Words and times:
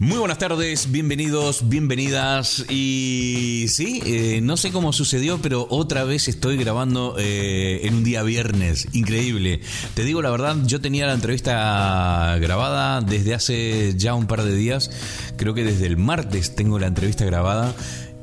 Muy 0.00 0.18
buenas 0.18 0.38
tardes, 0.38 0.92
bienvenidos, 0.92 1.68
bienvenidas. 1.68 2.64
Y 2.70 3.66
sí, 3.68 4.00
eh, 4.06 4.38
no 4.40 4.56
sé 4.56 4.70
cómo 4.70 4.92
sucedió, 4.92 5.42
pero 5.42 5.66
otra 5.70 6.04
vez 6.04 6.28
estoy 6.28 6.56
grabando 6.56 7.16
eh, 7.18 7.80
en 7.82 7.94
un 7.94 8.04
día 8.04 8.22
viernes. 8.22 8.86
Increíble. 8.92 9.60
Te 9.94 10.04
digo 10.04 10.22
la 10.22 10.30
verdad, 10.30 10.56
yo 10.66 10.80
tenía 10.80 11.08
la 11.08 11.14
entrevista 11.14 12.38
grabada 12.40 13.00
desde 13.00 13.34
hace 13.34 13.94
ya 13.96 14.14
un 14.14 14.28
par 14.28 14.44
de 14.44 14.54
días. 14.54 14.92
Creo 15.36 15.52
que 15.52 15.64
desde 15.64 15.86
el 15.86 15.96
martes 15.96 16.54
tengo 16.54 16.78
la 16.78 16.86
entrevista 16.86 17.24
grabada. 17.24 17.74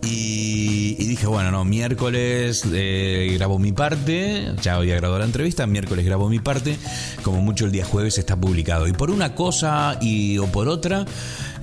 Y, 0.05 0.93
dije, 0.95 1.25
bueno, 1.25 1.51
no, 1.51 1.65
miércoles 1.65 2.63
eh, 2.71 3.31
grabo 3.37 3.57
mi 3.57 3.71
parte, 3.71 4.51
ya 4.61 4.75
había 4.75 4.95
grabado 4.95 5.19
la 5.19 5.25
entrevista, 5.25 5.65
miércoles 5.65 6.05
grabo 6.05 6.29
mi 6.29 6.39
parte, 6.39 6.77
como 7.23 7.41
mucho 7.41 7.65
el 7.65 7.71
día 7.71 7.85
jueves 7.85 8.17
está 8.17 8.35
publicado. 8.35 8.87
Y 8.87 8.93
por 8.93 9.09
una 9.09 9.33
cosa 9.33 9.97
y 10.01 10.37
o 10.37 10.45
por 10.45 10.67
otra, 10.67 11.05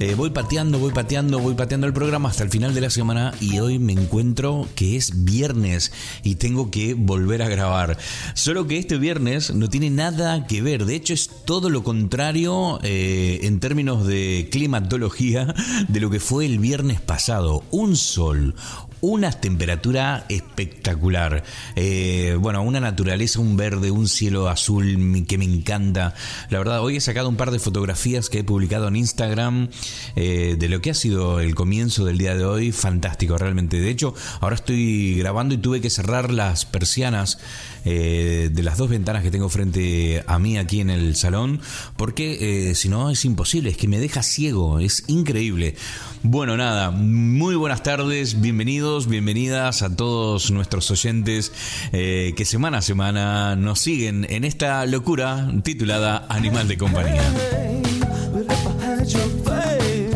eh, 0.03 0.17
voy 0.17 0.31
pateando, 0.31 0.81
voy 0.81 0.91
pateando, 0.91 1.39
voy 1.39 1.55
pateando 1.55 1.87
el 1.87 1.93
programa 1.93 2.29
hasta 2.29 2.43
el 2.43 2.51
final 2.51 2.75
de 2.75 2.81
la 2.81 2.91
semana 2.91 3.33
y 3.41 3.61
hoy 3.61 3.79
me 3.79 3.93
encuentro 3.93 4.67
que 4.75 4.97
es 4.97 5.25
viernes 5.25 5.93
y 6.25 6.35
tengo 6.35 6.73
que 6.73 6.95
volver 6.95 7.41
a 7.41 7.49
grabar. 7.49 7.97
Solo 8.35 8.67
que 8.67 8.79
este 8.79 8.99
viernes 8.99 9.55
no 9.55 9.69
tiene 9.69 9.91
nada 9.91 10.49
que 10.49 10.61
ver, 10.61 10.87
de 10.87 10.97
hecho 10.97 11.15
es 11.15 11.31
todo 11.45 11.71
lo 11.71 11.85
contrario 11.85 12.81
eh, 12.83 13.41
en 13.43 13.61
términos 13.61 14.05
de 14.05 14.49
climatología 14.51 15.55
de 15.89 16.01
lo 16.01 16.11
que 16.11 16.19
fue 16.19 16.47
el 16.47 16.59
viernes 16.59 17.01
pasado. 17.01 17.63
Un 17.71 17.97
sol, 17.97 18.57
una 19.03 19.33
temperatura 19.33 20.25
espectacular. 20.29 21.43
Eh, 21.75 22.37
bueno, 22.39 22.63
una 22.63 22.79
naturaleza, 22.79 23.41
un 23.41 23.57
verde, 23.57 23.91
un 23.91 24.09
cielo 24.09 24.49
azul 24.49 25.27
que 25.27 25.39
me 25.39 25.45
encanta. 25.45 26.15
La 26.51 26.59
verdad, 26.59 26.81
hoy 26.81 26.97
he 26.97 27.01
sacado 27.01 27.29
un 27.29 27.37
par 27.37 27.51
de 27.51 27.59
fotografías 27.59 28.31
que 28.31 28.39
he 28.39 28.45
publicado 28.45 28.87
en 28.87 28.95
Instagram 28.95 29.71
eh, 30.15 30.55
de 30.57 30.69
lo 30.69 30.81
que 30.81 30.91
ha 30.91 30.95
sido 30.95 31.41
el 31.41 31.57
comienzo 31.57 32.05
del 32.05 32.17
día 32.17 32.37
de 32.37 32.45
hoy. 32.45 32.71
Fantástico, 32.71 33.37
realmente. 33.37 33.81
De 33.81 33.91
hecho, 33.91 34.15
ahora 34.41 34.55
estoy 34.55 35.17
grabando 35.19 35.57
y 35.57 35.59
tuve 35.59 35.81
que 35.81 35.91
cerrar 35.91 36.31
las 36.31 36.65
persianas 36.65 37.39
eh, 37.85 38.51
de 38.53 38.63
las 38.63 38.79
dos 38.79 38.89
ventanas 38.89 39.23
que 39.23 39.31
tengo 39.31 39.49
frente 39.49 40.25
a 40.27 40.39
mí 40.39 40.59
aquí 40.59 40.81
en 40.81 40.91
el 40.91 41.17
salón, 41.17 41.61
porque 41.97 42.73
si 42.75 42.89
no 42.89 43.11
es 43.11 43.25
imposible, 43.25 43.71
es 43.71 43.77
que 43.77 43.89
me 43.89 43.99
deja 43.99 44.23
ciego, 44.23 44.79
es 44.79 45.05
increíble. 45.09 45.77
Bueno, 46.23 46.57
nada, 46.57 46.91
muy 46.91 47.57
buenas 47.57 47.83
tardes, 47.83 48.41
bienvenidos 48.41 49.09
bienvenidas 49.13 49.83
a 49.83 49.95
todos 49.95 50.51
nuestros 50.51 50.91
oyentes 50.91 51.53
eh, 51.93 52.33
que 52.37 52.45
semana 52.45 52.79
a 52.79 52.83
semana 52.83 53.57
nos 53.57 53.81
siguen 53.81 54.27
en 54.31 54.45
esta 54.45 54.85
locura 54.87 55.51
titulada 55.63 56.27
Animal 56.29 56.69
de 56.69 56.79
Compañía. 56.79 57.23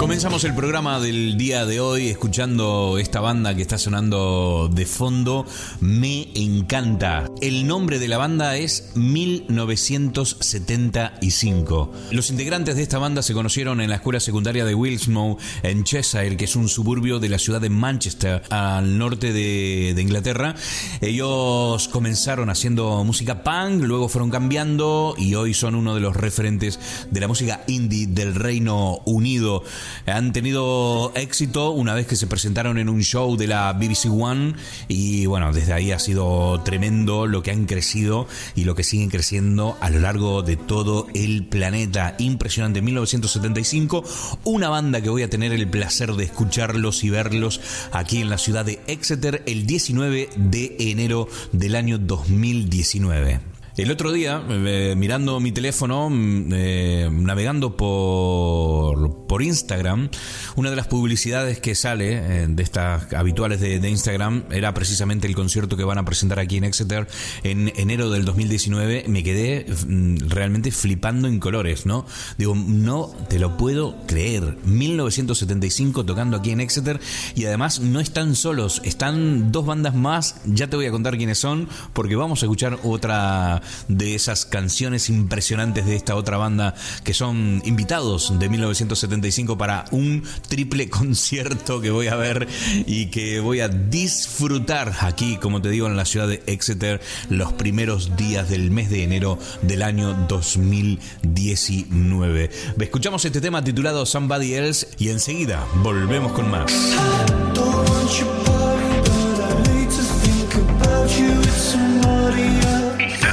Comenzamos 0.06 0.44
el 0.44 0.54
programa 0.54 1.00
del 1.00 1.36
día 1.36 1.66
de 1.66 1.80
hoy 1.80 2.06
escuchando 2.06 2.96
esta 2.96 3.20
banda 3.20 3.56
que 3.56 3.62
está 3.62 3.76
sonando 3.76 4.70
de 4.72 4.86
fondo. 4.86 5.44
Me 5.80 6.28
encanta. 6.36 7.28
El 7.42 7.66
nombre 7.66 7.98
de 7.98 8.06
la 8.06 8.16
banda 8.16 8.56
es 8.56 8.92
1975. 8.94 11.92
Los 12.12 12.30
integrantes 12.30 12.76
de 12.76 12.84
esta 12.84 12.98
banda 12.98 13.22
se 13.22 13.34
conocieron 13.34 13.80
en 13.80 13.90
la 13.90 13.96
escuela 13.96 14.20
secundaria 14.20 14.64
de 14.64 14.76
Wilsmow 14.76 15.38
en 15.64 15.82
Cheshire, 15.82 16.36
que 16.36 16.44
es 16.44 16.54
un 16.54 16.68
suburbio 16.68 17.18
de 17.18 17.28
la 17.28 17.40
ciudad 17.40 17.60
de 17.60 17.70
Manchester, 17.70 18.44
al 18.48 18.98
norte 18.98 19.32
de, 19.32 19.92
de 19.92 20.02
Inglaterra. 20.02 20.54
Ellos 21.00 21.88
comenzaron 21.88 22.48
haciendo 22.48 23.02
música 23.02 23.42
punk, 23.42 23.82
luego 23.82 24.08
fueron 24.08 24.30
cambiando 24.30 25.16
y 25.18 25.34
hoy 25.34 25.52
son 25.52 25.74
uno 25.74 25.96
de 25.96 26.00
los 26.00 26.14
referentes 26.14 26.78
de 27.10 27.18
la 27.18 27.26
música 27.26 27.64
indie 27.66 28.06
del 28.06 28.36
Reino 28.36 29.00
Unido 29.04 29.64
han 30.06 30.32
tenido 30.32 31.12
éxito 31.14 31.70
una 31.70 31.94
vez 31.94 32.06
que 32.06 32.16
se 32.16 32.26
presentaron 32.26 32.78
en 32.78 32.88
un 32.88 33.02
show 33.02 33.36
de 33.36 33.46
la 33.46 33.72
BBC 33.72 34.06
One 34.10 34.54
y 34.88 35.26
bueno, 35.26 35.52
desde 35.52 35.72
ahí 35.72 35.92
ha 35.92 35.98
sido 35.98 36.60
tremendo 36.62 37.26
lo 37.26 37.42
que 37.42 37.50
han 37.50 37.66
crecido 37.66 38.26
y 38.54 38.64
lo 38.64 38.74
que 38.74 38.84
siguen 38.84 39.10
creciendo 39.10 39.76
a 39.80 39.90
lo 39.90 40.00
largo 40.00 40.42
de 40.42 40.56
todo 40.56 41.06
el 41.14 41.46
planeta. 41.46 42.14
Impresionante, 42.18 42.82
1975, 42.82 44.04
una 44.44 44.68
banda 44.68 45.00
que 45.00 45.10
voy 45.10 45.22
a 45.22 45.30
tener 45.30 45.52
el 45.52 45.68
placer 45.68 46.12
de 46.12 46.24
escucharlos 46.24 47.04
y 47.04 47.10
verlos 47.10 47.60
aquí 47.92 48.20
en 48.20 48.30
la 48.30 48.38
ciudad 48.38 48.64
de 48.64 48.80
Exeter 48.86 49.42
el 49.46 49.66
19 49.66 50.30
de 50.36 50.76
enero 50.78 51.28
del 51.52 51.76
año 51.76 51.98
2019. 51.98 53.55
El 53.76 53.90
otro 53.90 54.10
día, 54.10 54.42
eh, 54.48 54.94
mirando 54.96 55.38
mi 55.38 55.52
teléfono, 55.52 56.08
mm, 56.08 56.48
eh, 56.50 57.10
navegando 57.12 57.76
por, 57.76 59.26
por 59.26 59.42
Instagram, 59.42 60.08
una 60.54 60.70
de 60.70 60.76
las 60.76 60.86
publicidades 60.86 61.60
que 61.60 61.74
sale 61.74 62.14
eh, 62.14 62.46
de 62.48 62.62
estas 62.62 63.12
habituales 63.12 63.60
de, 63.60 63.86
Instagram 63.86 64.44
era 64.50 64.72
precisamente 64.72 65.26
el 65.26 65.34
concierto 65.34 65.76
que 65.76 65.84
van 65.84 65.98
a 65.98 66.06
presentar 66.06 66.38
aquí 66.38 66.56
en 66.56 66.64
Exeter 66.64 67.06
en 67.42 67.70
enero 67.76 68.08
del 68.08 68.24
2019. 68.24 69.04
Me 69.08 69.22
quedé 69.22 69.66
mm, 69.86 70.28
realmente 70.28 70.70
flipando 70.70 71.28
en 71.28 71.38
colores, 71.38 71.84
¿no? 71.84 72.06
Digo, 72.38 72.54
no 72.54 73.14
te 73.28 73.38
lo 73.38 73.58
puedo 73.58 73.94
creer. 74.06 74.56
1975 74.64 76.06
tocando 76.06 76.38
aquí 76.38 76.50
en 76.50 76.60
Exeter 76.60 76.98
y 77.34 77.44
además 77.44 77.80
no 77.80 78.00
están 78.00 78.36
solos, 78.36 78.80
están 78.86 79.52
dos 79.52 79.66
bandas 79.66 79.94
más. 79.94 80.40
Ya 80.46 80.70
te 80.70 80.76
voy 80.76 80.86
a 80.86 80.90
contar 80.90 81.18
quiénes 81.18 81.36
son 81.36 81.68
porque 81.92 82.16
vamos 82.16 82.42
a 82.42 82.46
escuchar 82.46 82.78
otra 82.82 83.60
de 83.88 84.14
esas 84.14 84.46
canciones 84.46 85.08
impresionantes 85.08 85.86
de 85.86 85.96
esta 85.96 86.14
otra 86.16 86.36
banda 86.36 86.74
que 87.04 87.14
son 87.14 87.62
invitados 87.64 88.38
de 88.38 88.48
1975 88.48 89.58
para 89.58 89.86
un 89.90 90.22
triple 90.48 90.88
concierto 90.90 91.80
que 91.80 91.90
voy 91.90 92.06
a 92.08 92.16
ver 92.16 92.48
y 92.86 93.06
que 93.06 93.40
voy 93.40 93.60
a 93.60 93.68
disfrutar 93.68 94.92
aquí, 95.00 95.36
como 95.36 95.62
te 95.62 95.70
digo, 95.70 95.86
en 95.86 95.96
la 95.96 96.04
ciudad 96.04 96.28
de 96.28 96.42
Exeter 96.46 97.00
los 97.28 97.52
primeros 97.52 98.16
días 98.16 98.48
del 98.48 98.70
mes 98.70 98.88
de 98.90 99.02
enero 99.02 99.38
del 99.62 99.82
año 99.82 100.14
2019. 100.28 102.50
Escuchamos 102.80 103.24
este 103.24 103.40
tema 103.40 103.64
titulado 103.64 104.06
Somebody 104.06 104.54
Else 104.54 104.86
y 104.98 105.08
enseguida 105.10 105.66
volvemos 105.82 106.30
con 106.32 106.50
más. 106.50 106.72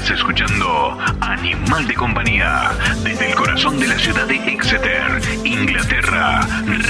Escuchando 0.09 0.97
Animal 1.21 1.87
de 1.87 1.93
Compañía 1.93 2.71
desde 3.03 3.29
el 3.29 3.35
corazón 3.35 3.79
de 3.79 3.87
la 3.87 3.97
ciudad 3.97 4.27
de 4.27 4.35
Exeter, 4.35 5.21
Inglaterra, 5.45 6.41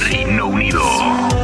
Reino 0.09 0.47
Unido. 0.47 1.42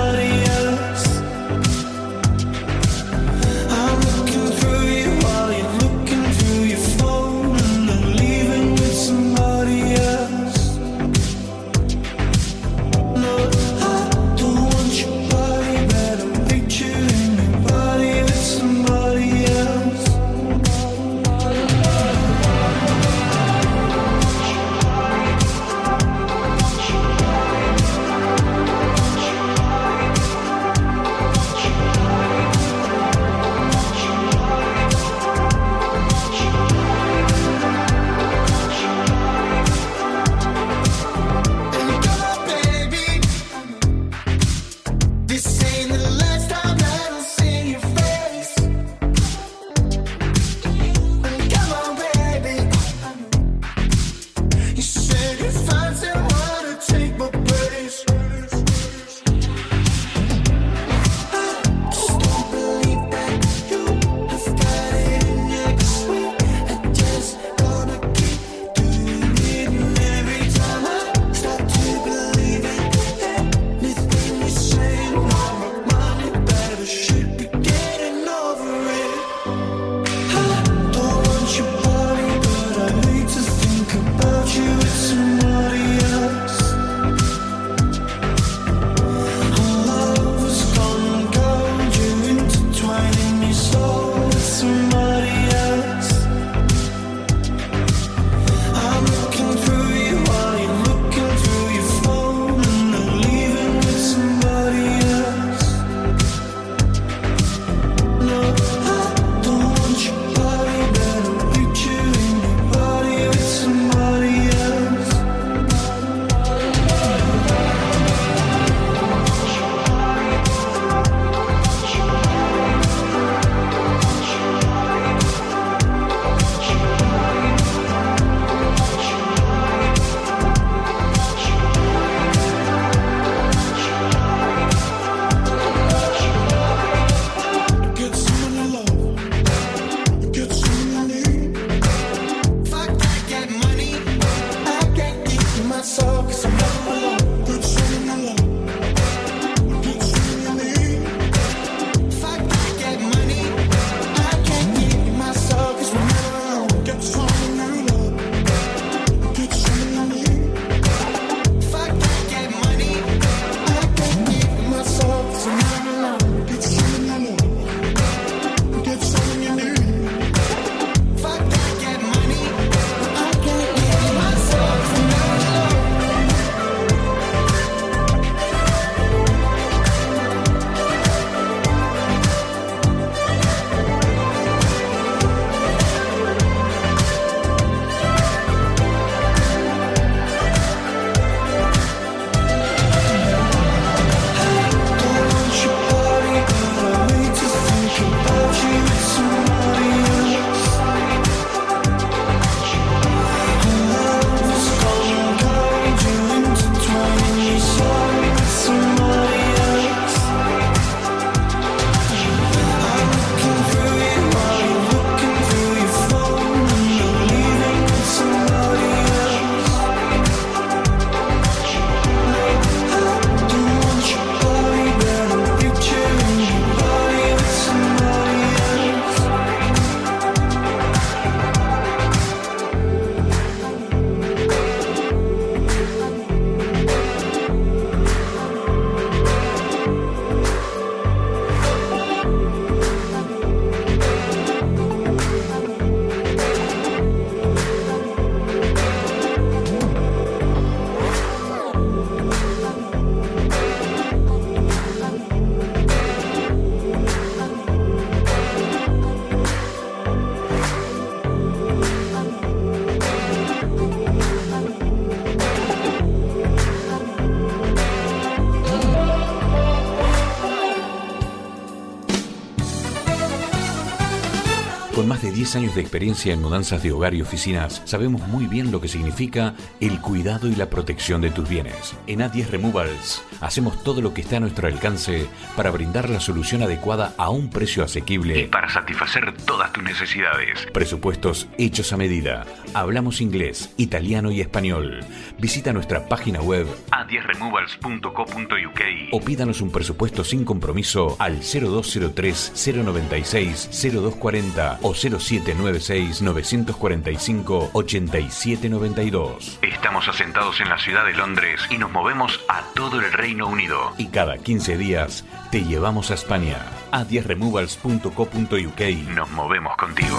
10 275.49 275.63
años 275.63 275.73
de 275.73 275.81
experiencia 275.81 276.31
en 276.31 276.43
mudanzas 276.43 276.83
de 276.83 276.91
hogar 276.91 277.15
y 277.15 277.23
oficinas, 277.23 277.81
sabemos 277.85 278.27
muy 278.27 278.45
bien 278.45 278.71
lo 278.71 278.79
que 278.79 278.87
significa 278.87 279.55
el 279.79 279.99
cuidado 279.99 280.47
y 280.47 280.53
la 280.53 280.69
protección 280.69 281.21
de 281.21 281.31
tus 281.31 281.49
bienes. 281.49 281.95
En 282.05 282.19
A10 282.19 282.51
Removals 282.51 283.23
hacemos 283.41 283.83
todo 283.83 283.99
lo 283.99 284.13
que 284.13 284.21
está 284.21 284.37
a 284.37 284.41
nuestro 284.41 284.67
alcance 284.67 285.27
para 285.55 285.71
brindar 285.71 286.07
la 286.07 286.19
solución 286.19 286.61
adecuada 286.61 287.15
a 287.17 287.31
un 287.31 287.49
precio 287.49 287.83
asequible 287.83 288.41
y 288.41 288.45
para 288.45 288.69
satisfacer 288.69 289.35
todas 289.47 289.73
tus 289.73 289.81
necesidades. 289.81 290.67
Presupuestos 290.71 291.47
hechos 291.57 291.93
a 291.93 291.97
medida. 291.97 292.45
Hablamos 292.75 293.19
inglés, 293.19 293.73
italiano 293.77 294.29
y 294.29 294.41
español. 294.41 294.99
Visita 295.39 295.73
nuestra 295.73 296.07
página 296.07 296.41
web 296.41 296.67
a10removals.co.uk 296.91 298.68
o 299.11 299.21
pídanos 299.21 299.61
un 299.61 299.71
presupuesto 299.71 300.23
sin 300.23 300.45
compromiso 300.45 301.15
al 301.19 301.39
0203 301.39 302.53
096 302.83 303.69
0240 303.71 304.79
o 304.81 304.93
0796 304.93 306.21
945 306.21 307.69
8792. 307.73 309.59
Estamos 309.61 310.07
asentados 310.07 310.59
en 310.61 310.69
la 310.69 310.77
ciudad 310.77 311.05
de 311.05 311.13
Londres 311.13 311.61
y 311.69 311.77
nos 311.77 311.91
movemos 311.91 312.39
a 312.47 312.63
todo 312.73 312.99
el 312.99 313.11
Reino 313.11 313.47
Unido. 313.47 313.93
Y 313.97 314.07
cada 314.07 314.37
15 314.37 314.77
días 314.77 315.25
te 315.51 315.63
llevamos 315.63 316.11
a 316.11 316.15
España. 316.15 316.65
A 316.91 317.05
10removals.co.uk. 317.05 319.15
Nos 319.15 319.29
movemos 319.31 319.75
contigo. 319.77 320.17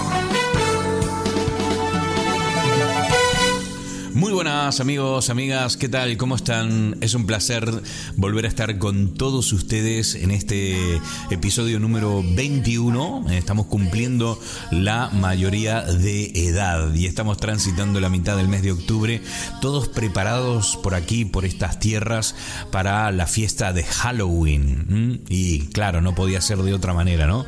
Muy 4.13 4.33
buenas 4.33 4.81
amigos, 4.81 5.29
amigas, 5.29 5.77
¿qué 5.77 5.87
tal? 5.87 6.17
¿Cómo 6.17 6.35
están? 6.35 6.97
Es 6.99 7.13
un 7.13 7.25
placer 7.25 7.71
volver 8.17 8.43
a 8.43 8.49
estar 8.49 8.77
con 8.77 9.13
todos 9.13 9.53
ustedes 9.53 10.15
en 10.15 10.31
este 10.31 10.99
episodio 11.29 11.79
número 11.79 12.21
21. 12.21 13.27
Estamos 13.31 13.67
cumpliendo 13.67 14.37
la 14.69 15.09
mayoría 15.13 15.81
de 15.83 16.25
edad 16.35 16.93
y 16.93 17.05
estamos 17.05 17.37
transitando 17.37 18.01
la 18.01 18.09
mitad 18.09 18.35
del 18.35 18.49
mes 18.49 18.63
de 18.63 18.73
octubre, 18.73 19.21
todos 19.61 19.87
preparados 19.87 20.77
por 20.83 20.93
aquí, 20.93 21.23
por 21.23 21.45
estas 21.45 21.79
tierras, 21.79 22.35
para 22.69 23.11
la 23.11 23.27
fiesta 23.27 23.71
de 23.71 23.83
Halloween. 23.83 25.23
Y 25.29 25.67
claro, 25.67 26.01
no 26.01 26.15
podía 26.15 26.41
ser 26.41 26.57
de 26.57 26.73
otra 26.73 26.93
manera, 26.93 27.27
¿no? 27.27 27.45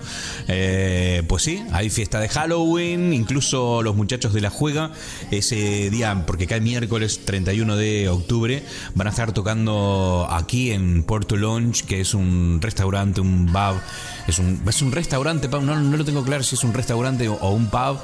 Eh, 0.48 1.24
pues 1.28 1.44
sí, 1.44 1.62
hay 1.74 1.90
fiesta 1.90 2.22
de 2.22 2.30
Halloween, 2.30 3.12
incluso 3.12 3.84
los 3.84 3.98
muchachos 3.98 4.34
de 4.34 4.40
la 4.40 4.50
juega 4.50 4.92
ese 5.30 5.90
día, 5.90 6.24
porque 6.26 6.53
el 6.56 6.62
miércoles 6.62 7.22
31 7.26 7.76
de 7.76 8.10
octubre 8.10 8.64
van 8.96 9.08
a 9.08 9.10
estar 9.10 9.32
tocando 9.32 10.28
aquí 10.30 10.72
en 10.72 11.04
Porto 11.04 11.36
Lounge, 11.36 11.84
que 11.86 12.02
es 12.02 12.14
un 12.14 12.60
restaurante, 12.62 13.22
un 13.22 13.48
pub. 13.48 13.82
Es 14.28 14.40
un, 14.40 14.62
es 14.68 14.82
un 14.82 14.92
restaurante, 14.92 15.48
no, 15.48 15.62
no 15.62 15.98
lo 15.98 16.06
tengo 16.06 16.24
claro 16.24 16.44
si 16.44 16.56
es 16.56 16.64
un 16.64 16.74
restaurante 16.74 17.28
o, 17.28 17.50
un 17.50 17.68
pub, 17.68 17.98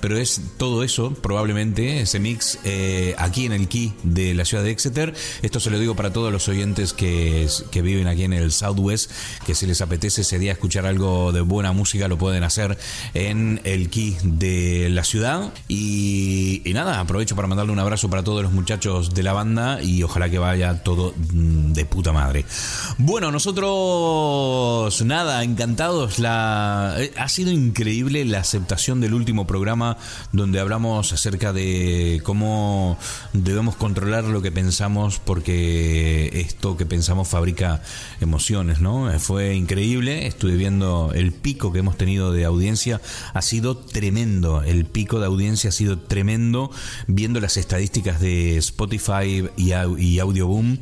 pero 0.00 0.18
es 0.18 0.40
todo 0.56 0.82
eso, 0.82 1.12
probablemente, 1.12 2.00
ese 2.00 2.18
mix 2.18 2.58
eh, 2.64 3.14
aquí 3.18 3.46
en 3.46 3.52
el 3.52 3.68
Key 3.68 3.94
de 4.02 4.34
la 4.34 4.44
ciudad 4.44 4.64
de 4.64 4.70
Exeter. 4.70 5.14
Esto 5.42 5.60
se 5.60 5.70
lo 5.70 5.78
digo 5.78 5.94
para 5.94 6.12
todos 6.12 6.32
los 6.32 6.48
oyentes 6.48 6.92
que, 6.92 7.46
que 7.70 7.82
viven 7.82 8.06
aquí 8.06 8.24
en 8.24 8.32
el 8.32 8.52
Southwest, 8.52 9.10
que 9.44 9.54
si 9.54 9.66
les 9.66 9.80
apetece 9.80 10.22
ese 10.22 10.38
día 10.38 10.52
escuchar 10.52 10.86
algo 10.86 11.32
de 11.32 11.42
buena 11.42 11.72
música, 11.72 12.08
lo 12.08 12.18
pueden 12.18 12.42
hacer 12.44 12.78
en 13.14 13.60
el 13.64 13.90
Key 13.90 14.16
de 14.22 14.88
la 14.90 15.04
ciudad. 15.04 15.52
Y, 15.68 16.62
y 16.64 16.72
nada, 16.72 17.00
aprovecho 17.00 17.36
para 17.36 17.48
mandarle 17.48 17.72
un 17.72 17.78
abrazo 17.78 18.08
para 18.08 18.24
todos 18.24 18.42
los 18.42 18.52
muchachos 18.52 19.14
de 19.14 19.22
la 19.22 19.32
banda 19.32 19.82
y 19.82 20.02
ojalá 20.02 20.30
que 20.30 20.38
vaya 20.38 20.82
todo 20.82 21.14
mm, 21.32 21.72
de 21.72 21.84
puta 21.84 22.12
madre. 22.12 22.44
Bueno, 22.98 23.30
nosotros 23.30 25.02
nada, 25.04 25.44
encantados. 25.66 26.20
La, 26.20 26.94
eh, 26.98 27.12
ha 27.16 27.28
sido 27.28 27.50
increíble 27.50 28.24
la 28.24 28.38
aceptación 28.38 29.00
del 29.00 29.14
último 29.14 29.48
programa 29.48 29.98
donde 30.30 30.60
hablamos 30.60 31.12
acerca 31.12 31.52
de 31.52 32.20
cómo 32.22 32.96
debemos 33.32 33.74
controlar 33.74 34.22
lo 34.24 34.42
que 34.42 34.52
pensamos 34.52 35.18
porque 35.18 36.30
esto 36.34 36.76
que 36.76 36.86
pensamos 36.86 37.26
fabrica 37.26 37.82
emociones, 38.20 38.80
¿no? 38.80 39.10
Fue 39.18 39.56
increíble, 39.56 40.28
estuve 40.28 40.54
viendo 40.54 41.10
el 41.12 41.32
pico 41.32 41.72
que 41.72 41.80
hemos 41.80 41.96
tenido 41.96 42.30
de 42.30 42.44
audiencia, 42.44 43.00
ha 43.34 43.42
sido 43.42 43.76
tremendo, 43.76 44.62
el 44.62 44.84
pico 44.84 45.18
de 45.18 45.26
audiencia 45.26 45.70
ha 45.70 45.72
sido 45.72 45.98
tremendo 45.98 46.70
viendo 47.08 47.40
las 47.40 47.56
estadísticas 47.56 48.20
de 48.20 48.56
Spotify 48.58 49.48
y, 49.56 49.72
y 49.72 50.18
Audioboom. 50.20 50.78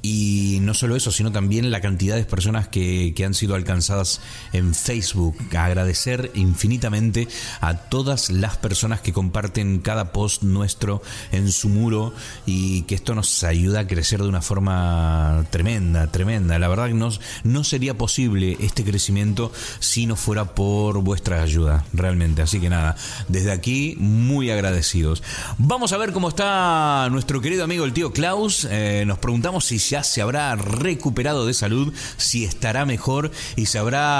Y 0.00 0.58
no 0.62 0.72
solo 0.72 0.96
eso, 0.96 1.12
sino 1.12 1.32
también 1.32 1.70
la 1.70 1.82
cantidad 1.82 2.16
de 2.16 2.24
personas 2.24 2.68
que, 2.68 3.12
que 3.14 3.26
han 3.26 3.34
sido 3.34 3.54
alcanzadas 3.54 4.21
en 4.52 4.74
Facebook. 4.74 5.36
Agradecer 5.56 6.30
infinitamente 6.34 7.28
a 7.60 7.74
todas 7.74 8.30
las 8.30 8.56
personas 8.56 9.00
que 9.00 9.12
comparten 9.12 9.78
cada 9.80 10.12
post 10.12 10.42
nuestro 10.42 11.02
en 11.30 11.50
su 11.52 11.68
muro 11.68 12.14
y 12.46 12.82
que 12.82 12.94
esto 12.94 13.14
nos 13.14 13.44
ayuda 13.44 13.80
a 13.80 13.86
crecer 13.86 14.22
de 14.22 14.28
una 14.28 14.42
forma 14.42 15.44
tremenda, 15.50 16.06
tremenda. 16.08 16.58
La 16.58 16.68
verdad 16.68 16.88
que 16.88 16.94
no, 16.94 17.64
sería 17.64 17.96
posible 17.96 18.56
este 18.60 18.84
crecimiento 18.84 19.52
si 19.78 20.06
no 20.06 20.16
fuera 20.16 20.44
por 20.44 20.98
vuestra 21.02 21.42
ayuda, 21.42 21.84
realmente. 21.92 22.42
Así 22.42 22.60
que 22.60 22.68
nada, 22.68 22.96
desde 23.28 23.52
aquí 23.52 23.96
muy 23.98 24.50
agradecidos. 24.50 25.22
Vamos 25.58 25.92
a 25.92 25.96
ver 25.96 26.12
cómo 26.12 26.28
está 26.28 27.08
nuestro 27.10 27.40
querido 27.40 27.64
amigo 27.64 27.84
el 27.84 27.92
tío 27.92 28.12
Klaus. 28.12 28.66
Eh, 28.70 29.04
nos 29.06 29.18
preguntamos 29.18 29.64
si 29.64 29.78
ya 29.78 30.02
se 30.02 30.22
habrá 30.22 30.54
recuperado 30.56 31.46
de 31.46 31.54
salud, 31.54 31.92
si 32.16 32.44
estará 32.44 32.84
mejor 32.84 33.30
y 33.56 33.66
se 33.66 33.78
habrá, 33.78 34.11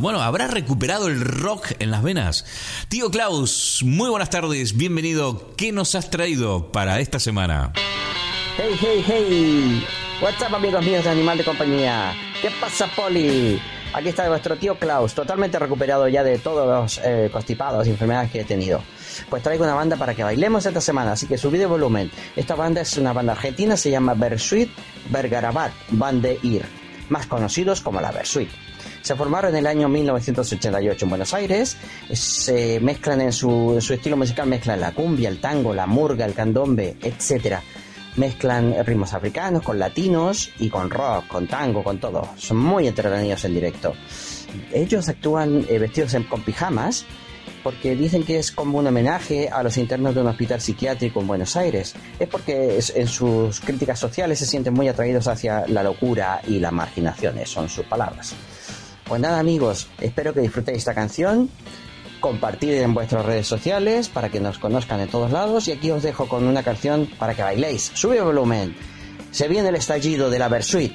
bueno, 0.00 0.20
habrá 0.20 0.46
recuperado 0.46 1.08
el 1.08 1.20
rock 1.20 1.72
en 1.78 1.90
las 1.90 2.02
venas. 2.02 2.44
Tío 2.88 3.10
Klaus, 3.10 3.82
muy 3.84 4.10
buenas 4.10 4.30
tardes, 4.30 4.76
bienvenido. 4.76 5.54
¿Qué 5.56 5.72
nos 5.72 5.94
has 5.94 6.10
traído 6.10 6.72
para 6.72 7.00
esta 7.00 7.18
semana? 7.18 7.72
Hey, 8.56 8.76
hey, 8.80 9.04
hey. 9.06 9.86
What's 10.20 10.40
up, 10.40 10.54
amigos 10.54 10.84
míos 10.84 11.04
de 11.04 11.10
Animal 11.10 11.38
de 11.38 11.44
Compañía? 11.44 12.14
¿Qué 12.40 12.50
pasa, 12.60 12.86
Poli? 12.94 13.60
Aquí 13.94 14.08
está 14.08 14.26
nuestro 14.26 14.56
tío 14.56 14.78
Klaus, 14.78 15.12
totalmente 15.12 15.58
recuperado 15.58 16.08
ya 16.08 16.24
de 16.24 16.38
todos 16.38 16.66
los 16.66 17.00
eh, 17.04 17.28
constipados 17.30 17.86
y 17.86 17.90
enfermedades 17.90 18.30
que 18.30 18.40
he 18.40 18.44
tenido. 18.44 18.82
Pues 19.28 19.42
traigo 19.42 19.64
una 19.64 19.74
banda 19.74 19.96
para 19.96 20.14
que 20.14 20.24
bailemos 20.24 20.64
esta 20.64 20.80
semana, 20.80 21.12
así 21.12 21.26
que 21.26 21.36
subí 21.36 21.58
de 21.58 21.66
volumen. 21.66 22.10
Esta 22.34 22.54
banda 22.54 22.80
es 22.80 22.96
una 22.96 23.12
banda 23.12 23.32
argentina, 23.32 23.76
se 23.76 23.90
llama 23.90 24.14
Bersuit 24.14 24.70
Bergarabat 25.10 25.72
Ir, 26.42 26.64
más 27.10 27.26
conocidos 27.26 27.82
como 27.82 28.00
la 28.00 28.12
Bersuit. 28.12 28.48
Se 29.02 29.16
formaron 29.16 29.50
en 29.50 29.58
el 29.58 29.66
año 29.66 29.88
1988 29.88 31.04
en 31.04 31.08
Buenos 31.08 31.34
Aires. 31.34 31.76
Se 32.12 32.78
mezclan 32.78 33.20
en 33.20 33.32
su, 33.32 33.76
estilo 33.78 34.16
musical, 34.16 34.46
mezclan 34.46 34.80
la 34.80 34.92
cumbia, 34.92 35.28
el 35.28 35.40
tango, 35.40 35.74
la 35.74 35.86
murga, 35.86 36.24
el 36.24 36.34
candombe, 36.34 36.96
etc. 37.02 37.58
Mezclan 38.14 38.74
ritmos 38.86 39.12
africanos 39.12 39.62
con 39.62 39.80
latinos 39.80 40.52
y 40.60 40.70
con 40.70 40.88
rock, 40.88 41.26
con 41.26 41.48
tango, 41.48 41.82
con 41.82 41.98
todo. 41.98 42.28
Son 42.36 42.58
muy 42.58 42.86
entretenidos 42.86 43.44
en 43.44 43.54
directo. 43.54 43.92
Ellos 44.72 45.08
actúan 45.08 45.66
eh, 45.68 45.78
vestidos 45.80 46.16
con 46.28 46.42
pijamas 46.42 47.04
porque 47.64 47.96
dicen 47.96 48.22
que 48.22 48.38
es 48.38 48.52
como 48.52 48.78
un 48.78 48.86
homenaje 48.86 49.48
a 49.48 49.64
los 49.64 49.78
internos 49.78 50.14
de 50.14 50.20
un 50.20 50.28
hospital 50.28 50.60
psiquiátrico 50.60 51.20
en 51.20 51.26
Buenos 51.26 51.56
Aires. 51.56 51.94
Es 52.20 52.28
porque 52.28 52.78
en 52.94 53.08
sus 53.08 53.60
críticas 53.60 53.98
sociales 53.98 54.38
se 54.38 54.46
sienten 54.46 54.74
muy 54.74 54.86
atraídos 54.86 55.26
hacia 55.26 55.66
la 55.66 55.82
locura 55.82 56.40
y 56.46 56.60
la 56.60 56.70
marginación, 56.70 57.34
son 57.46 57.68
sus 57.68 57.84
palabras. 57.86 58.36
Pues 59.12 59.20
nada 59.20 59.40
amigos, 59.40 59.88
espero 60.00 60.32
que 60.32 60.40
disfrutéis 60.40 60.78
esta 60.78 60.94
canción, 60.94 61.50
compartid 62.20 62.80
en 62.80 62.94
vuestras 62.94 63.26
redes 63.26 63.46
sociales 63.46 64.08
para 64.08 64.30
que 64.30 64.40
nos 64.40 64.58
conozcan 64.58 65.00
en 65.00 65.08
todos 65.10 65.30
lados 65.30 65.68
y 65.68 65.72
aquí 65.72 65.90
os 65.90 66.02
dejo 66.02 66.26
con 66.26 66.44
una 66.44 66.62
canción 66.62 67.06
para 67.18 67.34
que 67.34 67.42
bailéis. 67.42 67.92
Sube 67.92 68.16
el 68.16 68.24
volumen. 68.24 68.74
Se 69.30 69.48
viene 69.48 69.68
el 69.68 69.74
estallido 69.74 70.30
de 70.30 70.38
la 70.38 70.48
Versuit. 70.48 70.94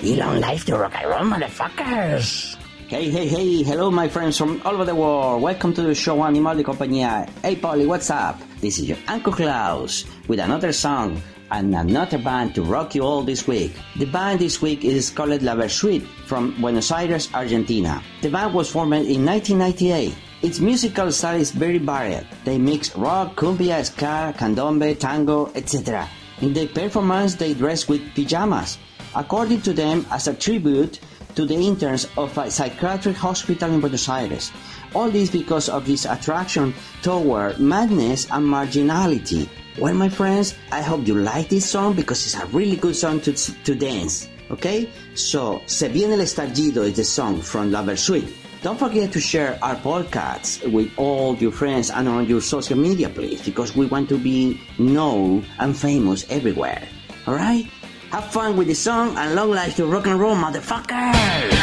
Y 0.00 0.16
long 0.16 0.40
life 0.40 0.64
to 0.64 0.78
rock 0.78 0.94
and 0.94 1.12
roll, 1.12 1.26
motherfuckers. 1.28 2.56
Hey, 2.88 3.10
hey, 3.10 3.28
hey, 3.28 3.62
hello 3.62 3.90
my 3.90 4.08
friends 4.08 4.38
from 4.38 4.62
all 4.64 4.74
over 4.74 4.86
the 4.86 4.94
world. 4.94 5.42
Welcome 5.42 5.74
to 5.74 5.82
the 5.82 5.94
show 5.94 6.24
Animal 6.24 6.56
de 6.56 6.64
Compañía. 6.64 7.28
Hey 7.42 7.56
Polly, 7.56 7.84
what's 7.84 8.08
up? 8.08 8.40
This 8.62 8.78
is 8.78 8.88
your 8.88 8.98
Uncle 9.08 9.34
Klaus 9.34 10.06
with 10.26 10.40
another 10.40 10.72
song 10.72 11.20
and 11.50 11.74
another 11.74 12.18
band 12.18 12.54
to 12.54 12.62
rock 12.62 12.94
you 12.94 13.02
all 13.02 13.22
this 13.22 13.46
week. 13.46 13.72
The 13.96 14.06
band 14.06 14.40
this 14.40 14.60
week 14.60 14.84
is 14.84 15.10
called 15.10 15.42
La 15.42 15.54
Versuit 15.54 16.02
from 16.26 16.54
Buenos 16.60 16.90
Aires, 16.90 17.28
Argentina. 17.34 18.02
The 18.22 18.30
band 18.30 18.54
was 18.54 18.70
formed 18.70 18.94
in 18.94 19.24
1998. 19.24 20.14
Its 20.42 20.60
musical 20.60 21.10
style 21.10 21.40
is 21.40 21.50
very 21.50 21.78
varied. 21.78 22.26
They 22.44 22.58
mix 22.58 22.94
rock, 22.96 23.34
cumbia, 23.36 23.84
ska, 23.84 24.34
candombe, 24.38 24.98
tango, 24.98 25.50
etc. 25.54 26.08
In 26.40 26.52
their 26.52 26.68
performance, 26.68 27.34
they 27.34 27.54
dress 27.54 27.88
with 27.88 28.14
pajamas. 28.14 28.78
According 29.16 29.62
to 29.62 29.72
them, 29.72 30.06
as 30.10 30.28
a 30.28 30.34
tribute 30.34 31.00
to 31.34 31.46
the 31.46 31.54
interns 31.54 32.08
of 32.16 32.36
a 32.36 32.50
psychiatric 32.50 33.14
hospital 33.14 33.70
in 33.70 33.80
Buenos 33.80 34.08
Aires. 34.08 34.50
All 34.92 35.08
this 35.08 35.30
because 35.30 35.68
of 35.68 35.86
this 35.86 36.04
attraction 36.04 36.74
toward 37.02 37.60
madness 37.60 38.26
and 38.30 38.44
marginality. 38.44 39.48
Well, 39.78 39.94
my 39.94 40.08
friends, 40.08 40.56
I 40.72 40.82
hope 40.82 41.06
you 41.06 41.14
like 41.14 41.48
this 41.48 41.64
song 41.70 41.94
because 41.94 42.26
it's 42.26 42.34
a 42.34 42.46
really 42.46 42.74
good 42.74 42.96
song 42.96 43.20
to, 43.20 43.32
to 43.32 43.74
dance. 43.76 44.28
Okay? 44.50 44.90
So, 45.14 45.62
Se 45.66 45.88
viene 45.88 46.14
el 46.14 46.20
estallido 46.20 46.82
is 46.82 46.96
the 46.96 47.04
song 47.04 47.40
from 47.40 47.70
La 47.70 47.82
Versuit. 47.82 48.24
Don't 48.60 48.76
forget 48.76 49.12
to 49.12 49.20
share 49.20 49.56
our 49.62 49.76
podcasts 49.76 50.66
with 50.72 50.90
all 50.96 51.36
your 51.36 51.52
friends 51.52 51.90
and 51.90 52.08
on 52.08 52.26
your 52.26 52.40
social 52.40 52.76
media, 52.76 53.08
please, 53.08 53.40
because 53.44 53.76
we 53.76 53.86
want 53.86 54.08
to 54.08 54.18
be 54.18 54.60
known 54.80 55.46
and 55.60 55.76
famous 55.76 56.26
everywhere. 56.28 56.82
Alright? 57.28 57.66
Have 58.10 58.32
fun 58.32 58.56
with 58.56 58.66
the 58.66 58.74
song 58.74 59.16
and 59.16 59.36
long 59.36 59.50
life 59.50 59.76
to 59.76 59.86
rock 59.86 60.08
and 60.08 60.18
roll, 60.18 60.34
motherfuckers! 60.34 61.54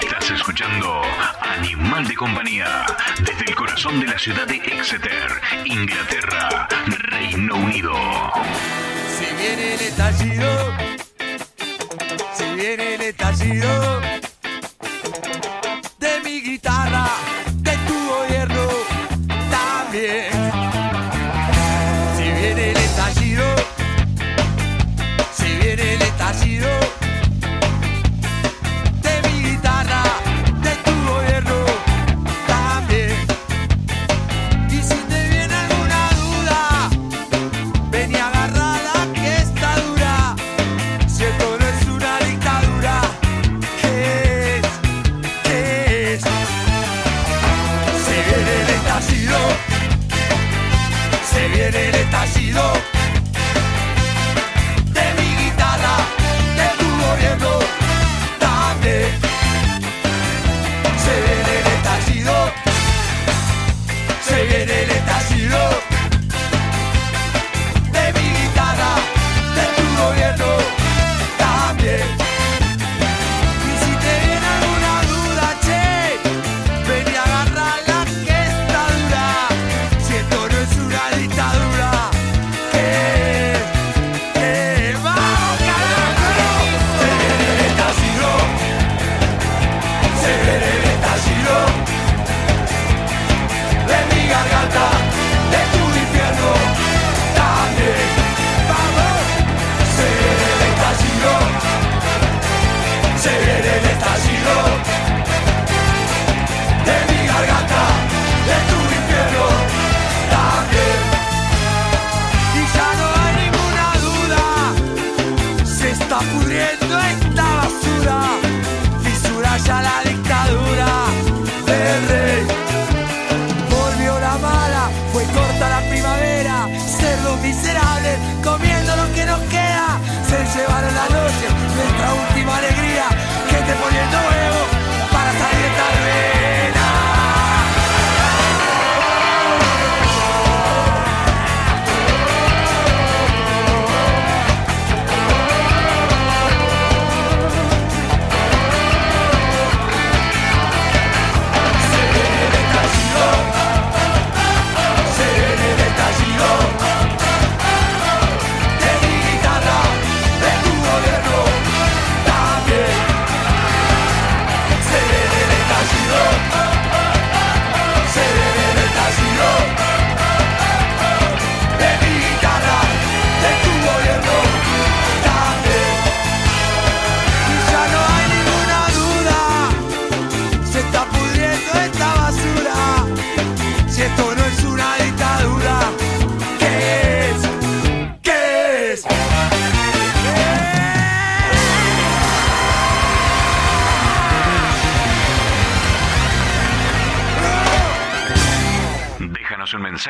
Estás 0.00 0.30
escuchando 0.30 1.02
Animal 1.42 2.08
de 2.08 2.14
Compañía 2.14 2.86
corazón 3.78 4.00
de 4.00 4.06
la 4.06 4.18
ciudad 4.18 4.46
de 4.48 4.56
Exeter, 4.56 5.30
Inglaterra, 5.64 6.66
Reino 6.86 7.54
Unido. 7.54 7.92
Si 9.16 9.24
viene 9.36 9.74
el 9.74 9.80
estallido, 9.80 10.76
si 12.34 12.44
viene 12.56 12.94
el 12.94 13.00
estallido 13.02 14.00
de 16.00 16.20
mi 16.24 16.40
guitarra, 16.40 17.06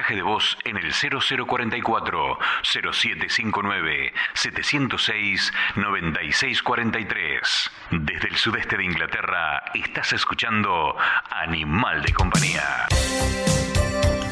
mensaje 0.08 0.16
de 0.16 0.22
voz 0.22 0.56
en 0.64 0.76
el 0.76 0.92
0044 0.92 2.38
0759 2.62 4.12
706 4.34 5.52
9643. 5.76 7.70
Desde 7.90 8.28
el 8.28 8.36
sudeste 8.36 8.76
de 8.76 8.84
Inglaterra 8.84 9.64
estás 9.74 10.12
escuchando 10.12 10.96
Animal 11.30 12.02
de 12.02 12.12
Compañía. 12.12 12.86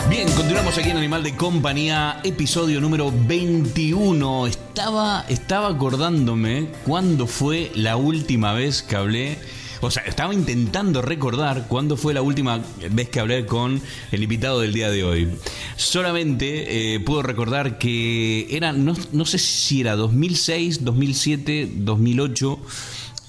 Bien, 0.09 0.31
continuamos 0.33 0.79
aquí 0.79 0.91
en 0.91 0.97
Animal 0.97 1.23
de 1.23 1.37
Compañía, 1.37 2.21
episodio 2.25 2.81
número 2.81 3.11
21. 3.13 4.47
Estaba, 4.47 5.25
estaba 5.29 5.69
acordándome 5.69 6.69
cuándo 6.85 7.27
fue 7.27 7.71
la 7.75 7.97
última 7.97 8.53
vez 8.53 8.83
que 8.83 8.97
hablé. 8.97 9.39
O 9.81 9.91
sea, 9.91 10.03
estaba 10.05 10.35
intentando 10.35 11.03
recordar 11.03 11.67
cuándo 11.69 11.97
fue 11.97 12.15
la 12.15 12.23
última 12.23 12.61
vez 12.91 13.09
que 13.09 13.21
hablé 13.21 13.47
con 13.47 13.81
el 14.13 14.23
invitado 14.23 14.61
del 14.61 14.73
día 14.73 14.91
de 14.91 15.05
hoy. 15.05 15.29
Solamente 15.77 16.95
eh, 16.95 17.01
puedo 17.01 17.23
recordar 17.23 17.79
que 17.79 18.47
era, 18.51 18.73
no, 18.73 18.95
no 19.13 19.25
sé 19.25 19.39
si 19.39 19.81
era 19.81 19.97
2006, 19.97 20.85
2007, 20.85 21.71
2008. 21.77 22.61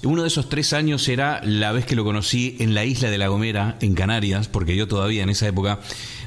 Uno 0.04 0.22
de 0.22 0.28
esos 0.28 0.48
tres 0.48 0.72
años 0.74 1.08
era 1.08 1.40
la 1.44 1.72
vez 1.72 1.84
que 1.84 1.96
lo 1.96 2.04
conocí 2.04 2.56
en 2.60 2.72
la 2.72 2.84
isla 2.84 3.10
de 3.10 3.18
La 3.18 3.26
Gomera, 3.26 3.76
en 3.80 3.94
Canarias, 3.94 4.46
porque 4.46 4.76
yo 4.76 4.86
todavía 4.86 5.24
en 5.24 5.30
esa 5.30 5.48
época 5.48 5.80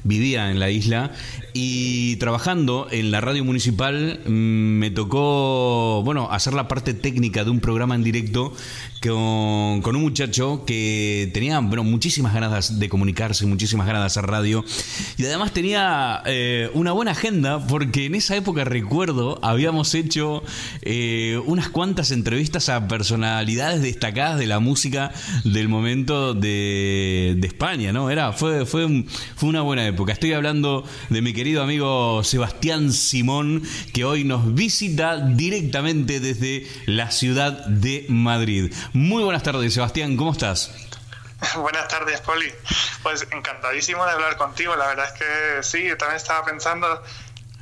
vivía 0.03 0.51
en 0.51 0.59
la 0.59 0.69
isla 0.69 1.11
y 1.53 2.15
trabajando 2.17 2.87
en 2.91 3.11
la 3.11 3.21
radio 3.21 3.45
municipal 3.45 4.19
mm, 4.25 4.29
me 4.29 4.91
tocó, 4.91 6.01
bueno, 6.03 6.29
hacer 6.31 6.53
la 6.53 6.67
parte 6.67 6.93
técnica 6.93 7.43
de 7.43 7.51
un 7.51 7.61
programa 7.61 7.95
en 7.95 8.03
directo 8.03 8.53
con, 9.01 9.81
con 9.81 9.95
un 9.95 10.03
muchacho 10.03 10.63
que 10.65 11.29
tenía, 11.33 11.59
bueno, 11.59 11.83
muchísimas 11.83 12.33
ganas 12.33 12.79
de 12.79 12.89
comunicarse, 12.89 13.45
muchísimas 13.45 13.87
ganas 13.87 14.03
de 14.03 14.05
hacer 14.07 14.25
radio 14.25 14.63
y 15.17 15.25
además 15.25 15.53
tenía 15.53 16.21
eh, 16.25 16.69
una 16.73 16.91
buena 16.91 17.11
agenda 17.11 17.65
porque 17.65 18.05
en 18.05 18.15
esa 18.15 18.35
época 18.35 18.63
recuerdo 18.63 19.39
habíamos 19.41 19.95
hecho 19.95 20.43
eh, 20.81 21.41
unas 21.45 21.69
cuantas 21.69 22.11
entrevistas 22.11 22.69
a 22.69 22.87
personalidades 22.87 23.81
destacadas 23.81 24.37
de 24.37 24.47
la 24.47 24.59
música 24.59 25.11
del 25.43 25.67
momento 25.67 26.33
de, 26.33 27.39
España, 27.41 27.91
¿no? 27.91 28.09
Era, 28.09 28.31
fue, 28.33 28.65
fue, 28.65 29.05
fue 29.35 29.49
una 29.49 29.61
buena 29.61 29.85
época. 29.85 30.13
Estoy 30.13 30.33
hablando 30.33 30.85
de 31.09 31.21
mi 31.21 31.33
querido 31.33 31.61
amigo 31.61 32.23
Sebastián 32.23 32.93
Simón, 32.93 33.63
que 33.93 34.05
hoy 34.05 34.23
nos 34.23 34.53
visita 34.53 35.17
directamente 35.17 36.19
desde 36.19 36.65
la 36.85 37.11
ciudad 37.11 37.65
de 37.65 38.05
Madrid. 38.07 38.71
Muy 38.93 39.23
buenas 39.23 39.43
tardes, 39.43 39.73
Sebastián, 39.73 40.17
¿cómo 40.17 40.31
estás? 40.33 40.71
Buenas 41.57 41.87
tardes, 41.87 42.21
Poli. 42.21 42.51
Pues 43.01 43.25
encantadísimo 43.31 44.05
de 44.05 44.11
hablar 44.11 44.37
contigo. 44.37 44.75
La 44.75 44.87
verdad 44.87 45.05
es 45.07 45.13
que 45.13 45.63
sí, 45.63 45.87
yo 45.87 45.97
también 45.97 46.17
estaba 46.17 46.45
pensando 46.45 47.01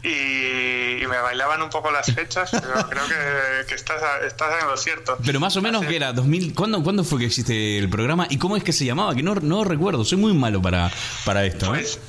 y, 0.04 1.02
y 1.02 1.08
me 1.08 1.18
bailaban 1.22 1.62
un 1.62 1.70
poco 1.70 1.89
las 1.92 2.08
fechas, 2.13 2.50
pero 2.52 2.63
creo 2.89 3.04
que, 3.08 3.65
que 3.68 3.76
estás, 3.76 4.02
estás 4.26 4.62
en 4.62 4.68
lo 4.68 4.76
cierto. 4.76 5.18
Pero 5.26 5.39
más 5.39 5.56
o 5.56 5.62
menos 5.62 5.86
que 5.86 5.96
era 5.96 6.12
2000, 6.13 6.54
¿cuándo, 6.54 6.84
¿cuándo 6.84 7.04
fue 7.06 7.20
que 7.20 7.26
existe 7.28 7.78
el 7.78 7.89
programa 7.89 8.28
y 8.30 8.38
cómo 8.38 8.58
es 8.58 8.63
que 8.63 8.74
se 8.74 8.84
llamaba? 8.86 9.15
Que 9.15 9.24
no, 9.24 9.36
no 9.36 9.63
recuerdo, 9.63 10.04
soy 10.04 10.18
muy 10.18 10.34
malo 10.34 10.62
para, 10.62 10.92
para 11.24 11.46
esto. 11.46 11.68
¿eh? 11.68 11.80
Pues 11.80 12.00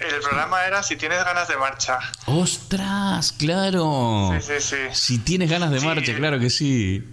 el 0.00 0.20
programa 0.20 0.64
era 0.66 0.82
Si 0.82 0.96
tienes 0.96 1.22
ganas 1.24 1.46
de 1.48 1.56
marcha. 1.56 1.98
¡Ostras! 2.26 3.32
¡Claro! 3.32 4.32
Sí, 4.40 4.58
sí, 4.58 4.60
sí. 4.60 4.76
Si 4.92 5.18
tienes 5.18 5.48
ganas 5.48 5.70
de 5.70 5.78
Sí. 5.80 5.86
marcha, 5.86 6.14
claro 6.16 6.40
que 6.40 6.50
sí. 6.50 7.04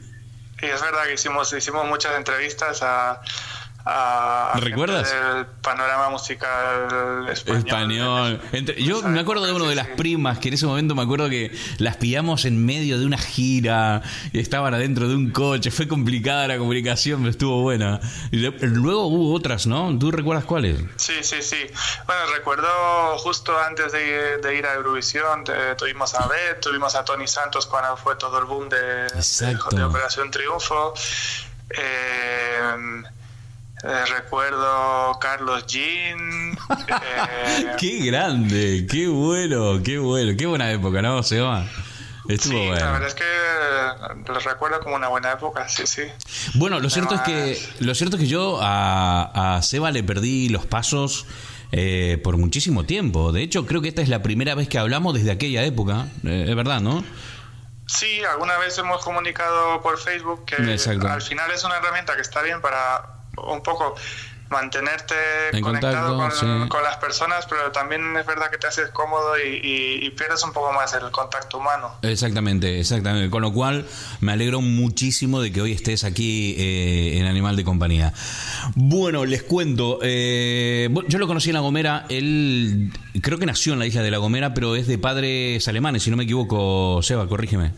Y 0.62 0.68
es 0.68 0.82
verdad 0.82 1.06
que 1.06 1.14
hicimos, 1.14 1.52
hicimos 1.54 1.86
muchas 1.88 2.16
entrevistas 2.16 2.82
a, 2.84 3.22
a, 3.86 4.54
¿Recuerdas? 4.60 5.12
del 5.12 5.46
panorama 5.62 6.10
musical 6.10 7.28
español. 7.30 7.58
Español. 7.68 8.42
Entre- 8.52 8.82
yo 8.84 9.02
me 9.04 9.20
acuerdo 9.20 9.46
de 9.46 9.54
uno 9.54 9.68
de 9.68 9.76
las 9.76 9.88
primas 9.88 10.40
que 10.40 10.50
en 10.50 10.54
ese 10.56 10.66
momento 10.66 10.94
me 10.96 11.02
acuerdo 11.02 11.30
que 11.30 11.52
las 11.78 11.98
pillamos 11.98 12.46
en 12.46 12.64
medio 12.66 13.00
de 13.00 13.06
una 13.06 13.18
gira, 13.18 14.02
estaban 14.34 14.74
adentro 14.74 15.08
de 15.08 15.16
un 15.16 15.32
coche, 15.32 15.72
fue 15.72 15.88
complicada 15.88 16.48
la 16.48 16.58
comunicación, 16.58 17.20
pero 17.22 17.32
estuvo 17.32 17.62
buena. 17.62 18.00
Y 18.32 18.38
luego 18.38 19.08
hubo 19.08 19.34
otras, 19.34 19.68
¿no? 19.68 19.98
¿Tú 19.98 20.12
recuerdas 20.12 20.46
cuáles? 20.46 20.80
Sí, 20.98 21.16
sí, 21.22 21.42
sí. 21.42 21.66
Bueno, 22.06 22.22
recuerdo 22.36 23.18
justo 23.18 23.58
antes 23.58 23.92
de, 23.92 24.38
de 24.38 24.56
ir 24.56 24.66
a 24.66 24.74
Eurovisión, 24.76 25.44
tuvimos 25.78 26.14
a 26.16 26.28
Beth, 26.28 26.60
tuvimos 26.62 26.96
a 26.96 27.04
Tony 27.04 27.28
Santos 27.28 27.66
cuando 27.66 27.98
fue 27.98 28.16
todo 28.16 28.38
el 28.40 28.46
boom 28.46 28.70
de, 28.70 28.78
de 29.08 29.84
Operación 29.84 30.30
Triunfo. 30.32 30.94
Eh, 31.70 33.04
eh, 33.84 34.06
recuerdo 34.10 35.18
Carlos 35.20 35.66
Jean. 35.68 36.52
eh, 36.52 37.76
¡Qué 37.80 38.00
grande! 38.06 38.88
¡Qué 38.90 39.08
bueno! 39.08 39.82
¡Qué 39.84 39.98
bueno! 39.98 40.34
¡Qué 40.38 40.46
buena 40.46 40.72
época, 40.72 41.02
¿no, 41.02 41.22
Seba? 41.24 41.66
Estuvo 42.30 42.54
sí, 42.54 42.70
la 42.70 42.92
verdad 42.92 43.08
es 43.08 43.16
que 43.16 44.32
lo 44.32 44.40
recuerdo 44.40 44.80
como 44.82 44.96
una 44.96 45.08
buena 45.08 45.32
época, 45.32 45.68
sí, 45.68 45.88
sí. 45.88 46.04
Bueno, 46.54 46.80
lo 46.80 46.90
cierto 46.90 47.16
es 47.16 47.22
que 47.22 47.60
lo 47.80 47.96
cierto 47.96 48.16
es 48.16 48.22
que 48.22 48.28
yo 48.28 48.60
a, 48.62 49.58
a 49.58 49.62
Seba 49.64 49.92
le 49.92 50.04
perdí 50.04 50.48
los 50.50 50.66
pasos 50.66 51.26
eh, 51.72 52.20
por 52.24 52.38
muchísimo 52.38 52.84
tiempo. 52.86 53.32
De 53.32 53.42
hecho, 53.42 53.66
creo 53.66 53.82
que 53.82 53.88
esta 53.88 54.02
es 54.02 54.10
la 54.10 54.22
primera 54.22 54.56
vez 54.56 54.70
que 54.70 54.78
hablamos 54.78 55.14
desde 55.16 55.32
aquella 55.32 55.64
época. 55.64 56.06
Eh, 56.24 56.46
es 56.48 56.56
verdad, 56.56 56.80
¿no? 56.80 57.04
Sí, 57.88 58.22
alguna 58.24 58.58
vez 58.60 58.78
hemos 58.78 59.04
comunicado 59.04 59.82
por 59.82 59.98
Facebook 59.98 60.46
que 60.46 60.56
Exacto. 60.72 61.08
al 61.08 61.22
final 61.22 61.50
es 61.52 61.64
una 61.64 61.78
herramienta 61.78 62.16
que 62.16 62.22
está 62.22 62.42
bien 62.42 62.62
para 62.62 63.11
un 63.38 63.62
poco 63.64 63.96
mantenerte 64.50 65.16
En 65.54 65.62
conectado 65.64 66.18
contacto, 66.18 66.46
con, 66.46 66.64
sí. 66.64 66.70
con 66.70 66.84
las 66.84 66.98
personas, 66.98 67.46
pero 67.50 67.72
también 67.72 68.18
es 68.18 68.26
verdad 68.26 68.52
que 68.52 68.58
te 68.58 68.68
haces 68.68 68.90
cómodo 68.90 69.40
y, 69.40 69.48
y- 69.64 70.06
y 70.06 70.10
pierdes 70.10 70.44
un 70.44 70.52
poco 70.52 70.74
más 70.74 70.94
el 70.94 71.10
contacto 71.10 71.58
humano. 71.60 71.96
Exactamente, 72.02 72.78
exactamente. 72.82 73.30
Con 73.30 73.44
lo 73.44 73.54
cual 73.54 73.88
me 74.20 74.34
alegro 74.34 74.60
muchísimo 74.60 75.40
de 75.42 75.54
que 75.54 75.62
hoy 75.62 75.72
estés 75.72 76.04
aquí 76.04 76.56
eh, 76.58 77.18
en 77.18 77.28
Animal 77.28 77.56
de 77.56 77.64
Compañía. 77.64 78.12
Bueno, 78.76 79.24
les 79.24 79.42
cuento. 79.44 80.00
eh, 80.02 80.90
yo 81.08 81.18
lo 81.18 81.28
conocí 81.28 81.50
en 81.52 81.54
La 81.56 81.62
Gomera. 81.62 82.06
Él 82.10 82.92
creo 83.22 83.38
que 83.38 83.46
nació 83.46 83.72
en 83.72 83.80
la 83.80 83.86
isla 83.86 84.02
de 84.02 84.12
La 84.12 84.18
Gomera, 84.18 84.54
pero 84.54 84.76
es 84.76 84.86
de 84.86 84.98
padres 84.98 85.66
alemanes, 85.70 86.04
si 86.04 86.12
no 86.12 86.18
me 86.18 86.26
equivoco. 86.26 87.00
Seba, 87.02 87.26
corrígeme. 87.30 87.72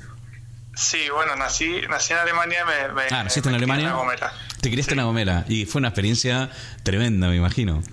Sí, 0.76 0.98
bueno, 1.14 1.36
nací, 1.36 1.82
nací 1.88 2.14
en 2.14 2.20
Alemania. 2.20 2.66
Me, 2.66 2.94
me- 2.96 3.04
Ah, 3.12 3.24
¿naciste 3.26 3.48
en 3.50 3.54
me 3.54 3.58
Alemania? 3.58 3.90
La 3.90 3.94
Gomera. 3.94 4.34
Te 4.64 4.72
criaste 4.72 4.92
Sí. 4.92 4.94
en 4.94 4.98
La 4.98 5.04
Gomera 5.04 5.46
y 5.48 5.66
fue 5.66 5.80
una 5.80 5.90
experiencia 5.90 6.50
tremenda, 6.84 7.28
me 7.28 7.36
imagino. 7.36 7.84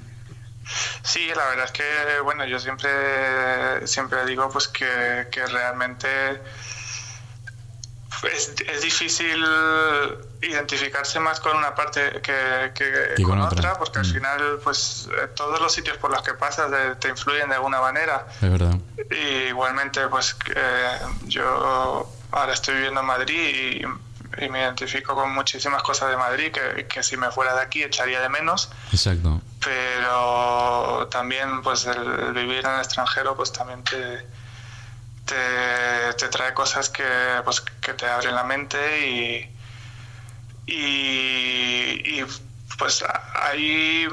Sí, 1.03 1.27
la 1.37 1.47
verdad 1.49 1.65
es 1.67 1.73
que, 1.73 2.21
bueno, 2.23 2.47
yo 2.47 2.59
siempre, 2.61 3.87
siempre 3.87 4.25
digo 4.25 4.49
pues 4.51 4.69
que, 4.69 5.27
que 5.33 5.45
realmente 5.47 6.09
es, 8.33 8.53
es 8.69 8.83
difícil 8.83 9.45
identificarse 10.43 11.19
más 11.21 11.41
con 11.41 11.57
una 11.57 11.75
parte 11.75 12.21
que, 12.23 12.71
que 12.75 13.15
Que 13.17 13.23
con 13.23 13.33
con, 13.33 13.41
otra. 13.41 13.59
otra, 13.59 13.79
porque 13.79 13.99
al 13.99 14.07
Mm. 14.07 14.13
final 14.13 14.59
pues 14.63 15.09
eh, 15.11 15.29
todos 15.35 15.61
los 15.61 15.73
sitios 15.73 15.97
por 15.99 16.11
los 16.11 16.23
que 16.23 16.35
pasas 16.35 16.71
eh, 16.73 16.95
te 17.01 17.09
influyen 17.09 17.49
de 17.49 17.57
alguna 17.57 17.81
manera. 17.81 18.27
Es 18.41 18.51
verdad. 18.51 18.77
Y 19.11 19.49
igualmente 19.49 20.07
pues 20.09 20.37
eh, 20.55 20.99
yo 21.25 22.09
ahora 22.31 22.53
estoy 22.53 22.75
viviendo 22.77 23.01
en 23.01 23.07
Madrid 23.07 23.39
y, 23.83 23.83
y 24.38 24.49
me 24.49 24.61
identifico 24.61 25.14
con 25.14 25.33
muchísimas 25.33 25.83
cosas 25.83 26.11
de 26.11 26.16
Madrid 26.16 26.53
que, 26.53 26.87
que 26.87 27.03
si 27.03 27.16
me 27.16 27.31
fuera 27.31 27.55
de 27.55 27.62
aquí 27.62 27.83
echaría 27.83 28.21
de 28.21 28.29
menos 28.29 28.71
Exacto. 28.93 29.40
pero 29.64 31.09
también 31.11 31.62
pues 31.62 31.87
el, 31.87 32.33
vivir 32.33 32.64
en 32.64 32.73
el 32.75 32.79
extranjero 32.81 33.35
pues 33.37 33.53
también 33.53 33.83
te, 33.85 34.25
te, 35.25 36.14
te 36.16 36.29
trae 36.29 36.55
cosas 36.55 36.88
que 36.90 37.05
pues 37.45 37.61
que 37.61 37.93
te 37.95 38.07
abren 38.07 38.35
la 38.35 38.45
mente 38.45 39.09
y 39.09 39.57
y, 40.66 42.21
y, 42.21 42.27
pues 42.79 43.05
hay 43.35 44.07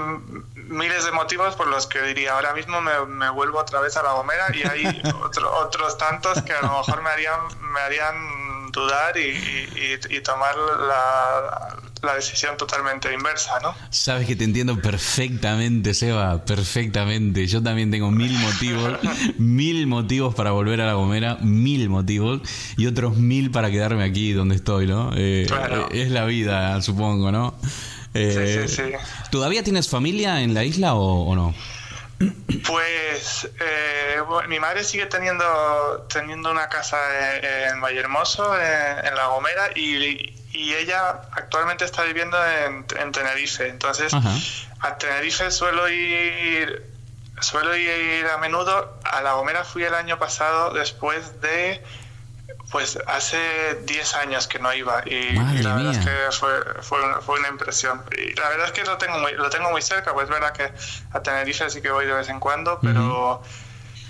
miles 0.56 1.06
de 1.06 1.12
motivos 1.12 1.56
por 1.56 1.68
los 1.68 1.88
que 1.88 2.02
diría 2.02 2.34
ahora 2.34 2.54
mismo 2.54 2.82
me, 2.82 3.06
me 3.06 3.30
vuelvo 3.30 3.60
otra 3.60 3.80
vez 3.80 3.96
a 3.98 4.04
la 4.04 4.14
Gomera 4.14 4.48
y 4.56 4.64
hay 4.64 5.02
otro- 5.24 5.52
otros 5.60 5.98
tantos 5.98 6.42
que 6.42 6.54
a 6.54 6.62
lo 6.62 6.70
mejor 6.80 7.02
me 7.04 7.10
harían 7.12 7.40
me 7.72 7.80
harían 7.80 8.57
dudar 8.78 9.18
y, 9.18 9.22
y- 9.30 10.18
y 10.18 10.22
tomar 10.22 10.56
la, 10.56 11.78
la 12.04 12.14
decisión 12.16 12.56
totalmente 12.58 13.12
inversa, 13.14 13.60
¿no? 13.64 13.74
Sabes 13.90 14.28
que 14.28 14.36
te 14.36 14.44
entiendo 14.44 14.80
perfectamente, 14.82 15.94
Seba, 15.94 16.46
perfectamente. 16.46 17.48
Yo 17.48 17.62
también 17.64 17.90
tengo 17.92 18.12
mil 18.12 18.32
motivos, 18.38 19.00
mil 19.38 19.88
motivos 19.88 20.36
para 20.36 20.52
volver 20.52 20.82
a 20.82 20.86
La 20.86 20.94
Gomera, 20.94 21.38
mil 21.42 21.90
motivos, 21.90 22.42
y 22.78 22.86
otros 22.86 23.18
mil 23.18 23.50
para 23.52 23.72
quedarme 23.72 24.04
aquí 24.04 24.32
donde 24.34 24.56
estoy, 24.56 24.86
¿no? 24.88 25.12
Eh, 25.16 25.46
Claro. 25.48 25.90
eh, 25.92 26.04
Es 26.04 26.12
la 26.12 26.26
vida, 26.26 26.80
supongo, 26.82 27.32
¿no? 27.32 27.56
Eh, 28.14 28.66
Sí, 28.68 28.76
sí, 28.76 28.84
sí. 28.90 28.92
¿Todavía 29.32 29.64
tienes 29.64 29.90
familia 29.90 30.42
en 30.42 30.54
la 30.54 30.64
isla 30.64 30.94
o, 30.96 31.24
o 31.30 31.36
no? 31.36 31.54
Pues 32.66 33.48
eh, 33.60 34.22
bueno, 34.28 34.50
mi 34.50 34.60
madre 34.60 34.84
sigue 34.84 35.06
teniendo 35.06 36.08
teniendo 36.10 36.50
una 36.52 36.68
casa 36.68 36.98
en, 37.38 37.74
en 37.74 37.82
Vallehermoso, 37.82 38.60
en, 38.60 39.06
en 39.06 39.16
La 39.16 39.28
Gomera, 39.28 39.70
y, 39.76 40.34
y 40.52 40.74
ella 40.74 41.22
actualmente 41.32 41.86
está 41.86 42.04
viviendo 42.04 42.38
en, 42.46 42.86
en 43.00 43.12
Tenerife. 43.12 43.68
Entonces, 43.68 44.14
Ajá. 44.14 44.32
a 44.80 44.98
Tenerife 44.98 45.52
suelo 45.52 45.88
ir 45.90 46.84
suelo 47.40 47.76
ir 47.76 48.26
a 48.26 48.38
menudo. 48.40 49.00
A 49.04 49.22
La 49.22 49.34
Gomera 49.34 49.64
fui 49.64 49.84
el 49.84 49.94
año 49.94 50.18
pasado 50.18 50.74
después 50.74 51.40
de 51.42 51.84
pues 52.72 53.00
hace 53.08 53.76
10 53.86 54.14
años 54.16 54.48
que 54.48 54.60
no 54.60 54.74
iba 54.74 55.02
y, 55.06 55.34
Madre 55.38 55.64
la 55.64 55.76
verdad 55.76 55.92
mía. 55.92 56.00
es 56.00 56.06
que 56.06 56.38
fue, 56.38 56.50
fue, 56.82 57.02
una- 57.04 57.22
fue 57.22 57.40
una 57.40 57.48
impresión. 57.48 58.04
Y 58.18 58.34
la 58.36 58.50
verdad 58.50 58.66
es 58.68 58.72
que 58.74 58.84
lo 58.84 58.98
tengo 58.98 59.18
muy, 59.20 59.32
lo 59.34 59.50
tengo 59.50 59.70
muy 59.72 59.82
cerca, 59.82 60.14
pues 60.14 60.26
es 60.26 60.30
verdad 60.30 60.52
que 60.54 60.72
a 61.12 61.22
Tenerife 61.22 61.70
sí 61.70 61.82
que 61.82 61.92
voy 61.92 62.06
de 62.06 62.14
vez 62.14 62.30
en 62.30 62.40
cuando, 62.40 62.80
pero 62.82 63.42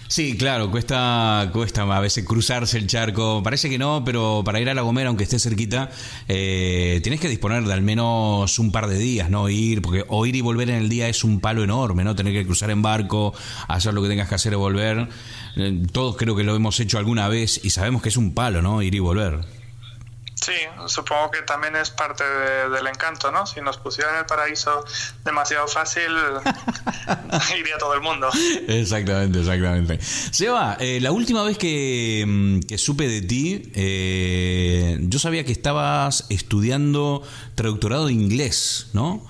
Sí, 0.10 0.38
claro, 0.38 0.72
cuesta, 0.72 1.50
cuesta 1.52 1.84
a 1.84 2.00
veces 2.00 2.24
cruzarse 2.24 2.78
el 2.78 2.88
charco. 2.88 3.42
Parece 3.44 3.70
que 3.70 3.78
no, 3.78 4.04
pero 4.06 4.42
para 4.46 4.62
ir 4.62 4.70
a 4.70 4.74
La 4.74 4.82
Gomera, 4.82 5.10
aunque 5.10 5.26
esté 5.26 5.38
cerquita, 5.38 5.90
eh, 6.30 7.02
tienes 7.04 7.20
que 7.20 7.28
disponer 7.28 7.64
de 7.66 7.74
al 7.74 7.82
menos 7.82 8.58
un 8.58 8.72
par 8.72 8.88
de 8.88 8.98
días, 8.98 9.30
¿no? 9.30 9.50
Ir, 9.50 9.82
porque 9.82 10.06
o 10.08 10.26
ir 10.26 10.38
y 10.38 10.42
volver 10.42 10.70
en 10.70 10.78
el 10.78 10.88
día 10.88 11.10
es 11.10 11.26
un 11.26 11.42
palo 11.42 11.62
enorme, 11.62 12.06
¿no? 12.06 12.16
Tener 12.16 12.32
que 12.32 12.46
cruzar 12.46 12.72
en 12.72 12.82
barco, 12.82 13.34
hacer 13.68 13.94
lo 13.94 14.02
que 14.02 14.08
tengas 14.08 14.30
que 14.30 14.36
hacer 14.36 14.54
y 14.54 14.56
volver. 14.56 15.10
Eh, 15.58 15.84
todos 15.92 16.16
creo 16.16 16.38
que 16.38 16.44
lo 16.44 16.56
hemos 16.56 16.80
hecho 16.80 16.98
alguna 16.98 17.28
vez 17.28 17.60
y 17.64 17.72
sabemos 17.72 18.02
que 18.02 18.10
es 18.10 18.18
un 18.18 18.34
palo, 18.34 18.62
¿no? 18.62 18.82
Ir 18.82 18.96
y 18.96 19.00
volver. 19.00 19.57
Sí, 20.48 20.54
supongo 20.88 21.30
que 21.32 21.42
también 21.42 21.76
es 21.76 21.90
parte 21.90 22.24
de- 22.24 22.70
del 22.70 22.88
encanto, 22.88 23.32
¿no? 23.32 23.46
Si 23.46 23.60
nos 23.62 23.78
pusieran 23.78 24.16
el 24.18 24.26
paraíso 24.26 24.84
demasiado 25.26 25.68
fácil, 25.68 26.08
iría 27.60 27.78
todo 27.78 27.94
el 27.94 28.02
mundo. 28.02 28.30
Exactamente, 28.68 29.40
exactamente. 29.40 30.00
Seba, 30.02 30.78
eh, 30.80 31.00
la 31.02 31.12
última 31.12 31.44
vez 31.44 31.58
que, 31.58 32.24
mm, 32.28 32.60
que 32.62 32.78
supe 32.78 33.08
de 33.08 33.22
ti, 33.22 33.72
eh, 33.76 34.98
yo 35.02 35.20
sabía 35.20 35.44
que 35.44 35.52
estabas 35.52 36.26
estudiando 36.30 37.22
traductorado 37.56 38.08
de 38.08 38.14
inglés, 38.14 38.88
¿no? 38.94 39.26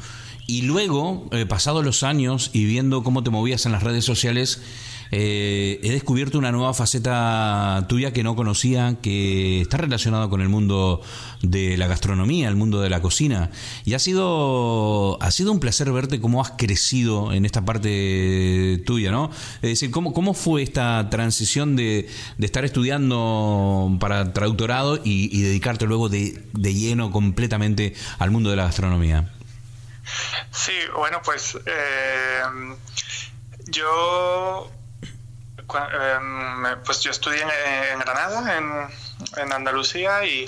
Y 0.45 0.61
luego, 0.61 1.27
eh, 1.31 1.45
pasados 1.45 1.83
los 1.83 2.03
años 2.03 2.51
y 2.53 2.65
viendo 2.65 3.03
cómo 3.03 3.23
te 3.23 3.29
movías 3.29 3.65
en 3.65 3.73
las 3.73 3.83
redes 3.83 4.05
sociales, 4.05 4.61
eh, 5.11 5.79
he 5.83 5.91
descubierto 5.91 6.37
una 6.37 6.51
nueva 6.51 6.73
faceta 6.73 7.85
tuya 7.87 8.13
que 8.13 8.23
no 8.23 8.35
conocía, 8.35 8.97
que 9.01 9.61
está 9.61 9.77
relacionada 9.77 10.29
con 10.29 10.41
el 10.41 10.49
mundo 10.49 11.01
de 11.41 11.77
la 11.77 11.87
gastronomía, 11.87 12.47
el 12.47 12.55
mundo 12.55 12.81
de 12.81 12.89
la 12.89 13.01
cocina. 13.01 13.51
Y 13.85 13.93
ha 13.93 13.99
sido, 13.99 15.21
ha 15.21 15.31
sido 15.31 15.51
un 15.51 15.59
placer 15.59 15.91
verte 15.91 16.19
cómo 16.19 16.41
has 16.41 16.51
crecido 16.51 17.31
en 17.33 17.45
esta 17.45 17.63
parte 17.63 18.81
tuya, 18.85 19.11
¿no? 19.11 19.29
Es 19.61 19.69
decir, 19.69 19.91
¿cómo, 19.91 20.13
cómo 20.13 20.33
fue 20.33 20.63
esta 20.63 21.09
transición 21.09 21.75
de, 21.75 22.09
de 22.37 22.45
estar 22.45 22.65
estudiando 22.65 23.95
para 23.99 24.33
traductorado 24.33 24.99
y, 25.03 25.37
dedicarte 25.47 25.85
luego 25.85 26.09
de, 26.09 26.43
de 26.53 26.73
lleno 26.73 27.11
completamente 27.11 27.93
al 28.19 28.31
mundo 28.31 28.49
de 28.49 28.55
la 28.55 28.65
gastronomía? 28.65 29.31
Sí, 30.51 30.73
bueno, 30.95 31.21
pues 31.23 31.57
eh, 31.65 32.41
yo 33.67 34.71
pues 36.85 37.01
yo 37.01 37.11
estudié 37.11 37.41
en, 37.41 37.99
Granada, 37.99 38.57
en, 38.57 39.43
en 39.43 39.53
Andalucía, 39.53 40.25
y, 40.25 40.45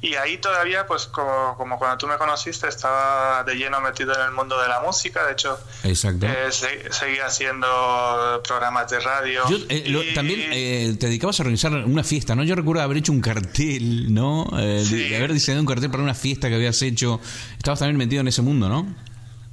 y 0.00 0.14
ahí 0.14 0.38
todavía, 0.38 0.86
pues 0.86 1.06
como, 1.06 1.54
como 1.56 1.78
cuando 1.78 1.98
tú 1.98 2.06
me 2.06 2.16
conociste, 2.16 2.68
estaba 2.68 3.44
de 3.44 3.54
lleno 3.54 3.80
metido 3.80 4.14
en 4.14 4.20
el 4.22 4.30
mundo 4.32 4.60
de 4.60 4.68
la 4.68 4.80
música. 4.80 5.24
De 5.26 5.32
hecho, 5.32 5.58
Exacto. 5.84 6.26
eh, 6.26 6.50
se- 6.50 6.92
seguía 6.92 7.26
haciendo 7.26 8.42
programas 8.46 8.88
de 8.90 9.00
radio. 9.00 9.42
Yo, 9.48 9.58
eh, 9.68 9.84
lo- 9.88 10.02
y- 10.02 10.14
también 10.14 10.40
eh, 10.52 10.96
te 10.98 11.06
dedicabas 11.06 11.38
a 11.40 11.42
organizar 11.42 11.72
una 11.72 12.04
fiesta, 12.04 12.34
¿no? 12.34 12.42
Yo 12.44 12.54
recuerdo 12.54 12.82
haber 12.82 12.96
hecho 12.98 13.12
un 13.12 13.20
cartel, 13.20 14.12
¿no? 14.14 14.46
Eh, 14.58 14.84
Sí. 14.88 15.08
de 15.08 15.16
haber 15.16 15.32
diseñado 15.32 15.60
un 15.60 15.66
cartel 15.66 15.90
para 15.90 16.02
una 16.02 16.14
fiesta 16.14 16.48
que 16.48 16.54
habías 16.54 16.80
hecho. 16.82 17.20
Estabas 17.58 17.80
también 17.80 17.96
metido 17.98 18.20
en 18.22 18.28
ese 18.28 18.42
mundo, 18.42 18.68
¿no? 18.68 18.86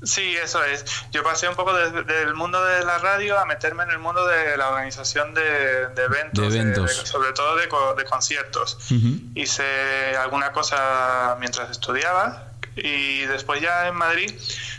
Sí, 0.01 0.35
eso 0.37 0.63
es. 0.63 0.85
Yo 1.11 1.23
pasé 1.23 1.49
un 1.49 1.55
poco 1.55 1.73
de- 1.73 2.03
del 2.03 2.33
mundo 2.33 2.63
de 2.63 2.85
la 2.85 2.99
radio 2.99 3.37
a 3.37 3.45
meterme 3.45 3.83
en 3.83 3.91
el 3.91 3.99
mundo 3.99 4.25
de 4.27 4.55
la 4.55 4.69
organización 4.69 5.33
de, 5.33 5.87
de 5.89 6.03
eventos, 6.03 6.53
De 6.53 6.59
eventos. 6.59 6.97
de- 6.99 7.05
sobre 7.05 7.33
todo 7.33 7.57
de, 7.57 7.67
co- 7.67 7.95
de 7.95 8.05
conciertos. 8.05 8.77
Ujú. 8.91 9.19
Hice 9.35 10.15
alguna 10.17 10.51
cosa 10.53 11.35
mientras 11.39 11.69
estudiaba 11.69 12.45
y 12.77 13.21
después 13.25 13.61
ya 13.61 13.87
en 13.89 13.95
Madrid, 13.95 14.33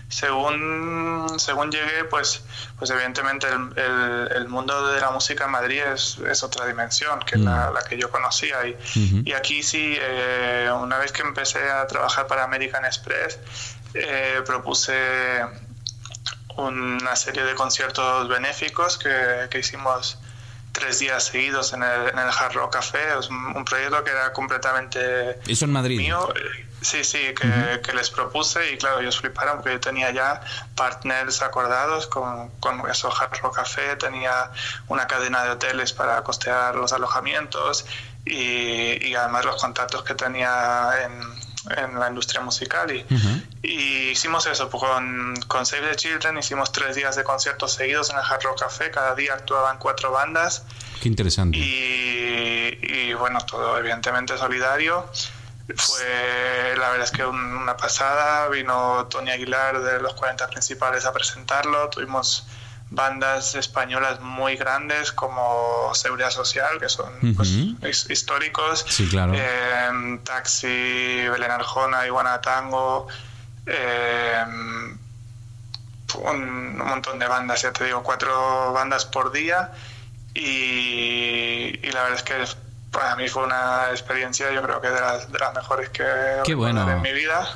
según, 0.08 1.38
según 1.38 1.70
llegué, 1.70 2.04
pues, 2.04 2.42
pues 2.78 2.90
evidentemente 2.90 3.46
el, 3.48 3.78
el- 3.78 4.28
el 4.36 4.48
mundo 4.48 4.88
de 4.92 5.00
la 5.00 5.10
música 5.10 5.44
en 5.44 5.50
Madrid 5.50 5.80
es, 5.82 6.18
es 6.18 6.42
otra 6.42 6.66
dimensión 6.66 7.20
que 7.20 7.36
Mm. 7.36 7.44
la, 7.44 7.70
la 7.70 7.82
que 7.82 7.98
yo 7.98 8.10
conocía. 8.10 8.66
Y, 8.66 9.22
y 9.26 9.32
aquí 9.32 9.62
sí, 9.62 9.96
eh, 10.00 10.70
una 10.74 10.98
vez 10.98 11.12
que 11.12 11.22
empecé 11.22 11.70
a 11.70 11.86
trabajar 11.86 12.26
para 12.26 12.44
American 12.44 12.84
Express, 12.84 13.38
eh, 13.94 14.42
propuse 14.46 15.44
una 16.56 17.16
serie 17.16 17.44
de 17.44 17.54
conciertos 17.54 18.28
benéficos 18.28 18.98
que, 18.98 19.48
que 19.50 19.58
hicimos 19.60 20.18
tres 20.72 20.98
días 20.98 21.24
seguidos 21.24 21.72
en 21.72 21.82
el, 21.82 22.08
en 22.08 22.18
el 22.18 22.28
Hard 22.28 22.52
Rock 22.54 22.74
Café. 22.74 23.18
Es 23.18 23.28
un, 23.28 23.56
un 23.56 23.64
proyecto 23.64 24.02
que 24.04 24.10
era 24.10 24.32
completamente 24.32 25.40
Eso 25.46 25.64
en 25.64 25.72
Madrid. 25.72 25.98
mío. 25.98 26.28
eh, 26.36 26.66
Sí, 26.82 27.04
sí, 27.04 27.34
que, 27.38 27.82
que 27.82 27.92
les 27.92 28.08
propuse 28.08 28.72
y 28.72 28.78
claro, 28.78 29.00
ellos 29.00 29.20
fliparon 29.20 29.56
porque 29.58 29.72
yo 29.72 29.80
tenía 29.80 30.12
ya 30.12 30.40
partners 30.74 31.42
acordados 31.42 32.06
con, 32.06 32.48
con 32.58 32.88
eso, 32.88 33.12
Hard 33.14 33.38
Rock 33.42 33.56
Café, 33.56 33.96
tenía 33.96 34.50
una 34.88 35.06
cadena 35.06 35.44
de 35.44 35.50
hoteles 35.50 35.92
para 35.92 36.22
costear 36.24 36.76
los 36.76 36.94
alojamientos 36.94 37.84
y, 38.24 39.06
y 39.06 39.14
además 39.14 39.44
los 39.44 39.60
contactos 39.60 40.04
que 40.04 40.14
tenía 40.14 40.90
en, 41.04 41.39
en 41.76 41.98
la 42.00 42.08
industria 42.08 42.40
musical 42.40 42.90
y, 42.94 43.02
Ujú. 43.14 43.42
y 43.62 44.08
hicimos 44.10 44.46
eso 44.46 44.70
pues, 44.70 44.82
con, 44.82 45.34
con 45.46 45.66
Save 45.66 45.90
the 45.90 45.96
Children, 45.96 46.38
hicimos 46.38 46.72
tres 46.72 46.96
días 46.96 47.16
de 47.16 47.24
conciertos 47.24 47.72
seguidos 47.74 48.10
en 48.10 48.16
el 48.16 48.22
Hard 48.22 48.42
Rock 48.44 48.60
Café, 48.60 48.90
cada 48.90 49.14
día 49.14 49.34
actuaban 49.34 49.78
cuatro 49.78 50.10
bandas 50.10 50.64
Qué 51.02 51.08
interesante. 51.08 51.58
y, 51.58 52.78
y, 52.82 53.14
bueno, 53.14 53.40
todo 53.46 53.76
evidentemente 53.78 54.36
solidario. 54.38 55.06
Fue 55.76 56.74
la 56.76 56.90
verdad 56.90 57.04
es 57.04 57.10
que 57.12 57.24
un- 57.24 57.56
una 57.56 57.76
pasada, 57.76 58.48
vino 58.48 59.06
Tony 59.08 59.30
Aguilar 59.30 59.80
de 59.82 60.00
los 60.00 60.14
40 60.14 60.48
principales 60.48 61.04
a 61.04 61.12
presentarlo, 61.12 61.88
tuvimos 61.90 62.44
bandas 62.90 63.54
españolas 63.54 64.20
muy 64.20 64.56
grandes 64.56 65.12
como 65.12 65.90
Seguridad 65.94 66.30
Social, 66.30 66.78
que 66.80 66.88
son 66.88 67.12
pues, 67.36 68.10
históricos, 68.10 68.84
Sí, 68.88 69.08
claro. 69.08 69.32
eh, 69.36 70.18
Taxi, 70.24 71.28
Belén 71.28 71.50
Arjona, 71.52 72.04
Iguana 72.06 72.40
Tango, 72.40 73.06
eh, 73.66 74.44
un, 74.48 74.98
un 76.34 76.78
montón 76.78 77.18
de 77.20 77.26
bandas, 77.28 77.62
ya 77.62 77.72
te 77.72 77.84
digo, 77.84 78.02
cuatro 78.02 78.72
bandas 78.72 79.04
por 79.04 79.30
día. 79.30 79.70
Y, 80.34 81.78
y 81.82 81.90
la 81.92 82.02
verdad 82.02 82.18
es 82.18 82.22
que 82.22 82.42
para 82.90 83.14
mí 83.16 83.28
fue 83.28 83.44
una 83.44 83.84
experiencia 83.92 84.52
yo 84.52 84.62
creo 84.62 84.80
que 84.80 84.88
de 84.88 85.00
las, 85.00 85.30
de 85.30 85.38
las 85.38 85.54
mejores 85.54 85.90
que 85.90 86.02
Qué 86.44 86.54
bueno. 86.54 86.90
en 86.90 87.00
mi 87.02 87.12
vida. 87.12 87.48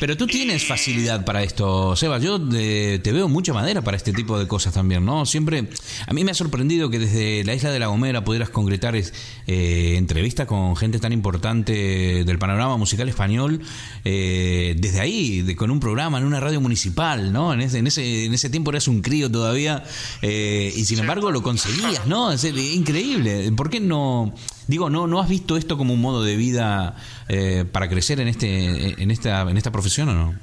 Pero 0.00 0.16
tú 0.16 0.26
tienes 0.26 0.62
Y- 0.62 0.66
facilidad 0.66 1.24
para 1.26 1.42
esto, 1.42 1.94
Seba. 1.96 2.18
Yo 2.18 2.40
eh, 2.54 2.98
te 3.04 3.12
veo 3.12 3.28
mucha 3.28 3.52
madera 3.52 3.82
para 3.82 3.98
este 3.98 4.14
tipo 4.14 4.38
de 4.38 4.48
cosas 4.48 4.72
también, 4.72 5.04
¿no? 5.04 5.26
Siempre, 5.26 5.68
a 6.06 6.12
mí 6.14 6.24
me 6.24 6.30
ha 6.30 6.34
sorprendido 6.34 6.88
que 6.88 6.98
desde 6.98 7.44
la 7.44 7.52
isla 7.54 7.70
de 7.70 7.78
La 7.78 7.88
Gomera 7.88 8.24
pudieras 8.24 8.48
concretar 8.48 8.96
es- 8.96 9.12
eh, 9.46 9.96
entrevistas 9.98 10.46
con 10.46 10.74
gente 10.76 10.98
tan 10.98 11.12
importante 11.12 12.24
del 12.24 12.38
panorama 12.38 12.78
musical 12.78 13.06
español, 13.10 13.60
eh, 14.06 14.74
desde 14.78 15.00
ahí, 15.00 15.42
de- 15.42 15.56
con 15.56 15.70
un 15.70 15.80
programa 15.80 16.16
en 16.16 16.24
una 16.24 16.40
radio 16.40 16.60
municipal, 16.62 17.32
¿no? 17.34 17.52
En 17.52 17.60
ese, 17.60 17.78
en 17.78 17.86
ese, 17.86 18.24
en 18.24 18.32
ese 18.32 18.48
tiempo 18.48 18.70
eras 18.70 18.88
un 18.88 19.02
crío 19.02 19.30
todavía 19.30 19.84
eh, 20.22 20.72
y 20.74 20.84
sin 20.86 21.00
embargo 21.00 21.30
lo 21.30 21.42
conseguías, 21.42 22.06
¿no? 22.06 22.32
Es 22.32 22.44
increíble. 22.44 23.52
¿Por 23.52 23.68
qué 23.68 23.80
no? 23.80 24.34
Digo, 24.70 24.88
¿no, 24.88 25.08
¿no 25.08 25.20
has 25.20 25.28
visto 25.28 25.56
esto 25.56 25.76
como 25.76 25.94
un 25.94 26.00
modo 26.00 26.22
de 26.22 26.36
vida 26.36 26.94
eh, 27.28 27.64
para 27.72 27.88
crecer 27.88 28.20
en 28.20 28.28
este 28.28 29.02
en 29.02 29.10
esta 29.10 29.40
en 29.40 29.56
esta 29.56 29.72
profesión 29.72 30.08
o 30.10 30.14
no? 30.14 30.34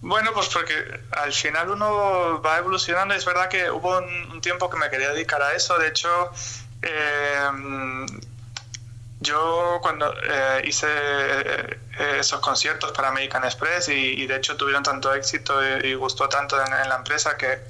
Bueno, 0.00 0.32
pues 0.34 0.48
porque 0.48 0.74
al 1.12 1.32
final 1.32 1.70
uno 1.70 2.42
va 2.42 2.58
evolucionando. 2.58 3.14
Es 3.14 3.24
verdad 3.24 3.48
que 3.48 3.70
hubo 3.70 3.96
un, 3.98 4.40
tiempo 4.40 4.68
que 4.68 4.76
me 4.76 4.90
quería 4.90 5.10
dedicar 5.10 5.40
a 5.40 5.54
eso. 5.54 5.78
De 5.78 5.86
hecho, 5.86 6.08
eh, 6.82 8.06
yo 9.20 9.78
cuando 9.82 10.12
eh, 10.24 10.62
hice 10.64 10.88
eh, 10.90 11.78
esos 12.18 12.40
conciertos 12.40 12.90
para 12.90 13.10
American 13.10 13.44
Express 13.44 13.88
y, 13.88 14.26
de 14.26 14.34
hecho 14.34 14.56
tuvieron 14.56 14.82
tanto 14.82 15.14
éxito 15.14 15.54
y, 15.78 15.94
gustó 15.94 16.28
tanto 16.28 16.60
en 16.60 16.88
la 16.88 16.96
empresa 16.96 17.36
que 17.36 17.60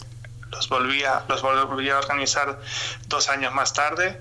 los 0.53 0.69
volví 0.69 1.03
a, 1.05 1.25
los 1.29 1.43
volví 1.43 1.91
a 1.91 1.99
organizar 1.99 2.61
dos 3.09 3.29
años 3.29 3.53
más 3.53 3.73
tarde 3.73 4.21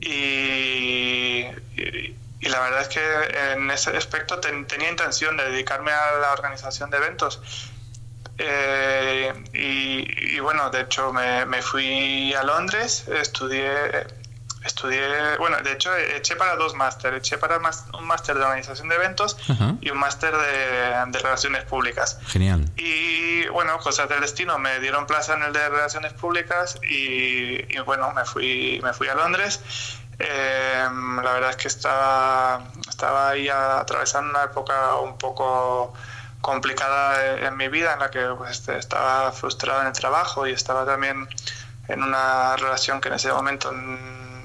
y, 0.00 1.46
y- 1.76 2.16
y 2.40 2.48
la 2.48 2.60
verdad 2.60 2.82
es 2.82 2.88
que 2.88 3.52
en 3.52 3.70
ese 3.70 3.96
aspecto 3.96 4.38
ten- 4.38 4.66
tenía 4.66 4.90
intención 4.90 5.36
de 5.36 5.50
dedicarme 5.50 5.92
a 5.92 6.12
la 6.20 6.32
organización 6.32 6.90
de 6.90 6.98
eventos. 6.98 7.40
Eh, 8.36 9.32
y, 9.54 10.36
y 10.36 10.40
bueno, 10.40 10.68
de 10.70 10.82
hecho 10.82 11.12
me, 11.12 11.46
me 11.46 11.62
fui 11.62 12.34
a 12.34 12.42
Londres, 12.42 13.06
estudié, 13.08 14.06
estudié, 14.64 15.36
bueno, 15.38 15.58
de 15.62 15.72
hecho 15.72 15.94
eché 15.96 16.36
para 16.36 16.56
dos 16.56 16.74
máster, 16.74 17.14
eché 17.14 17.38
para 17.38 17.58
un 17.58 18.04
máster 18.06 18.36
de 18.36 18.44
organización 18.44 18.88
de 18.88 18.94
eventos 18.96 19.36
Ajá. 19.48 19.74
y 19.80 19.90
un 19.90 19.98
máster 19.98 20.34
de, 20.36 21.12
de 21.12 21.18
relaciones 21.18 21.64
públicas. 21.64 22.18
Genial. 22.26 22.64
Y 22.76 23.46
bueno, 23.48 23.78
cosas 23.78 24.08
del 24.08 24.20
destino, 24.20 24.58
me 24.58 24.80
dieron 24.80 25.06
plaza 25.06 25.34
en 25.34 25.42
el 25.42 25.52
de 25.52 25.68
Relaciones 25.68 26.12
Públicas 26.12 26.78
y, 26.82 27.74
y, 27.74 27.78
bueno, 27.84 28.12
me 28.12 28.24
fui, 28.24 28.80
me 28.82 28.92
fui 28.92 29.08
a 29.08 29.14
Londres. 29.14 29.60
Eh, 30.18 30.86
la 31.22 31.32
verdad 31.32 31.50
es 31.50 31.56
que 31.56 31.68
estaba, 31.68 32.62
estaba 32.88 33.30
ahí 33.30 33.48
atravesando 33.48 34.30
una 34.30 34.44
época 34.44 34.96
un 34.96 35.18
poco 35.18 35.92
complicada 36.40 37.46
en 37.46 37.56
mi 37.56 37.68
vida 37.68 37.94
en 37.94 38.00
la 38.00 38.10
que 38.10 38.26
pues, 38.36 38.68
estaba 38.68 39.32
frustrado 39.32 39.80
en 39.80 39.88
el 39.88 39.92
trabajo 39.92 40.46
y 40.46 40.52
estaba 40.52 40.84
también 40.84 41.26
en 41.88 42.02
una 42.02 42.56
relación 42.56 43.00
que 43.00 43.08
en 43.08 43.14
ese 43.14 43.32
momento 43.32 43.72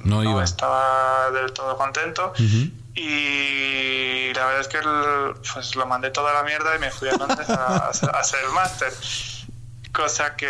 No 0.03 0.23
iba. 0.23 0.43
estaba 0.43 1.31
del 1.31 1.51
todo 1.53 1.77
contento 1.77 2.33
y 2.95 4.33
la 4.33 4.45
verdad 4.45 4.61
es 4.61 4.67
que 4.67 4.77
el- 4.77 5.33
pues 5.53 5.75
lo 5.75 5.85
mandé 5.85 6.09
toda 6.11 6.33
la 6.33 6.43
mierda 6.43 6.75
y 6.75 6.79
me 6.79 6.91
fui 6.91 7.09
a 7.09 7.13
Londres 7.17 7.49
a, 7.49 7.85
a 7.85 7.89
hacer- 7.89 8.39
el 8.45 8.51
máster. 8.51 8.91
Cosa 9.91 10.35
que, 10.35 10.47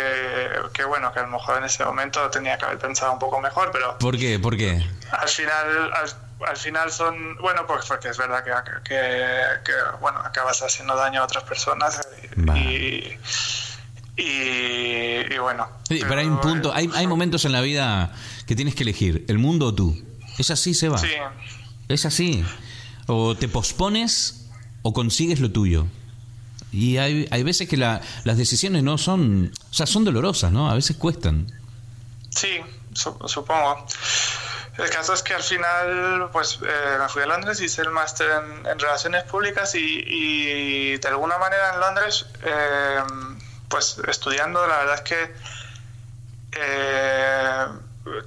que, 0.74 0.84
bueno, 0.84 1.12
que 1.12 1.20
a 1.20 1.22
lo 1.22 1.28
mejor 1.28 1.56
en 1.58 1.64
ese 1.64 1.84
momento 1.84 2.28
tenía 2.30 2.58
que 2.58 2.66
haber 2.66 2.78
pensado 2.78 3.12
un 3.12 3.18
poco 3.18 3.40
mejor, 3.40 3.70
pero 3.72 3.96
¿Por 3.98 4.18
qué? 4.18 4.38
¿Por 4.38 4.56
qué? 4.56 4.86
al 5.12 5.28
final 5.28 5.92
al, 5.94 6.10
al 6.46 6.56
final 6.56 6.92
son, 6.92 7.36
bueno, 7.38 7.66
pues 7.66 7.86
porque 7.86 8.08
es 8.10 8.18
verdad 8.18 8.44
que, 8.44 8.52
que, 8.84 9.40
que, 9.64 9.72
bueno, 10.00 10.18
acabas 10.20 10.60
haciendo 10.62 10.94
daño 10.94 11.22
a 11.22 11.24
otras 11.24 11.44
personas 11.44 12.06
y, 12.54 13.16
y, 14.16 15.34
y 15.34 15.38
bueno. 15.38 15.68
Sí, 15.88 16.00
pero 16.06 16.20
hay 16.20 16.26
un 16.26 16.40
punto, 16.40 16.72
hay, 16.74 16.90
hay 16.94 17.06
momentos 17.06 17.44
en 17.46 17.52
la 17.52 17.60
vida 17.62 18.10
que 18.50 18.56
tienes 18.56 18.74
que 18.74 18.82
elegir, 18.82 19.24
el 19.28 19.38
mundo 19.38 19.66
o 19.66 19.74
tú. 19.76 19.96
Es 20.36 20.50
así, 20.50 20.74
Seba. 20.74 20.98
Sí, 20.98 21.06
Es 21.88 22.04
así. 22.04 22.44
O 23.06 23.36
te 23.36 23.46
pospones 23.46 24.48
o 24.82 24.92
consigues 24.92 25.38
lo 25.38 25.52
tuyo. 25.52 25.86
Y 26.72 26.96
hay, 26.96 27.28
hay 27.30 27.44
veces 27.44 27.68
que 27.68 27.76
la- 27.76 28.00
las 28.24 28.36
decisiones 28.36 28.82
no 28.82 28.98
son, 28.98 29.52
o 29.70 29.72
sea, 29.72 29.86
son 29.86 30.04
dolorosas, 30.04 30.50
¿no? 30.50 30.68
A 30.68 30.74
veces 30.74 30.96
cuestan. 30.96 31.46
Sí, 32.30 32.58
su- 32.92 33.16
supongo. 33.26 33.86
El 34.78 34.90
caso 34.90 35.14
es 35.14 35.22
que 35.22 35.34
al 35.34 35.42
final, 35.44 36.28
pues 36.32 36.58
eh, 36.62 36.96
me 37.00 37.08
fui 37.08 37.22
a 37.22 37.26
Londres, 37.26 37.60
hice 37.60 37.82
el 37.82 37.90
máster 37.90 38.26
en, 38.30 38.66
en 38.66 38.78
Relaciones 38.80 39.22
Públicas 39.24 39.76
y, 39.76 39.78
y 40.06 40.96
de 40.98 41.08
alguna 41.08 41.38
manera 41.38 41.74
en 41.74 41.80
Londres, 41.80 42.26
eh, 42.42 42.98
pues 43.68 43.98
estudiando, 44.08 44.66
la 44.66 44.78
verdad 44.78 44.94
es 44.96 45.00
que 45.02 45.34
eh, 46.52 47.64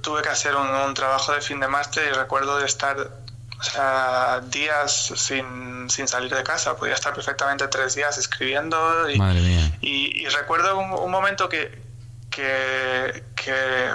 tuve 0.02 0.22
que 0.22 0.28
hacer 0.28 0.54
un, 0.56 0.68
un 0.68 0.94
trabajo 0.94 1.32
de 1.32 1.40
fin 1.40 1.60
de 1.60 1.68
máster 1.68 2.08
y 2.08 2.12
recuerdo 2.12 2.58
de 2.58 2.66
estar 2.66 2.96
o 2.98 3.62
sea, 3.62 4.40
días 4.44 4.92
sin, 5.16 5.88
sin 5.88 6.06
salir 6.08 6.34
de 6.34 6.42
casa. 6.42 6.76
Podía 6.76 6.94
estar 6.94 7.14
perfectamente 7.14 7.66
tres 7.68 7.94
días 7.94 8.18
escribiendo 8.18 9.08
y, 9.08 9.18
Madre 9.18 9.40
mía. 9.40 9.72
y, 9.80 10.22
y 10.24 10.28
recuerdo 10.28 10.76
un, 10.78 10.92
un 10.92 11.10
momento 11.10 11.48
que, 11.48 11.82
que, 12.30 13.24
que 13.36 13.90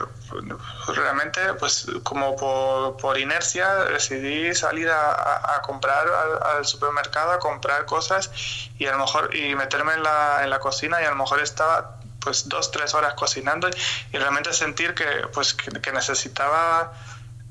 realmente, 0.88 1.54
pues 1.56 1.88
como 2.04 2.36
por, 2.36 2.98
por 2.98 3.18
inercia, 3.20 3.74
decidí 3.86 4.56
salir 4.56 4.90
a, 4.90 5.12
a- 5.12 5.56
a 5.58 5.62
comprar 5.62 6.08
al, 6.08 6.58
al 6.58 6.66
supermercado, 6.66 7.32
a 7.32 7.40
comprar 7.40 7.86
cosas 7.86 8.32
y 8.78 8.86
a 8.88 8.92
lo 8.94 9.00
mejor 9.00 9.36
y 9.36 9.56
meterme 9.56 9.94
en 9.94 10.04
la, 10.04 10.40
en 10.44 10.50
la 10.50 10.60
cocina 10.60 11.02
y 11.02 11.06
a 11.06 11.10
lo 11.10 11.16
mejor 11.18 11.42
estaba 11.42 11.99
pues 12.22 12.48
dos, 12.50 12.72
tres 12.72 12.94
horas 12.94 13.14
cocinando 13.14 13.70
y, 13.70 14.18
realmente 14.18 14.52
sentir 14.54 14.94
que 14.94 15.06
pues 15.34 15.54
que, 15.54 15.72
que 15.82 15.92
necesitaba 15.92 16.94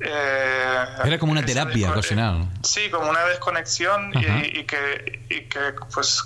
eh, 0.01 0.85
Era 1.05 1.19
como 1.19 1.33
una 1.33 1.45
terapia 1.45 1.93
cocinar. 1.93 2.37
Sí, 2.63 2.89
como 2.91 3.11
una 3.11 3.25
desconexión 3.27 4.13
y, 4.15 4.59
y 4.61 4.65
que, 4.65 5.21
y 5.29 5.41
que 5.43 5.75
pues 5.93 6.23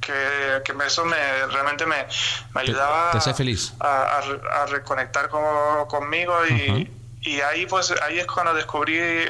que, 0.00 0.62
que 0.64 0.74
eso 0.86 1.04
me 1.04 1.16
realmente 1.46 1.86
me, 1.86 2.06
me 2.54 2.60
ayudaba 2.62 3.10
te 3.12 3.18
hace 3.18 3.34
feliz. 3.34 3.72
A, 3.80 4.18
a 4.18 4.20
re- 4.22 4.40
a 4.52 4.66
reconectar 4.66 5.28
como- 5.28 5.86
conmigo 5.88 6.34
y, 6.46 6.90
y 7.22 7.40
ahí 7.40 7.66
pues 7.66 7.92
ahí 8.02 8.18
es 8.18 8.26
cuando 8.26 8.52
descubrí 8.54 8.98
eh, 8.98 9.28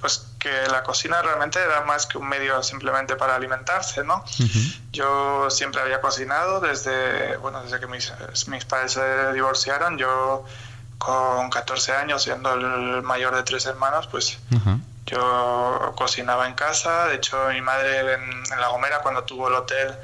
pues 0.00 0.26
que 0.40 0.50
la 0.68 0.82
cocina 0.82 1.20
realmente 1.22 1.60
era 1.60 1.82
más 1.82 2.06
que 2.06 2.18
un 2.18 2.26
medio 2.28 2.62
simplemente 2.62 3.14
para 3.14 3.36
alimentarse, 3.36 4.02
¿no? 4.02 4.24
Yo 4.90 5.50
siempre 5.50 5.82
había 5.82 6.00
cocinado 6.00 6.60
desde 6.60 7.36
bueno 7.36 7.62
desde 7.62 7.78
que 7.78 7.86
mis, 7.86 8.12
mis 8.48 8.64
padres 8.64 8.92
se 8.92 9.32
divorciaron, 9.34 9.98
yo 9.98 10.44
con 10.98 11.50
14 11.50 11.92
años 11.92 12.22
siendo 12.22 12.54
el 12.54 13.02
mayor 13.02 13.36
de 13.36 13.42
tres 13.42 13.66
hermanos, 13.66 14.08
pues 14.08 14.38
yo 15.06 15.92
cocinaba 15.94 16.48
en 16.48 16.54
casa, 16.54 17.06
de 17.06 17.16
hecho 17.16 17.36
mi 17.50 17.60
madre 17.60 18.14
en, 18.14 18.22
en 18.22 18.60
La 18.60 18.68
Gomera 18.68 19.00
cuando 19.02 19.22
tuvo 19.24 19.48
el 19.48 19.54
hotel, 19.54 19.94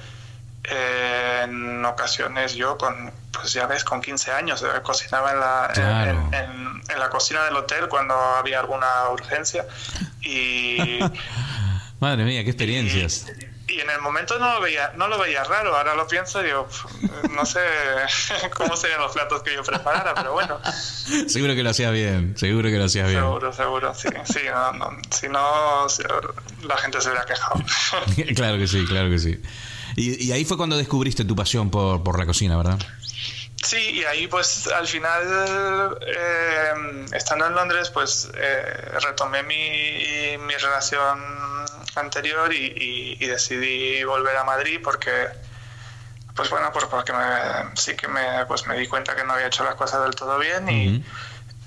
eh, 0.64 1.40
en 1.44 1.85
ocasiones 1.85 2.55
yo 2.55 2.77
con, 2.77 3.11
pues 3.40 3.53
ya 3.53 3.66
ves, 3.66 3.85
con 3.85 4.01
15 4.01 4.33
años 4.33 4.62
eh, 4.62 4.66
cocinaba 4.83 5.33
en 5.33 5.40
la, 5.40 5.70
Claro. 5.75 6.11
en, 6.33 6.35
en- 6.35 6.66
en 6.88 6.99
la 7.01 7.11
cocina 7.11 7.42
del 7.44 7.57
hotel 7.57 7.88
cuando 7.88 8.14
había 8.14 8.61
alguna 8.61 9.09
urgencia 9.11 9.66
y, 10.22 10.99
Madre 12.01 12.25
mía, 12.25 12.44
qué 12.44 12.51
experiencias. 12.51 13.27
y 13.68 13.81
en 13.81 13.90
el 13.90 14.01
momento 14.01 14.38
no 14.38 14.53
lo 14.55 14.61
veía, 14.61 14.92
no 14.96 15.09
lo 15.09 15.18
veía 15.18 15.42
raro, 15.44 15.75
ahora 15.77 15.94
lo 15.96 16.07
pienso 16.07 16.40
y 16.42 16.46
digo, 16.46 16.66
"Pf, 16.68 17.29
no 17.35 17.44
sé 17.46 17.61
cómo 18.57 18.77
serían 18.77 19.01
los 19.01 19.12
platos 19.12 19.42
que 19.42 19.55
yo 19.55 19.64
preparara, 19.64 20.14
pero 20.14 20.33
bueno. 20.35 20.61
Seguro 21.29 21.55
que 21.55 21.62
lo 21.64 21.70
hacías 21.70 21.92
bien, 21.92 22.37
seguro 22.37 22.68
que 22.68 22.77
lo 22.79 22.85
hacías 22.85 23.09
bien. 23.09 23.20
Seguro, 23.20 23.53
seguro, 23.53 23.94
sí. 23.94 24.09
sí 24.25 24.40
no, 24.49 24.72
no, 24.75 24.90
si 25.11 25.29
no, 25.29 25.77
la 26.68 26.77
gente 26.77 27.01
se 27.01 27.09
hubiera 27.09 27.25
quejado. 27.25 27.61
claro 28.37 28.59
que 28.59 28.66
sí, 28.68 28.85
claro 28.87 29.09
que 29.11 29.18
sí. 29.18 29.40
Y, 29.96 30.27
y 30.27 30.33
ahí 30.33 30.44
fue 30.44 30.57
cuando 30.59 30.77
descubriste 30.77 31.25
tu 31.25 31.35
pasión 31.35 31.70
por, 31.70 32.03
por 32.05 32.18
la 32.18 32.27
cocina, 32.27 32.57
¿verdad? 32.57 32.79
Sí, 33.62 33.77
y 34.01 34.05
ahí 34.05 34.27
pues 34.29 34.66
al 34.69 34.87
final, 34.87 35.99
eh, 36.07 37.07
estando 37.12 37.47
en 37.47 37.55
Londres, 37.55 37.90
pues 37.90 38.29
eh, 38.35 38.99
retomé 39.03 39.42
mi, 39.42 40.37
mi 40.38 40.55
relación 40.55 41.64
anterior 41.97 42.53
y, 42.53 42.66
y- 42.66 43.16
y 43.19 43.27
decidí 43.27 44.05
volver 44.05 44.37
a 44.37 44.45
Madrid 44.45 44.81
porque, 44.85 45.29
pues 46.35 46.51
bueno, 46.51 46.71
pues 46.73 46.85
porque 46.85 47.12
me- 47.12 47.75
sí 47.77 47.97
que 47.97 48.07
me, 48.09 48.45
pues 48.47 48.66
me 48.66 48.77
di 48.79 48.87
cuenta 48.87 49.16
que 49.16 49.25
no 49.25 49.33
había 49.33 49.47
hecho 49.47 49.64
las 49.64 49.75
cosas 49.75 50.03
del 50.05 50.14
todo 50.14 50.38
bien 50.38 50.69
y, 50.69 51.05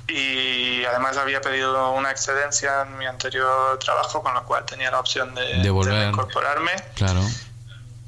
y 0.08 0.86
además 0.86 1.18
había 1.18 1.42
pedido 1.42 1.92
una 1.94 2.12
excedencia 2.12 2.84
en 2.84 2.98
mi 2.98 3.08
anterior 3.08 3.78
trabajo, 3.80 4.22
con 4.24 4.34
lo 4.36 4.46
cual 4.46 4.64
tenía 4.66 4.90
la 4.92 5.00
opción 5.00 5.34
de, 5.36 5.56
De 5.62 5.70
volver. 5.70 6.08
incorporarme. 6.10 6.72
Claro. 6.96 7.22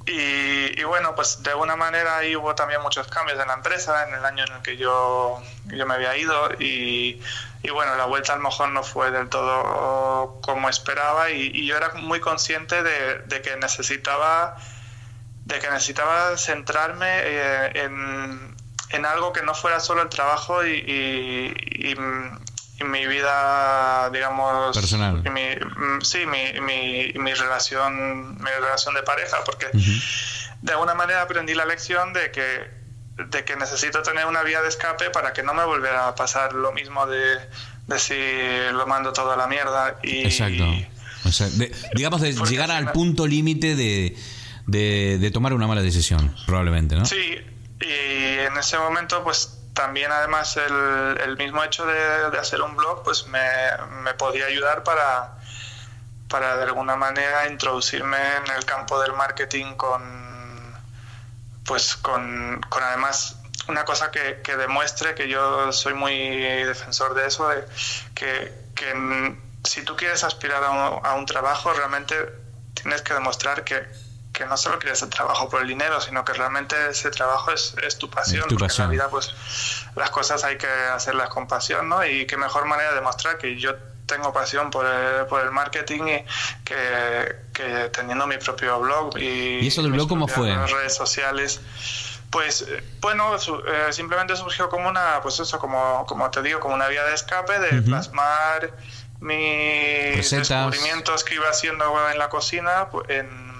Y, 0.08 0.80
y 0.80 0.84
bueno, 0.84 1.14
pues 1.16 1.44
de 1.44 1.52
alguna 1.52 1.76
manera 1.76 2.18
ahí 2.18 2.36
hubo 2.36 2.56
también 2.56 2.82
muchos 2.82 3.08
cambios 3.08 3.40
en 3.40 3.48
la 3.48 3.54
empresa 3.54 4.08
en 4.08 4.16
el 4.16 4.26
año 4.26 4.44
en 4.46 4.54
el 4.54 4.62
que 4.62 4.78
yo, 4.78 5.42
yo 5.66 5.86
me 5.86 5.94
había 5.94 6.18
ido. 6.18 6.52
Y, 6.60 7.22
y 7.64 7.70
bueno, 7.70 7.96
la 7.96 8.06
vuelta 8.06 8.34
a 8.34 8.38
lo 8.38 8.44
mejor 8.44 8.70
no 8.70 8.84
fue 8.84 9.12
del 9.12 9.30
todo 9.30 10.40
como 10.42 10.70
esperaba. 10.70 11.30
Y, 11.30 11.66
yo 11.66 11.78
era 11.78 11.94
muy 11.94 12.20
consciente 12.20 12.82
de, 12.84 13.20
de 13.20 13.42
que 13.42 13.56
necesitaba 13.58 14.58
de 15.46 15.60
que 15.60 15.70
necesitaba 15.70 16.38
centrarme 16.38 17.08
eh, 17.08 17.72
en, 17.76 18.56
en 18.90 19.06
algo 19.06 19.34
que 19.34 19.42
no 19.44 19.54
fuera 19.54 19.80
solo 19.80 20.02
el 20.02 20.10
trabajo 20.10 20.66
y, 20.66 21.96
mi 22.84 23.06
vida, 23.08 24.10
digamos... 24.12 24.76
Personal. 24.76 25.22
y 25.26 25.30
mi- 25.30 25.56
mm, 25.56 26.02
sí, 26.02 26.26
mi, 26.26 26.60
mi, 26.62 27.14
mi 27.16 27.34
relación 27.34 28.36
mi 28.38 28.50
relación 28.60 28.94
de 28.96 29.04
pareja, 29.04 29.38
porque 29.46 29.68
de 30.62 30.72
alguna 30.72 30.94
manera 30.96 31.22
aprendí 31.22 31.54
la 31.54 31.66
lección 31.66 32.14
de 32.14 32.32
que, 32.32 32.70
de 33.30 33.44
que 33.46 33.56
necesito 33.56 34.02
tener 34.02 34.26
una 34.26 34.44
vía 34.44 34.62
de 34.62 34.70
escape 34.70 35.10
para 35.10 35.34
que 35.34 35.44
no 35.44 35.54
me 35.54 35.64
volviera 35.66 36.08
a 36.08 36.16
pasar 36.16 36.54
lo 36.54 36.72
mismo 36.72 37.06
de, 37.08 37.38
de 37.88 38.00
si 38.00 38.16
lo 38.74 38.86
mando 38.88 39.14
todo 39.14 39.32
a 39.32 39.36
la 39.38 39.48
mierda. 39.48 39.98
Y, 40.04 40.26
Exacto. 40.26 40.64
O 41.26 41.32
sea, 41.32 41.48
de- 41.48 41.72
digamos 41.96 42.22
de 42.22 42.34
llegar 42.34 42.72
al 42.72 42.92
punto 42.92 43.28
límite 43.28 43.76
de, 43.76 44.16
de, 44.66 45.18
de 45.20 45.32
tomar 45.32 45.54
una 45.54 45.68
mala 45.68 45.82
decisión, 45.82 46.36
probablemente, 46.48 46.96
¿no? 46.96 47.06
Sí, 47.06 47.36
y 47.80 48.40
en 48.40 48.58
ese 48.58 48.78
momento, 48.78 49.24
pues 49.24 49.58
también 49.74 50.12
además 50.12 50.58
el, 50.58 51.18
el 51.22 51.38
mismo 51.38 51.64
hecho 51.64 51.86
de, 51.86 52.38
hacer 52.38 52.62
un 52.62 52.76
blog, 52.76 53.04
pues 53.04 53.28
me, 53.28 54.14
podía 54.18 54.46
ayudar 54.46 54.84
para, 54.84 55.38
para 56.28 56.58
de 56.58 56.64
alguna 56.64 56.96
manera 56.96 57.48
introducirme 57.48 58.18
en 58.38 58.52
el 58.56 58.66
campo 58.66 59.00
del 59.02 59.14
marketing 59.14 59.76
con, 59.76 60.02
pues 61.66 61.96
con, 61.96 62.62
con 62.70 62.84
además 62.84 63.38
una 63.68 63.86
cosa 63.86 64.12
que, 64.12 64.42
demuestre 64.58 65.16
que 65.16 65.30
yo 65.30 65.72
soy 65.72 65.94
muy 65.94 66.40
defensor 66.64 67.14
de 67.14 67.28
eso, 67.28 67.48
de 67.48 67.66
que, 68.14 68.54
que 68.76 69.38
si 69.64 69.84
tú 69.84 69.96
quieres 69.96 70.24
aspirar 70.24 70.64
a 70.64 70.72
un, 70.72 71.06
a 71.06 71.14
un 71.14 71.26
trabajo, 71.26 71.72
realmente 71.72 72.16
tienes 72.74 73.02
que 73.02 73.14
demostrar 73.14 73.64
que, 73.64 73.88
que 74.34 74.46
no 74.46 74.56
solo 74.58 74.80
quieres 74.80 75.02
el 75.02 75.10
trabajo 75.10 75.50
por 75.50 75.62
el 75.62 75.68
dinero, 75.68 76.00
sino 76.02 76.24
que 76.24 76.34
realmente 76.34 76.76
ese 76.90 77.12
trabajo 77.12 77.52
es, 77.52 77.76
es 77.84 77.98
tu 77.98 78.10
pasión. 78.10 78.42
Es 78.44 78.48
tu 78.48 78.56
porque 78.56 78.66
pasión. 78.68 78.92
en 78.92 78.98
la 78.98 79.04
vida, 79.06 79.10
pues, 79.12 79.34
las 79.96 80.10
cosas 80.10 80.44
hay 80.44 80.58
que 80.58 80.68
hacerlas 80.68 81.30
con 81.30 81.48
pasión, 81.48 81.90
¿no? 81.90 82.06
Y 82.06 82.26
qué 82.26 82.38
mejor 82.38 82.66
manera 82.66 82.90
de 82.90 82.96
demostrar 82.96 83.38
que 83.38 83.58
yo 83.60 83.76
tengo 84.06 84.32
pasión 84.34 84.72
por 84.72 84.86
el, 84.86 85.26
por 85.28 85.42
el 85.42 85.52
marketing 85.52 86.04
y 86.04 86.26
que, 86.66 87.36
que 87.54 87.90
teniendo 87.94 88.26
mi 88.28 88.38
propio 88.38 88.80
blog 88.80 89.18
y, 89.18 89.60
¿Y 89.60 89.68
eso 89.68 89.82
del 89.84 89.92
blog 89.94 90.10
cómo 90.10 90.28
fue? 90.28 90.54
redes 90.68 90.96
sociales 90.96 91.62
pues 92.30 92.62
eh, 92.68 92.84
bueno 93.00 93.38
su- 93.40 93.56
eh, 93.66 93.92
simplemente 93.94 94.36
surgió 94.36 94.68
como 94.70 94.90
una 94.90 95.22
pues 95.22 95.40
eso 95.40 95.60
como 95.60 96.06
como 96.08 96.30
te 96.30 96.42
digo 96.42 96.60
como 96.60 96.76
una 96.76 96.88
vía 96.90 97.04
de 97.06 97.14
escape 97.14 97.58
de 97.60 97.82
plasmar 97.84 98.72
mis 99.20 100.16
Recetas. 100.18 100.48
descubrimientos 100.50 101.24
que 101.24 101.36
iba 101.36 101.50
haciendo 101.50 101.86
en 102.10 102.18
la 102.18 102.30
cocina 102.30 102.90
pu- 102.90 103.06
en 103.10 103.51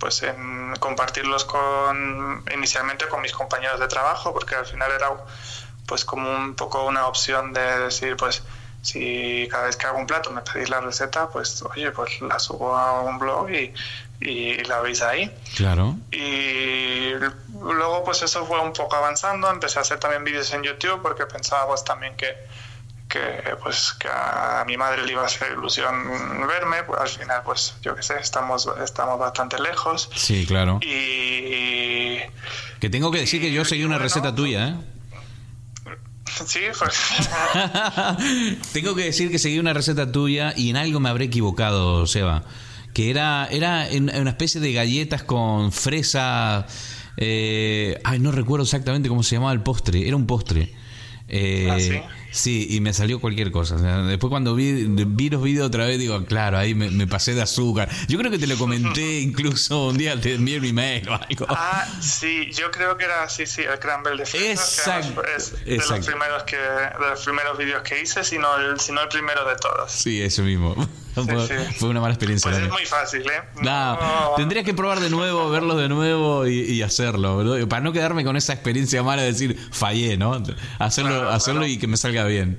pues 0.00 0.22
en 0.24 0.74
compartirlos 0.80 1.44
con 1.44 2.42
inicialmente 2.52 3.06
con 3.06 3.20
mis 3.22 3.32
compañeros 3.32 3.78
de 3.78 3.86
trabajo 3.86 4.32
porque 4.32 4.56
al 4.56 4.66
final 4.66 4.90
era 4.90 5.10
pues 5.86 6.04
como 6.04 6.28
un 6.34 6.54
poco 6.54 6.84
una 6.86 7.06
opción 7.06 7.52
de 7.52 7.78
decir 7.80 8.16
pues 8.16 8.42
si 8.82 9.46
cada 9.50 9.64
vez 9.66 9.76
que 9.76 9.86
hago 9.86 9.98
un 9.98 10.06
plato 10.06 10.30
me 10.30 10.40
pedís 10.40 10.70
la 10.70 10.80
receta 10.80 11.28
pues 11.28 11.62
oye 11.62 11.90
pues 11.92 12.20
la 12.22 12.38
subo 12.38 12.74
a 12.74 13.02
un 13.02 13.18
blog 13.18 13.50
y, 13.50 13.74
y 14.20 14.56
la 14.64 14.80
veis 14.80 15.02
ahí 15.02 15.30
Claro. 15.56 15.96
y 16.10 17.10
luego 17.60 18.02
pues 18.04 18.22
eso 18.22 18.46
fue 18.46 18.58
un 18.60 18.72
poco 18.72 18.96
avanzando, 18.96 19.50
empecé 19.50 19.78
a 19.78 19.82
hacer 19.82 19.98
también 19.98 20.24
vídeos 20.24 20.50
en 20.54 20.62
YouTube 20.62 21.02
porque 21.02 21.26
pensaba 21.26 21.66
pues 21.68 21.84
también 21.84 22.16
que, 22.16 22.34
que 23.10 23.20
pues 23.62 23.94
que 23.98 24.08
a 24.08 24.64
mi 24.66 24.76
madre 24.78 25.04
le 25.04 25.12
iba 25.12 25.22
a 25.22 25.26
hacer 25.26 25.52
ilusión 25.52 25.92
verme, 26.48 26.84
pues 26.86 27.00
al 27.00 27.08
final 27.08 27.42
pues 27.44 27.74
yo 27.82 27.94
qué 27.94 28.02
sé, 28.02 28.14
estamos, 28.20 28.66
estamos 28.82 29.18
bastante 29.18 29.60
lejos 29.60 30.08
Sí, 30.14 30.46
claro. 30.46 30.78
y 30.82 32.18
Que 32.80 32.88
tengo 32.88 33.10
que 33.10 33.18
decir 33.18 33.40
que 33.42 33.52
yo 33.52 33.64
seguí 33.66 33.82
una 33.84 33.96
bueno, 33.96 34.04
receta 34.04 34.34
tuya, 34.34 34.68
¿eh? 34.68 34.74
sí, 36.46 36.60
pues, 36.78 36.94
Tengo 38.72 38.94
que 38.94 39.04
decir 39.04 39.30
que 39.30 39.38
seguí 39.38 39.58
una 39.58 39.72
receta 39.72 40.10
tuya 40.10 40.54
y 40.56 40.70
en 40.70 40.76
algo 40.76 41.00
me 41.00 41.08
habré 41.08 41.26
equivocado, 41.26 42.06
Seba. 42.06 42.44
Que 42.94 43.10
era, 43.10 43.46
era 43.50 43.86
una 43.92 44.30
especie 44.30 44.60
de 44.60 44.72
galletas 44.72 45.22
con 45.22 45.70
fresa. 45.72 46.66
eh, 47.16 48.00
ay, 48.04 48.18
no 48.18 48.32
recuerdo 48.32 48.64
exactamente 48.64 49.08
cómo 49.08 49.22
se 49.22 49.36
llamaba 49.36 49.52
el 49.52 49.62
postre. 49.62 50.06
Era 50.06 50.16
un 50.16 50.26
postre. 50.26 50.74
Eh, 51.30 51.68
¿Ah, 51.70 51.78
sí? 51.78 52.02
sí, 52.32 52.66
y 52.70 52.80
me 52.80 52.92
salió 52.92 53.20
cualquier 53.20 53.52
cosa. 53.52 53.76
O 53.76 53.78
sea, 53.78 53.98
después 54.02 54.30
cuando 54.30 54.54
vi, 54.54 54.84
vi 54.84 55.30
los 55.30 55.42
videos 55.42 55.68
otra 55.68 55.86
vez, 55.86 55.98
digo, 55.98 56.24
claro, 56.24 56.58
ahí 56.58 56.74
me, 56.74 56.90
me 56.90 57.06
pasé 57.06 57.34
de 57.34 57.42
azúcar. 57.42 57.88
Yo 58.08 58.18
creo 58.18 58.30
que 58.30 58.38
te 58.38 58.46
lo 58.46 58.56
comenté 58.56 59.20
incluso 59.20 59.88
un 59.88 59.96
día, 59.96 60.20
te 60.20 60.34
envié 60.34 60.58
un 60.58 60.64
email 60.64 61.08
o 61.08 61.14
algo. 61.14 61.46
Ah, 61.48 61.86
sí, 62.00 62.50
yo 62.52 62.70
creo 62.70 62.96
que 62.96 63.04
era, 63.04 63.28
sí, 63.28 63.46
sí, 63.46 63.62
el 63.62 63.78
Crumble 63.78 64.16
de 64.16 64.24
además 64.24 64.78
Exacto, 64.78 65.22
es 65.24 65.64
de 65.64 65.74
exacto. 65.76 65.96
los 65.96 66.06
primeros 66.06 66.42
que, 66.42 66.56
de 66.56 67.10
los 67.10 67.24
primeros 67.24 67.58
vídeos 67.58 67.82
que 67.82 68.02
hice, 68.02 68.24
sino 68.24 68.56
el, 68.56 68.80
sino 68.80 69.02
el 69.02 69.08
primero 69.08 69.44
de 69.48 69.56
todos. 69.56 69.92
Sí, 69.92 70.20
eso 70.20 70.42
mismo. 70.42 70.74
Fue, 71.14 71.46
sí. 71.48 71.54
fue 71.78 71.88
una 71.88 72.00
mala 72.00 72.14
experiencia. 72.14 72.50
Pues 72.50 72.62
es 72.62 72.70
muy 72.70 72.84
fácil, 72.86 73.22
¿eh? 73.22 73.42
No, 73.62 73.94
No- 73.94 74.32
tendría 74.36 74.62
que 74.62 74.74
probar 74.74 75.00
de 75.00 75.10
nuevo, 75.10 75.50
verlos 75.50 75.76
de 75.78 75.88
nuevo 75.88 76.46
y, 76.46 76.60
y 76.60 76.82
hacerlo, 76.82 77.36
¿verdad? 77.38 77.66
para 77.68 77.82
no 77.82 77.92
quedarme 77.92 78.24
con 78.24 78.36
esa 78.36 78.52
experiencia 78.52 79.02
mala 79.02 79.22
de 79.22 79.28
decir 79.32 79.58
fallé, 79.72 80.16
¿no? 80.16 80.42
Hacerlo, 80.78 81.10
Claro, 81.10 81.30
hacerlo 81.30 81.60
claro. 81.60 81.72
y 81.72 81.78
que 81.78 81.86
me 81.86 81.96
salga 81.96 82.24
bien. 82.24 82.58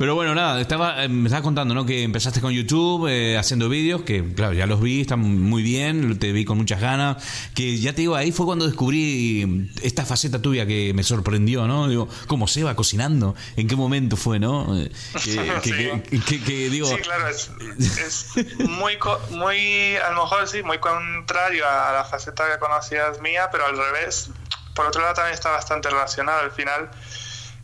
Pero 0.00 0.14
bueno, 0.14 0.34
nada, 0.34 0.58
estaba, 0.58 1.04
eh, 1.04 1.08
me 1.10 1.26
estabas 1.26 1.42
contando, 1.44 1.74
¿no? 1.74 1.84
Que 1.84 2.04
empezaste 2.04 2.40
con 2.40 2.54
YouTube 2.54 3.06
eh, 3.06 3.36
haciendo 3.36 3.68
vídeos, 3.68 4.00
que 4.00 4.32
claro, 4.32 4.54
ya 4.54 4.64
los 4.66 4.80
vi, 4.80 5.02
están 5.02 5.20
muy 5.20 5.62
bien, 5.62 6.18
te 6.18 6.32
vi 6.32 6.46
con 6.46 6.56
muchas 6.56 6.80
ganas. 6.80 7.22
Que 7.54 7.76
ya 7.78 7.92
te 7.92 8.00
digo, 8.00 8.16
ahí 8.16 8.32
fue 8.32 8.46
cuando 8.46 8.64
descubrí 8.66 9.70
esta 9.82 10.06
faceta 10.06 10.40
tuya 10.40 10.64
que 10.64 10.94
me 10.94 11.02
sorprendió, 11.02 11.66
¿no? 11.66 11.86
Digo, 11.86 12.08
¿cómo 12.28 12.48
se 12.48 12.64
va 12.64 12.74
cocinando? 12.74 13.34
¿En 13.56 13.68
qué 13.68 13.76
momento 13.76 14.16
fue, 14.16 14.38
no? 14.38 14.74
Eh, 14.80 14.90
Que, 15.22 15.60
que- 15.62 16.02
Sí. 16.10 16.20
que- 16.20 16.42
que- 16.44 16.70
digo, 16.70 16.86
Sí, 16.88 16.96
claro, 17.02 17.28
es, 17.28 17.50
es 17.78 18.58
muy, 18.66 18.96
muy, 19.32 19.96
a 19.96 20.10
lo 20.12 20.22
mejor 20.22 20.48
sí, 20.48 20.62
muy 20.62 20.78
contrario 20.78 21.64
a 21.68 21.92
la 21.92 22.04
faceta 22.06 22.44
que 22.50 22.58
conocías 22.58 23.20
mía, 23.20 23.50
pero 23.52 23.66
al 23.66 23.76
revés. 23.76 24.30
Por 24.74 24.86
otro 24.86 25.02
lado, 25.02 25.12
también 25.12 25.34
está 25.34 25.50
bastante 25.50 25.90
relacionado. 25.90 26.40
Al 26.40 26.52
final, 26.52 26.88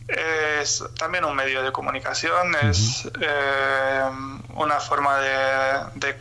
es 0.07 0.83
también 0.97 1.25
un 1.25 1.35
medio 1.35 1.61
de 1.63 1.71
comunicación, 1.71 2.55
es 2.63 3.09
eh, 3.19 4.09
una 4.55 4.79
forma 4.79 5.17
de, 5.19 5.79
de 5.95 6.17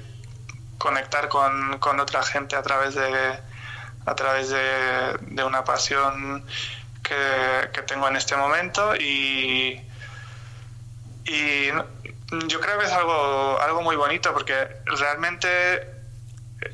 conectar 0.78 1.28
con, 1.28 1.78
con 1.78 2.00
otra 2.00 2.22
gente 2.22 2.56
a 2.56 2.62
través 2.62 2.94
de, 2.94 3.38
a 4.06 4.14
través 4.14 4.50
de, 4.50 5.16
de 5.20 5.44
una 5.44 5.64
pasión 5.64 6.44
que, 7.02 7.70
que 7.72 7.82
tengo 7.82 8.08
en 8.08 8.16
este 8.16 8.36
momento 8.36 8.96
y, 8.96 9.80
y 11.24 11.66
yo 12.46 12.60
creo 12.60 12.78
que 12.78 12.86
es 12.86 12.92
algo, 12.92 13.60
algo 13.60 13.82
muy 13.82 13.96
bonito 13.96 14.32
porque 14.32 14.68
realmente 14.86 15.95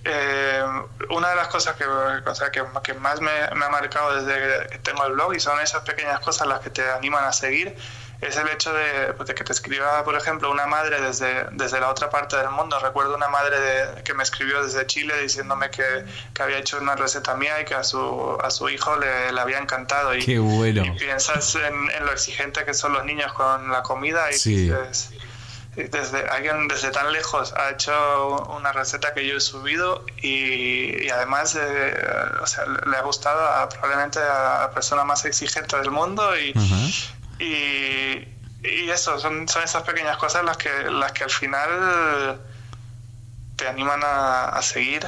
eh, 0.05 0.65
una 1.11 1.31
de 1.31 1.37
las 1.37 1.49
cosas 1.49 1.77
que, 1.77 1.85
o 1.85 2.35
sea, 2.35 2.51
que, 2.51 2.63
que 2.85 2.95
más 2.95 3.21
me, 3.21 3.31
me 3.55 3.65
ha 3.65 3.69
marcado 3.69 4.23
desde 4.23 4.69
que 4.69 4.79
tengo 4.79 5.05
el 5.07 5.13
blog 5.15 5.35
y 5.35 5.41
son 5.41 5.61
esas 5.61 5.83
pequeñas 5.83 6.21
cosas 6.21 6.47
las 6.47 6.61
que 6.61 6.71
te 6.71 6.89
animan 6.91 7.25
a 7.25 7.33
seguir 7.33 7.77
es 8.21 8.37
el 8.37 8.47
hecho 8.51 8.73
de, 8.73 9.15
pues, 9.17 9.27
de 9.27 9.35
que 9.35 9.43
te 9.43 9.51
escriba, 9.51 10.05
por 10.05 10.15
ejemplo, 10.15 10.49
una 10.49 10.69
madre 10.69 11.01
desde, 11.01 11.45
desde 11.51 11.81
la 11.81 11.89
otra 11.91 12.09
parte 12.09 12.37
del 12.37 12.51
mundo. 12.51 12.79
Recuerdo 12.79 13.17
una 13.17 13.27
madre 13.27 13.59
de- 13.59 14.03
que 14.05 14.15
me 14.15 14.23
escribió 14.23 14.63
desde 14.63 14.87
Chile 14.87 15.21
diciéndome 15.23 15.71
que, 15.71 16.05
que 16.33 16.41
había 16.45 16.59
hecho 16.59 16.79
una 16.79 16.95
receta 16.95 17.35
mía 17.35 17.61
y 17.61 17.65
que 17.65 17.75
a 17.75 17.83
su, 17.83 18.39
a 18.41 18.49
su 18.53 18.69
hijo 18.69 18.95
le, 18.97 19.33
le 19.33 19.41
había 19.41 19.59
encantado. 19.59 20.15
Y, 20.15 20.25
Qué 20.25 20.39
bueno. 20.39 20.85
y 20.85 20.91
piensas 20.93 21.57
en, 21.57 21.91
en 21.91 22.07
lo 22.07 22.13
exigente 22.13 22.65
que 22.65 22.75
son 22.75 22.93
los 22.93 23.05
niños 23.05 23.33
con 23.33 23.73
la 23.73 23.83
comida 23.83 24.31
y 24.31 24.35
Sí. 24.35 24.69
dices, 24.69 25.11
desde 25.75 26.29
alguien 26.29 26.69
desde 26.69 26.91
tan 26.91 27.11
lejos 27.13 27.55
ha 27.55 27.71
hecho 27.71 27.93
una 28.57 28.73
receta 28.73 29.15
que 29.15 29.27
yo 29.27 29.39
he 29.39 29.41
subido 29.41 30.05
y, 30.21 31.03
y 31.03 31.09
además 31.09 31.57
eh, 31.59 31.95
o 32.43 32.47
sea, 32.47 32.67
le 32.67 32.97
ha 32.97 33.01
gustado 33.03 33.41
a, 33.41 33.69
probablemente 33.71 34.19
a 34.19 34.61
la 34.61 34.71
persona 34.75 35.05
más 35.05 35.25
exigente 35.25 35.77
del 35.79 35.91
mundo 35.91 36.39
y, 36.39 36.53
y 37.39 38.91
eso 38.91 39.19
son, 39.19 39.49
son 39.49 39.63
esas 39.63 39.83
pequeñas 39.83 40.19
cosas 40.19 40.45
las 40.45 40.59
que 40.59 40.71
las 40.91 41.13
que 41.13 41.25
al 41.25 41.31
final 41.31 42.39
te 43.57 43.67
animan 43.67 44.03
a, 44.05 44.51
a 44.51 44.63
seguir 44.63 45.07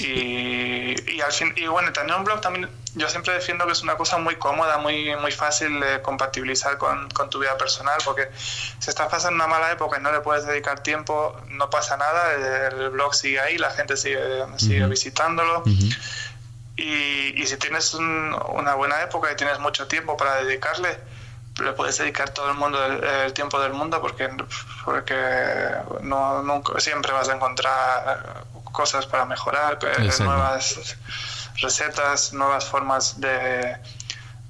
y, 0.00 0.94
y 1.12 1.20
al 1.20 1.32
fin 1.32 1.52
y 1.56 1.66
bueno 1.66 1.92
tener 1.92 2.16
un 2.16 2.24
blog 2.24 2.40
también 2.40 2.70
yo 2.96 3.08
siempre 3.08 3.34
defiendo 3.34 3.64
que 3.66 3.72
es 3.72 3.82
una 3.82 3.96
cosa 3.96 4.18
muy 4.18 4.36
cómoda 4.36 4.78
muy 4.78 5.14
muy 5.16 5.30
fácil 5.32 5.78
de 5.80 6.02
compatibilizar 6.02 6.78
con, 6.78 7.08
con 7.10 7.30
tu 7.30 7.38
vida 7.38 7.56
personal 7.58 7.98
porque 8.04 8.30
si 8.34 8.90
estás 8.90 9.08
pasando 9.08 9.36
una 9.36 9.46
mala 9.46 9.70
época 9.70 9.98
y 9.98 10.02
no 10.02 10.10
le 10.10 10.20
puedes 10.20 10.46
dedicar 10.46 10.80
tiempo 10.80 11.38
no 11.48 11.68
pasa 11.70 11.96
nada 11.96 12.32
el 12.68 12.90
blog 12.90 13.14
sigue 13.14 13.38
ahí 13.40 13.58
la 13.58 13.70
gente 13.70 13.96
sigue 13.96 14.18
sigue 14.58 14.86
visitándolo. 14.86 15.62
Y, 16.78 17.40
y 17.42 17.46
si 17.46 17.56
tienes 17.56 17.94
un- 17.94 18.36
una 18.50 18.74
buena 18.74 19.00
época 19.02 19.32
y 19.32 19.36
tienes 19.36 19.58
mucho 19.58 19.86
tiempo 19.88 20.16
para 20.16 20.36
dedicarle, 20.42 20.98
le 21.62 21.72
puedes 21.72 21.96
dedicar 21.96 22.28
todo 22.30 22.50
el 22.50 22.54
mundo 22.56 22.84
el, 22.84 23.02
el 23.02 23.32
tiempo 23.32 23.58
del 23.60 23.72
mundo 23.72 24.00
porque, 24.02 24.28
porque 24.84 25.16
no, 26.02 26.42
nunca, 26.42 26.78
siempre 26.80 27.12
vas 27.12 27.30
a 27.30 27.34
encontrar 27.34 28.44
cosas 28.72 29.06
para 29.06 29.24
mejorar, 29.24 29.78
eh, 29.82 29.86
Exacto. 30.04 30.24
nuevas 30.24 30.96
recetas, 31.60 32.32
nuevas 32.32 32.64
formas 32.64 33.20
de, 33.20 33.76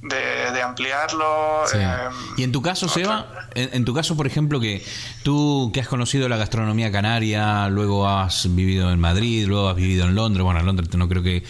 de, 0.03 0.51
de 0.53 0.63
ampliarlo. 0.63 1.63
Sí. 1.67 1.79
eh, 1.81 2.09
Y 2.37 2.43
en 2.43 2.53
tu 2.53 2.63
caso, 2.63 2.87
otra- 2.87 2.95
Seba, 2.95 3.49
en, 3.55 3.71
en 3.73 3.85
tu 3.85 3.95
caso, 3.95 4.17
por 4.17 4.27
ejemplo, 4.27 4.61
que 4.61 4.85
tú 5.23 5.71
que 5.73 5.81
has 5.81 5.89
conocido 5.89 6.29
la 6.29 6.37
gastronomía 6.37 6.91
canaria, 6.93 7.69
luego 7.69 8.09
has 8.09 8.55
vivido 8.55 8.91
en 8.93 9.01
Madrid, 9.01 9.47
luego 9.47 9.69
has 9.69 9.77
vivido 9.77 10.05
en 10.07 10.15
Londres, 10.15 10.45
bueno, 10.45 10.61
en 10.61 10.67
Londres 10.67 10.89
no 10.95 11.09
creo 11.09 11.23
que, 11.23 11.43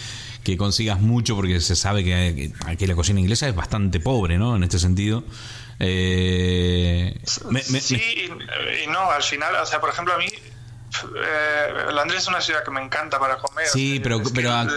que 0.44 0.56
consigas 0.56 1.00
mucho 1.00 1.34
porque 1.36 1.60
se 1.60 1.74
sabe 1.76 2.04
que, 2.04 2.52
aquí 2.66 2.86
la 2.86 2.94
cocina 2.94 3.18
inglesa 3.20 3.48
es 3.48 3.54
bastante 3.54 3.98
pobre, 4.00 4.38
¿no? 4.38 4.56
En 4.56 4.62
este 4.62 4.78
sentido. 4.78 5.24
Eh, 5.78 7.14
me- 7.50 7.62
me- 7.70 7.80
sí 7.80 8.00
y 8.84 8.86
no, 8.90 9.10
al 9.10 9.22
final, 9.22 9.54
o 9.56 9.66
sea, 9.66 9.80
por 9.80 9.90
ejemplo, 9.90 10.14
a 10.14 10.18
mí 10.18 10.26
eh, 11.04 11.92
Londres 11.92 12.22
es 12.22 12.28
una 12.28 12.40
ciudad 12.40 12.62
que 12.64 12.70
me 12.70 12.82
encanta 12.82 13.18
para 13.18 13.36
comer. 13.38 13.66
Sí, 13.66 14.00
pero- 14.02 14.20
a- 14.52 14.64
eh, 14.64 14.68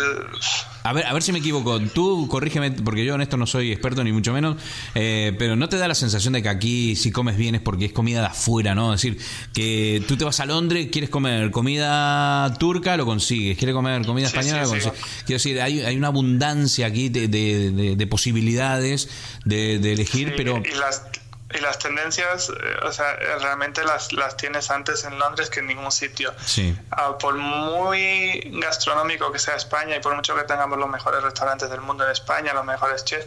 A 0.84 0.94
ver, 0.94 1.06
a 1.06 1.14
ver 1.14 1.22
si 1.22 1.32
me 1.34 1.40
equivoco. 1.40 1.80
Tú 1.94 2.28
corrígeme, 2.30 2.72
porque 2.72 3.04
yo 3.06 3.14
en 3.16 3.22
esto 3.22 3.36
no 3.38 3.46
soy 3.46 3.72
experto 3.72 4.04
ni 4.04 4.12
mucho 4.14 4.32
menos, 4.34 4.56
eh, 4.96 5.36
pero 5.38 5.56
¿no 5.56 5.68
te 5.70 5.78
da 5.78 5.88
la 5.88 5.96
sensación 5.96 6.34
de 6.34 6.42
que 6.42 6.50
aquí 6.50 6.96
si 6.96 7.12
comes 7.12 7.36
bien 7.38 7.54
es 7.56 7.62
porque 7.62 7.86
es 7.86 7.94
comida 7.94 8.22
de 8.22 8.28
afuera, 8.28 8.74
¿no? 8.76 8.94
Es 8.94 9.02
decir, 9.02 9.22
que 9.54 10.02
tú 10.08 10.16
te 10.18 10.24
vas 10.26 10.40
a 10.40 10.46
Londres, 10.46 10.88
quieres 10.92 11.10
comer 11.10 11.52
comida 11.52 12.54
turca, 12.60 12.96
lo 12.98 13.06
consigues. 13.06 13.58
Quieres 13.58 13.76
comer 13.76 14.06
comida 14.06 14.28
española, 14.28 14.66
sí, 14.66 14.74
lo 14.76 14.80
sí. 14.82 14.88
consigues. 14.90 15.16
Quiero 15.26 15.38
decir, 15.38 15.62
hay, 15.62 15.82
hay 15.82 15.98
una 15.98 16.08
abundancia 16.08 16.88
aquí 16.88 17.10
de, 17.10 17.28
de- 17.28 17.72
de- 17.72 17.96
de 17.96 18.08
posibilidades 18.08 19.10
de, 19.46 19.76
elegir, 19.76 20.34
pero... 20.38 20.62
y 20.66 20.76
las 20.76 21.04
y 21.52 21.60
las 21.62 21.80
tendencias 21.80 22.50
eh, 22.50 22.54
o 22.84 22.92
sea 22.92 23.16
realmente 23.16 23.84
las, 23.84 24.14
las 24.14 24.38
tienes 24.38 24.70
antes 24.70 25.04
en 25.04 25.18
Londres 25.18 25.50
que 25.50 25.62
en 25.62 25.68
ningún 25.68 25.92
sitio 25.92 26.34
Sí. 26.46 26.78
Ah, 26.92 27.18
por 27.18 27.36
muy 27.36 28.42
gastronómico 28.62 29.32
que 29.32 29.40
sea 29.40 29.56
España 29.56 29.96
y 29.96 30.00
por 30.00 30.16
mucho 30.16 30.36
que 30.36 30.44
tengamos 30.44 30.78
los 30.78 30.90
mejores 30.90 31.24
restaurantes 31.24 31.70
del 31.70 31.82
mundo 31.82 32.06
en 32.06 32.12
España 32.12 32.54
los 32.54 32.66
mejores 32.66 33.04
chefs 33.06 33.26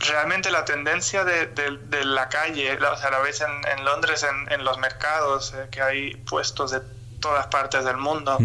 realmente 0.00 0.50
la 0.50 0.64
tendencia 0.64 1.24
de, 1.24 1.46
de- 1.46 1.78
de 1.78 2.04
la 2.04 2.28
calle, 2.28 2.78
la- 2.78 2.92
o 2.92 2.96
sea, 2.98 3.10
la 3.10 3.20
ves 3.20 3.40
en, 3.40 3.50
en 3.78 3.84
Londres, 3.84 4.22
en, 4.22 4.52
en 4.52 4.64
los 4.64 4.76
mercados, 4.78 5.54
eh, 5.54 5.68
que 5.70 5.80
hay 5.80 6.14
puestos 6.16 6.72
de 6.72 6.80
todas 7.20 7.46
partes 7.46 7.84
del 7.86 7.96
mundo. 7.96 8.36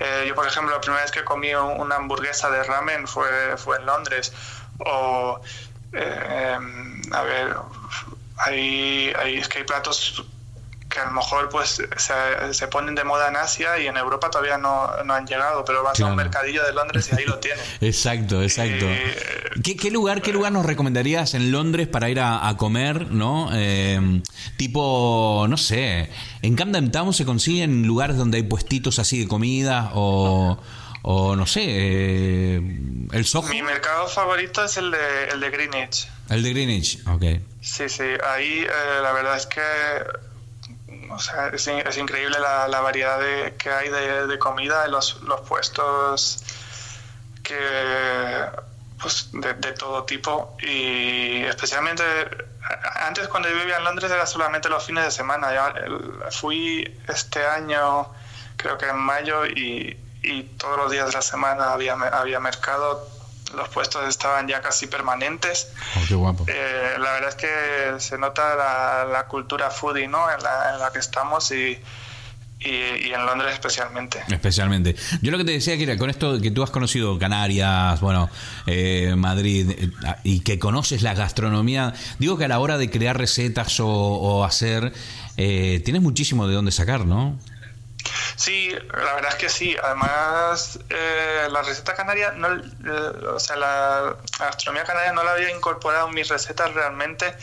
Eh, 0.00 0.24
yo, 0.26 0.34
por 0.34 0.48
ejemplo, 0.48 0.74
la 0.74 0.80
primera 0.80 1.02
vez 1.02 1.12
que 1.12 1.22
comí 1.22 1.54
un- 1.54 1.80
una 1.80 1.96
hamburguesa 1.96 2.50
de 2.50 2.64
ramen 2.64 3.06
fue, 3.06 3.56
fue 3.56 3.76
en 3.76 3.86
Londres. 3.86 4.32
O, 4.80 5.40
eh, 5.92 6.58
a 7.12 7.22
ver, 7.22 7.56
hay, 8.38 9.12
hay, 9.18 9.36
es 9.36 9.48
que 9.48 9.58
hay 9.58 9.64
platos 9.64 10.24
que 10.88 11.00
a 11.00 11.06
lo 11.06 11.12
mejor 11.12 11.48
pues 11.48 11.82
se, 11.96 12.54
se 12.54 12.68
ponen 12.68 12.94
de 12.94 13.04
moda 13.04 13.28
en 13.28 13.36
Asia 13.36 13.78
y 13.78 13.86
en 13.86 13.96
Europa 13.96 14.30
todavía 14.30 14.56
no, 14.56 14.88
no 15.04 15.14
han 15.14 15.26
llegado, 15.26 15.64
pero 15.64 15.82
vas 15.82 16.00
a 16.00 16.06
un 16.06 16.16
mercadillo 16.16 16.64
de 16.64 16.72
Londres 16.72 17.08
y 17.12 17.16
ahí 17.16 17.24
lo 17.26 17.38
tienes. 17.40 17.62
Exacto, 17.80 18.42
exacto. 18.42 18.86
¿Qué, 19.62 19.76
qué 19.76 19.90
lugar, 19.90 20.22
¿Qué 20.22 20.32
lugar 20.32 20.52
nos 20.52 20.64
recomendarías 20.64 21.34
en 21.34 21.50
Londres 21.50 21.88
para 21.88 22.08
ir 22.08 22.20
a, 22.20 22.48
a 22.48 22.56
comer, 22.56 23.10
no? 23.10 23.50
Eh, 23.52 24.22
tipo, 24.56 25.46
no 25.48 25.56
sé, 25.56 26.10
en 26.42 26.54
Camden 26.54 26.92
Town 26.92 27.12
se 27.12 27.24
consiguen 27.24 27.86
lugares 27.86 28.16
donde 28.16 28.38
hay 28.38 28.44
puestitos 28.44 28.98
así 28.98 29.18
de 29.18 29.28
comida 29.28 29.90
o, 29.94 30.58
o 31.08 31.36
no 31.36 31.46
sé, 31.46 31.62
eh, 31.64 32.56
el 33.12 33.24
Soho, 33.24 33.46
Mi 33.48 33.62
mercado 33.62 34.08
favorito 34.08 34.64
es 34.64 34.76
el 34.76 34.90
de, 34.90 35.28
el 35.28 35.38
de 35.38 35.50
Greenwich. 35.50 36.08
el 36.30 36.42
de 36.42 36.50
Greenwich, 36.50 36.98
ok. 37.06 37.22
Sí, 37.60 37.88
sí, 37.88 38.02
ahí 38.24 38.66
eh, 38.68 39.00
la 39.00 39.12
verdad 39.12 39.36
es 39.36 39.46
que 39.46 39.60
o 41.08 41.18
sea, 41.20 41.46
es, 41.54 41.68
es 41.68 41.96
increíble 41.96 42.40
la, 42.40 42.66
la 42.66 42.80
variedad 42.80 43.20
de, 43.20 43.54
que 43.56 43.70
hay 43.70 43.88
de, 43.88 44.26
de 44.26 44.38
comida 44.40 44.84
en 44.84 44.90
los, 44.90 45.22
los 45.22 45.42
puestos 45.42 46.42
que 47.44 47.56
pues 49.00 49.28
de, 49.32 49.54
de 49.54 49.72
todo 49.74 50.02
tipo 50.02 50.56
y 50.60 51.44
especialmente 51.44 52.02
antes 53.02 53.28
cuando 53.28 53.48
yo 53.48 53.54
vivía 53.54 53.76
en 53.76 53.84
Londres 53.84 54.10
era 54.10 54.26
solamente 54.26 54.68
los 54.68 54.84
fines 54.84 55.04
de 55.04 55.12
semana 55.12 55.52
ya 55.52 55.72
fui 56.32 56.98
este 57.06 57.46
año 57.46 58.08
creo 58.56 58.76
que 58.76 58.86
en 58.88 58.98
mayo 58.98 59.46
y, 59.46 59.96
y 60.26 60.42
todos 60.58 60.76
los 60.76 60.90
días 60.90 61.06
de 61.06 61.12
la 61.12 61.22
semana 61.22 61.72
había, 61.72 61.94
había 61.94 62.40
mercado 62.40 63.08
los 63.54 63.68
puestos 63.68 64.08
estaban 64.08 64.48
ya 64.48 64.60
casi 64.60 64.88
permanentes. 64.88 65.68
Oh, 65.96 66.00
qué 66.08 66.14
guapo. 66.14 66.44
Eh, 66.48 66.94
la 66.98 67.12
verdad 67.12 67.28
es 67.28 67.34
que 67.36 68.00
se 68.00 68.18
nota 68.18 68.56
la, 68.56 69.04
la 69.10 69.26
cultura 69.28 69.70
foodie 69.70 70.08
¿no? 70.08 70.30
en, 70.30 70.42
la, 70.42 70.72
en 70.74 70.80
la 70.80 70.92
que 70.92 70.98
estamos 70.98 71.52
y, 71.52 71.78
y, 72.58 72.68
y 72.68 73.12
en 73.14 73.24
Londres 73.24 73.52
especialmente. 73.52 74.20
Especialmente. 74.28 74.96
Yo 75.22 75.30
lo 75.30 75.38
que 75.38 75.44
te 75.44 75.52
decía 75.52 75.76
que 75.76 75.84
era 75.84 75.96
con 75.96 76.10
esto 76.10 76.40
que 76.40 76.50
tú 76.50 76.64
has 76.64 76.70
conocido 76.70 77.18
Canarias, 77.18 78.00
bueno, 78.00 78.28
eh, 78.66 79.14
Madrid, 79.16 79.70
eh, 79.70 79.90
y 80.24 80.40
que 80.40 80.58
conoces 80.58 81.02
la 81.02 81.14
gastronomía, 81.14 81.94
digo 82.18 82.36
que 82.36 82.46
a 82.46 82.48
la 82.48 82.58
hora 82.58 82.78
de 82.78 82.90
crear 82.90 83.16
recetas 83.16 83.78
o, 83.78 83.86
o 83.88 84.44
hacer, 84.44 84.92
eh, 85.36 85.80
tienes 85.84 86.02
muchísimo 86.02 86.48
de 86.48 86.54
dónde 86.54 86.72
sacar, 86.72 87.06
¿no? 87.06 87.38
Sí, 88.36 88.70
la 88.92 89.14
verdad 89.14 89.30
es 89.30 89.34
que 89.36 89.48
sí. 89.48 89.76
Además, 89.82 90.78
eh, 90.90 91.48
la 91.50 91.62
receta 91.62 91.94
canaria, 91.94 92.32
no, 92.32 92.48
eh, 92.54 93.26
o 93.34 93.38
sea, 93.40 93.56
la 93.56 94.16
gastronomía 94.38 94.84
canaria 94.84 95.12
no 95.12 95.22
la 95.24 95.32
había 95.32 95.50
incorporado 95.54 96.08
en 96.08 96.14
mis 96.14 96.28
recetas 96.28 96.72
realmente 96.74 97.34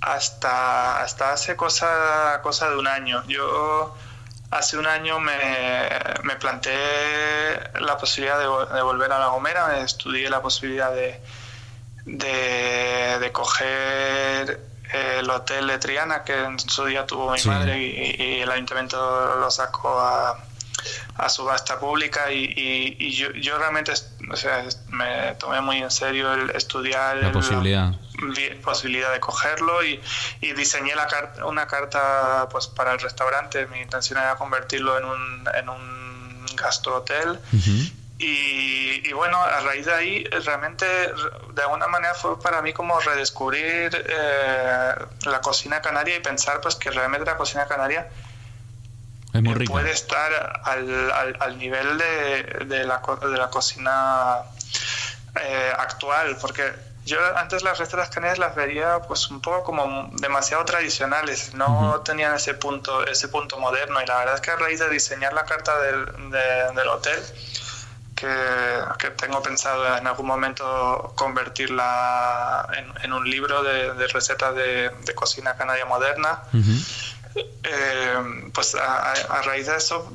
hasta, 0.00 1.00
hasta 1.02 1.32
hace 1.32 1.56
cosa, 1.56 2.40
cosa 2.42 2.70
de 2.70 2.76
un 2.76 2.86
año. 2.86 3.22
Yo 3.26 3.96
hace 4.50 4.76
un 4.78 4.86
año 4.86 5.18
me, 5.18 5.88
me 6.22 6.36
planteé 6.36 7.60
la 7.80 7.96
posibilidad 7.98 8.38
de, 8.38 8.46
vo- 8.46 8.68
de 8.68 8.82
volver 8.82 9.10
a 9.12 9.18
La 9.18 9.26
Gomera, 9.28 9.78
estudié 9.80 10.30
la 10.30 10.40
posibilidad 10.40 10.92
de, 10.92 11.20
de, 12.04 13.18
de 13.20 13.32
coger 13.32 14.60
el 14.92 15.28
hotel 15.30 15.66
de 15.66 15.78
Triana 15.78 16.22
que 16.24 16.34
en 16.44 16.58
su 16.58 16.84
día 16.84 17.06
tuvo 17.06 17.30
mi 17.32 17.38
Sí. 17.38 17.48
madre 17.48 17.82
y, 17.82 18.22
y 18.22 18.40
el 18.40 18.50
ayuntamiento 18.50 19.36
lo 19.40 19.50
sacó 19.50 19.98
a, 20.00 20.38
a 21.16 21.28
subasta 21.28 21.78
pública 21.80 22.30
y, 22.30 22.44
y- 22.44 22.96
y 22.98 23.12
yo, 23.12 23.30
yo 23.32 23.58
realmente 23.58 23.92
o 24.30 24.36
sea, 24.36 24.64
me 24.88 25.34
tomé 25.38 25.60
muy 25.60 25.78
en 25.78 25.90
serio 25.90 26.32
el 26.34 26.50
estudiar 26.50 27.16
La 27.18 27.32
posibilidad. 27.32 27.92
posibilidad 28.64 29.12
de 29.12 29.20
cogerlo 29.20 29.84
y, 29.84 30.00
y 30.40 30.52
diseñé 30.52 30.94
la 30.94 31.06
carta, 31.06 31.44
una 31.46 31.66
carta 31.66 32.48
pues 32.50 32.66
para 32.66 32.92
el 32.92 32.98
restaurante. 33.00 33.66
Mi 33.66 33.80
intención 33.80 34.18
era 34.18 34.34
convertirlo 34.36 34.98
en 34.98 35.04
un, 35.04 35.48
en 35.54 35.68
un 35.68 36.46
gastrohotel. 36.56 37.38
Y, 38.18 39.06
y 39.06 39.12
bueno, 39.12 39.36
a 39.42 39.60
raíz 39.60 39.84
de 39.84 39.92
ahí, 39.94 40.24
realmente, 40.24 40.86
de 40.86 41.62
alguna 41.62 41.86
manera 41.86 42.14
fue 42.14 42.40
para 42.40 42.62
mí 42.62 42.72
como 42.72 42.98
redescubrir 43.00 43.90
eh, 44.08 44.94
la 45.26 45.40
cocina 45.42 45.82
canaria 45.82 46.16
y 46.16 46.20
pensar 46.20 46.60
pues 46.62 46.76
que 46.76 46.90
realmente 46.90 47.26
la 47.26 47.36
cocina 47.36 47.66
canaria 47.66 48.08
Es 49.34 49.42
muy 49.42 49.52
eh, 49.52 49.56
rica. 49.56 49.70
puede 49.70 49.90
estar 49.90 50.60
al, 50.64 51.10
al, 51.12 51.36
al 51.40 51.58
nivel 51.58 51.98
de, 51.98 52.42
de, 52.64 52.84
la, 52.84 53.02
de 53.20 53.36
la 53.36 53.50
cocina 53.50 54.38
eh, 55.38 55.72
actual, 55.78 56.38
porque 56.40 56.72
yo 57.04 57.18
antes 57.36 57.62
las 57.62 57.78
recetas 57.78 58.08
canarias 58.08 58.38
las 58.38 58.54
veía 58.56 58.98
pues 59.06 59.30
un 59.30 59.42
poco 59.42 59.62
como 59.62 60.08
demasiado 60.14 60.64
tradicionales, 60.64 61.52
no 61.52 62.00
tenían 62.00 62.34
ese 62.34 62.54
punto, 62.54 63.06
ese 63.06 63.28
punto 63.28 63.58
moderno 63.58 64.00
y 64.02 64.06
la 64.06 64.16
verdad 64.16 64.34
es 64.36 64.40
que 64.40 64.50
a 64.52 64.56
raíz 64.56 64.80
de 64.80 64.88
diseñar 64.88 65.34
la 65.34 65.44
carta 65.44 65.78
del, 65.82 66.06
de- 66.30 66.72
del 66.74 66.88
hotel, 66.88 67.20
que, 68.16 68.26
que 68.98 69.10
tengo 69.10 69.40
pensado 69.42 69.96
en 69.98 70.06
algún 70.06 70.26
momento 70.26 71.12
convertirla 71.14 72.66
en, 72.76 72.92
en 73.04 73.12
un 73.12 73.28
libro 73.28 73.62
de, 73.62 73.94
de 73.94 74.06
recetas 74.08 74.54
de, 74.54 74.88
de 74.90 75.14
cocina 75.14 75.54
canaria 75.56 75.84
moderna, 75.84 76.40
eh, 77.62 78.50
pues 78.54 78.74
a, 78.74 79.12
a- 79.12 79.38
a 79.38 79.42
raíz 79.42 79.66
de 79.66 79.76
eso 79.76 80.10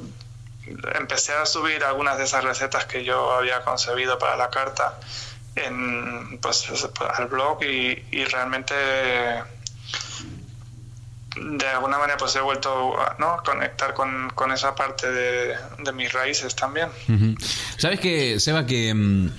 empecé 0.95 1.33
a 1.33 1.45
subir 1.45 1.83
algunas 1.83 2.17
de 2.17 2.23
esas 2.23 2.43
recetas 2.43 2.85
que 2.85 3.03
yo 3.03 3.33
había 3.33 3.61
concebido 3.63 4.17
para 4.17 4.35
la 4.37 4.49
carta 4.49 4.95
en, 5.55 6.39
pues, 6.41 6.65
al 7.17 7.27
blog 7.27 7.61
y, 7.63 8.05
y 8.11 8.25
realmente 8.25 9.43
de 11.35 11.65
alguna 11.67 11.97
manera 11.97 12.17
pues 12.17 12.35
he 12.35 12.41
vuelto 12.41 12.99
a 12.99 13.15
¿no? 13.19 13.37
conectar 13.45 13.93
con, 13.93 14.29
con 14.35 14.51
esa 14.51 14.75
parte 14.75 15.09
de, 15.11 15.55
de 15.83 15.91
mis 15.93 16.11
raíces 16.11 16.55
también. 16.55 16.89
¿Sabes 17.77 17.99
qué, 17.99 18.39
Seba? 18.39 18.65
Que 18.65 18.93
mm, 18.93 19.29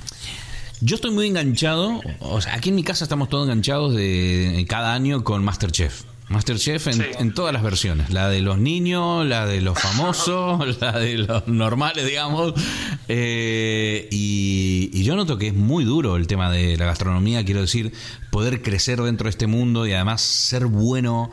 yo 0.80 0.97
estoy 0.97 1.11
muy 1.11 1.26
enganchado. 1.28 2.01
O 2.20 2.40
sea, 2.40 2.55
aquí 2.55 2.70
en 2.70 2.76
mi 2.76 2.82
casa 2.84 3.05
estamos 3.05 3.28
todos 3.28 3.45
enganchados 3.45 3.95
de 3.95 4.64
cada 4.68 4.95
año 4.95 5.22
con 5.22 5.45
Masterchef. 5.45 6.03
Masterchef 6.28 6.86
en, 6.86 6.95
Sí. 6.95 7.03
en 7.18 7.34
todas 7.34 7.53
las 7.53 7.62
versiones. 7.62 8.09
La 8.11 8.30
de 8.30 8.40
los 8.40 8.57
niños, 8.57 9.26
la 9.26 9.45
de 9.45 9.61
los 9.61 9.78
famosos, 9.82 10.80
la 10.80 10.93
de 10.93 11.18
los 11.18 11.47
normales, 11.47 12.07
digamos. 12.07 12.55
Eh, 13.09 14.09
y, 14.11 14.88
y 14.95 15.05
yo 15.05 15.14
noto 15.14 15.36
que 15.36 15.49
es 15.49 15.55
muy 15.55 15.84
duro 15.84 16.16
el 16.16 16.26
tema 16.26 16.51
de 16.51 16.78
la 16.78 16.86
gastronomía. 16.86 17.45
Quiero 17.45 17.61
decir, 17.61 17.93
poder 18.30 18.62
crecer 18.62 19.03
dentro 19.03 19.24
de 19.26 19.30
este 19.30 19.47
mundo 19.47 19.86
y 19.86 19.93
además 19.93 20.22
ser 20.22 20.64
bueno. 20.66 21.30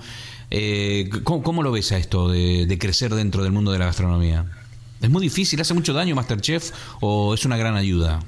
Eh, 0.52 1.10
¿cómo, 1.24 1.44
cómo 1.44 1.64
lo 1.64 1.72
ves 1.72 1.92
a 1.92 1.98
esto 1.98 2.28
de, 2.30 2.66
de 2.66 2.80
crecer 2.80 3.14
dentro 3.14 3.44
del 3.44 3.52
mundo 3.52 3.72
de 3.72 3.80
la 3.80 3.86
gastronomía? 3.86 4.46
¿Es 5.02 5.10
muy 5.10 5.22
difícil? 5.22 5.62
¿Hace 5.62 5.74
mucho 5.74 5.94
daño 5.94 6.16
Masterchef 6.16 6.72
o 7.02 7.34
es 7.34 7.46
una 7.46 7.56
gran 7.58 7.76
ayuda? 7.76 8.20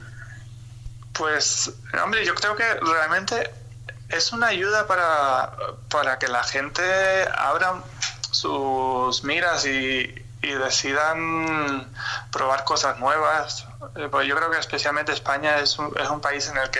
Pues, 1.13 1.71
hombre, 2.03 2.25
yo 2.25 2.33
creo 2.35 2.55
que 2.55 2.63
realmente 2.75 3.49
es 4.09 4.31
una 4.33 4.47
ayuda 4.47 4.87
para, 4.87 5.51
para 5.89 6.19
que 6.19 6.27
la 6.27 6.43
gente 6.43 6.81
abra 7.37 7.83
sus 8.31 9.23
miras 9.23 9.65
y, 9.65 10.13
y 10.41 10.47
decidan 10.53 11.87
probar 12.31 12.63
cosas 12.63 12.99
nuevas. 12.99 13.65
Eh, 13.97 14.07
Pues 14.09 14.27
yo 14.27 14.35
creo 14.35 14.49
que 14.51 14.57
especialmente 14.59 15.11
España 15.11 15.59
es 15.59 15.77
un, 15.79 15.91
es 16.01 16.09
un 16.09 16.21
país 16.21 16.47
en 16.47 16.57
el 16.57 16.69
que 16.69 16.79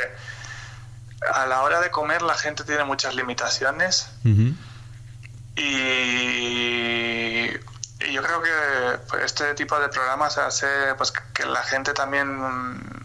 a 1.34 1.46
la 1.46 1.62
hora 1.62 1.82
de 1.82 1.92
comer 1.92 2.22
la 2.22 2.36
gente 2.36 2.64
tiene 2.64 2.84
muchas 2.84 3.14
limitaciones 3.14 4.08
Ujú. 4.26 4.56
Y, 5.56 7.48
y 8.06 8.12
yo 8.14 8.22
creo 8.24 8.42
que 8.42 9.00
pues, 9.10 9.24
este 9.24 9.54
tipo 9.54 9.80
de 9.80 9.90
programas 9.90 10.38
hace 10.38 10.68
pues 10.98 11.12
que 11.12 11.46
la 11.46 11.64
gente 11.64 11.94
también 11.94 13.02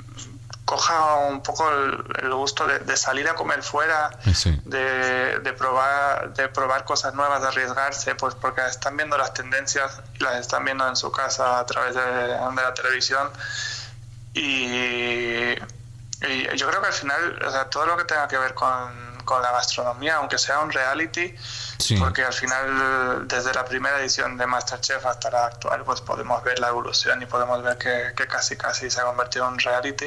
coja 0.65 1.15
un 1.29 1.43
poco 1.45 1.71
el, 1.71 2.05
el 2.23 2.35
gusto 2.35 2.67
de, 2.67 2.81
de 2.81 2.97
salir 2.97 3.29
a 3.29 3.35
comer 3.35 3.63
fuera, 3.63 4.11
Sí. 4.35 4.61
de, 4.65 5.39
de 5.39 5.53
probar 5.53 6.35
de 6.35 6.49
probar 6.49 6.85
cosas 6.85 7.15
nuevas, 7.15 7.41
de 7.43 7.49
arriesgarse, 7.49 8.17
pues 8.17 8.35
porque 8.35 8.67
están 8.67 8.97
viendo 8.97 9.17
las 9.17 9.33
tendencias 9.33 10.01
y 10.19 10.25
las 10.25 10.37
están 10.41 10.65
viendo 10.65 10.89
en 10.89 10.97
su 10.97 11.13
casa 11.13 11.61
a 11.61 11.67
través 11.67 11.95
de, 11.95 12.03
de 12.03 12.63
la 12.63 12.75
televisión 12.75 13.31
y, 14.35 15.53
y 15.53 16.57
yo 16.57 16.69
creo 16.69 16.81
que 16.81 16.87
al 16.89 16.93
final, 16.93 17.43
o 17.47 17.51
sea, 17.51 17.71
todo 17.71 17.87
lo 17.87 17.97
que 17.97 18.05
tenga 18.05 18.27
que 18.27 18.37
ver 18.39 18.55
con, 18.55 19.16
con 19.27 19.43
la 19.43 19.53
gastronomía, 19.53 20.17
aunque 20.17 20.39
sea 20.39 20.61
un 20.61 20.71
reality, 20.73 21.35
Sí. 21.79 21.97
porque 21.97 22.25
al 22.25 22.33
final, 22.33 23.29
desde 23.29 23.53
la 23.53 23.65
primera 23.67 24.01
edición 24.01 24.39
de 24.39 24.47
Masterchef 24.47 25.05
hasta 25.05 25.31
la 25.31 25.45
actual, 25.47 25.83
pues 25.85 26.01
podemos 26.01 26.43
ver 26.43 26.59
la 26.59 26.69
evolución 26.69 27.21
y 27.21 27.27
podemos 27.27 27.63
ver 27.63 27.77
que, 27.77 28.15
que 28.17 28.27
casi 28.27 28.57
casi 28.57 28.89
se 28.91 29.01
ha 29.01 29.05
convertido 29.05 29.47
en 29.47 29.53
un 29.55 29.59
reality. 29.59 30.07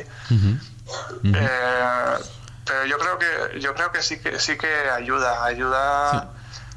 Eh, 1.24 2.18
pero 2.66 2.86
yo 2.86 2.98
creo 2.98 3.18
que 3.20 3.60
yo 3.60 3.74
creo 3.76 3.92
que 3.92 4.02
sí 4.02 4.20
que 4.20 4.40
sí 4.40 4.58
que 4.58 4.90
ayuda, 4.90 5.44
ayuda. 5.44 6.30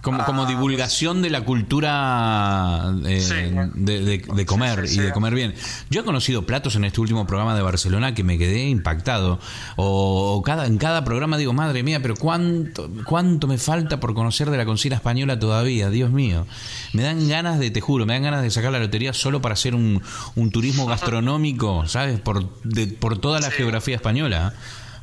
Como, 0.03 0.25
como 0.25 0.43
a- 0.43 0.47
divulgación 0.47 1.23
de 1.23 1.31
la 1.31 1.43
cultura 1.43 2.93
eh, 3.07 3.21
Sí. 3.21 3.35
de, 3.75 4.01
de- 4.01 4.19
de 4.19 4.47
comer 4.47 4.87
Sí, 4.89 4.95
sí, 4.95 5.01
y 5.01 5.03
de 5.05 5.13
comer 5.13 5.35
bien. 5.35 5.55
Yo 5.91 6.01
he 6.01 6.05
conocido 6.05 6.43
platos 6.45 6.75
en 6.77 6.85
este 6.85 7.01
último 7.01 7.27
programa 7.27 7.55
de 7.55 7.63
Barcelona 7.63 8.13
que 8.15 8.25
me 8.25 8.37
quedé 8.37 8.69
impactado. 8.69 9.39
O, 9.77 10.35
o 10.37 10.43
cada, 10.43 10.67
en 10.67 10.77
cada 10.79 11.05
programa 11.05 11.37
digo, 11.37 11.53
madre 11.53 11.83
mía, 11.83 12.01
pero 12.03 12.17
cuánto, 12.17 12.91
cuánto 13.07 13.47
me 13.47 13.59
falta 13.59 14.01
por 14.01 14.13
conocer 14.15 14.51
de 14.51 14.57
la 14.59 14.65
cocina 14.65 14.97
española 14.97 15.39
todavía, 15.39 15.89
Dios 15.89 16.11
mío. 16.11 16.47
Me 16.93 17.03
dan 17.05 17.29
ganas 17.29 17.59
de, 17.61 17.71
te 17.71 17.81
juro, 17.81 18.05
me 18.05 18.15
dan 18.15 18.23
ganas 18.25 18.43
de 18.43 18.51
sacar 18.51 18.73
la 18.73 18.81
lotería 18.81 19.13
solo 19.13 19.41
para 19.41 19.53
hacer 19.55 19.75
un, 19.75 20.03
un 20.35 20.51
turismo 20.51 20.87
gastronómico, 20.87 21.87
¿sabes? 21.87 22.19
Por, 22.21 22.49
de- 22.65 22.89
por 22.89 23.19
toda 23.19 23.39
la 23.41 23.51
geografía 23.51 23.95
española. 23.97 24.53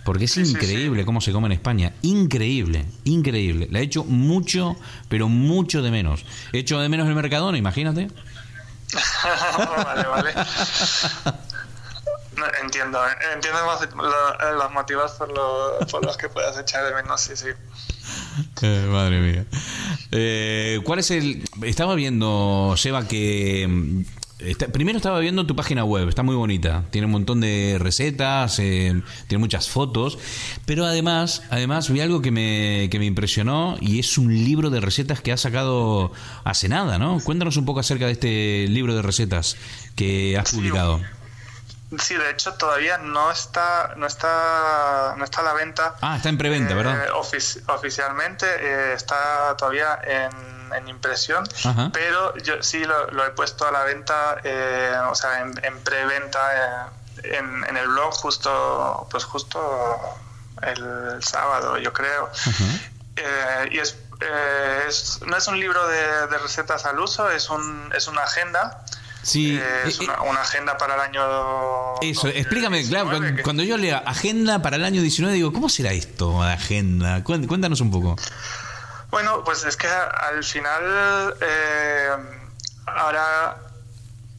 Porque 0.03 0.25
es 0.25 0.31
Sí, 0.31 0.45
sí, 0.45 0.51
increíble 0.51 1.05
cómo 1.05 1.21
se 1.21 1.31
come 1.31 1.47
en 1.47 1.51
España. 1.53 1.93
Increíble, 2.01 2.85
increíble. 3.03 3.67
La 3.71 3.79
he 3.79 3.83
hecho 3.83 4.03
mucho, 4.03 4.75
pero 5.07 5.27
mucho 5.29 5.81
de 5.81 5.91
menos. 5.91 6.25
He 6.53 6.59
hecho 6.59 6.79
de 6.79 6.89
menos 6.89 7.07
el 7.07 7.15
Mercadona, 7.15 7.57
imagínate. 7.57 8.07
vale, 9.85 10.07
vale. 10.07 10.33
No, 12.37 12.45
entiendo, 12.63 13.05
eh, 13.05 13.11
entiendo 13.35 13.59
los, 13.65 13.81
lo- 13.95 14.57
los 14.57 14.71
motivos 14.71 15.11
por, 15.11 15.29
lo- 15.29 15.79
por 15.91 16.05
los 16.05 16.15
que 16.17 16.29
puedas 16.29 16.57
echar 16.57 16.85
de 16.85 16.95
menos, 16.95 17.19
sí, 17.19 17.33
sí. 17.35 17.47
Eh, 18.61 18.87
madre 18.89 19.19
mía. 19.19 19.45
Eh, 20.11 20.79
¿Cuál 20.85 20.99
es 20.99 21.11
el...? 21.11 21.43
Estaba 21.63 21.95
viendo, 21.95 22.73
Seba, 22.77 23.05
que... 23.07 24.05
está- 24.39 24.67
primero 24.67 24.97
estaba 24.97 25.19
viendo 25.19 25.45
tu 25.45 25.55
página 25.55 25.83
web, 25.83 26.07
está 26.09 26.23
muy 26.23 26.35
bonita. 26.35 26.83
Tiene 26.91 27.05
un 27.05 27.11
montón 27.11 27.41
de 27.41 27.77
recetas, 27.79 28.59
eh, 28.59 29.01
tiene 29.27 29.39
muchas 29.39 29.69
fotos. 29.69 30.17
Pero 30.65 30.85
además, 30.85 31.43
además 31.49 31.89
vi 31.89 32.01
algo 32.01 32.21
que 32.21 32.31
me, 32.31 32.87
que 32.91 32.99
me 32.99 33.05
impresionó 33.05 33.77
y 33.79 33.99
es 33.99 34.17
un 34.17 34.33
libro 34.33 34.69
de 34.69 34.79
recetas 34.81 35.21
que 35.21 35.31
has 35.31 35.41
sacado 35.41 36.11
hace 36.43 36.69
nada, 36.69 36.97
¿no? 36.97 37.19
Cuéntanos 37.23 37.57
un 37.57 37.65
poco 37.65 37.79
acerca 37.81 38.05
de 38.05 38.13
este 38.13 38.65
libro 38.69 38.95
de 38.95 39.01
recetas 39.01 39.57
que 39.95 40.37
has 40.37 40.51
publicado. 40.51 40.99
Sí, 41.97 42.13
de 42.13 42.29
hecho 42.29 42.53
todavía 42.53 42.99
no 42.99 43.31
está, 43.31 43.95
no 43.97 44.05
está, 44.05 45.15
no 45.17 45.23
está 45.23 45.41
a 45.41 45.43
la 45.43 45.53
venta. 45.53 45.95
Ah, 46.01 46.17
está 46.17 46.29
en 46.29 46.37
preventa, 46.37 46.73
eh, 46.73 46.75
¿verdad? 46.75 47.07
ofici- 47.15 47.61
oficialmente 47.67 48.45
eh, 48.45 48.93
está 48.93 49.57
todavía 49.57 49.97
en, 50.03 50.29
en 50.73 50.87
impresión, 50.89 51.47
Ajá. 51.65 51.89
pero 51.93 52.35
yo 52.37 52.61
sí 52.63 52.79
lo, 52.85 53.11
lo 53.11 53.25
he 53.25 53.29
puesto 53.31 53.67
a 53.67 53.71
la 53.71 53.83
venta, 53.83 54.37
eh, 54.43 54.93
o 55.09 55.15
sea, 55.15 55.41
en, 55.41 55.53
en 55.63 55.77
preventa 55.79 56.89
eh, 57.23 57.35
en, 57.37 57.63
en 57.67 57.77
el 57.77 57.87
blog 57.87 58.13
justo, 58.13 59.07
pues 59.11 59.23
justo 59.25 59.59
el 60.61 61.23
sábado, 61.23 61.77
yo 61.77 61.91
creo. 61.93 62.29
Eh, 63.15 63.69
y 63.71 63.79
es, 63.79 63.97
eh, 64.21 64.83
es- 64.87 65.19
no 65.25 65.35
es 65.37 65.47
un 65.47 65.59
libro 65.59 65.85
de, 65.87 66.27
de 66.27 66.37
recetas 66.37 66.85
al 66.85 66.99
uso, 66.99 67.29
es, 67.29 67.49
un, 67.49 67.91
es 67.95 68.07
una 68.07 68.23
agenda. 68.23 68.85
Sí. 69.21 69.59
Eh, 69.61 69.83
es 69.85 69.99
una, 69.99 70.21
una 70.21 70.41
agenda 70.41 70.77
para 70.77 70.95
el 70.95 71.01
año. 71.01 71.95
Eso, 72.01 72.29
explícame, 72.29 72.87
claro, 72.87 73.05
19, 73.09 73.09
cuando, 73.19 73.35
que- 73.35 73.43
cuando 73.43 73.63
yo 73.63 73.75
leo 73.77 74.01
agenda 74.05 74.61
para 74.61 74.77
el 74.77 74.85
año 74.85 75.01
19, 75.01 75.33
digo, 75.35 75.51
¿cómo 75.51 75.67
será 75.67 75.91
esto 75.91 76.41
agenda? 76.41 77.21
Cuéntanos 77.23 77.81
un 77.81 77.91
poco. 77.91 78.15
Bueno, 79.09 79.43
pues 79.43 79.63
es 79.65 79.75
que 79.75 79.87
al 79.87 80.43
final 80.43 81.35
eh, 81.41 82.15
ahora 82.85 83.57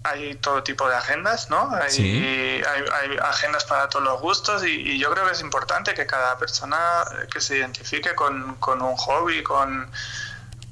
hay 0.04 0.34
todo 0.36 0.62
tipo 0.62 0.88
de 0.88 0.96
agendas, 0.96 1.50
¿no? 1.50 1.70
Hay, 1.74 1.90
Sí. 1.90 2.62
hay, 2.66 2.84
hay 2.92 3.18
agendas 3.18 3.64
para 3.64 3.88
todos 3.88 4.04
los 4.04 4.20
gustos 4.20 4.64
y, 4.64 4.70
y 4.92 4.98
yo 4.98 5.10
creo 5.10 5.26
que 5.26 5.32
es 5.32 5.40
importante 5.40 5.92
que 5.94 6.06
cada 6.06 6.38
persona 6.38 7.04
eh, 7.12 7.26
que 7.32 7.40
se 7.40 7.58
identifique 7.58 8.14
con, 8.14 8.54
con 8.56 8.80
un 8.80 8.96
hobby, 8.96 9.42
con, 9.42 9.90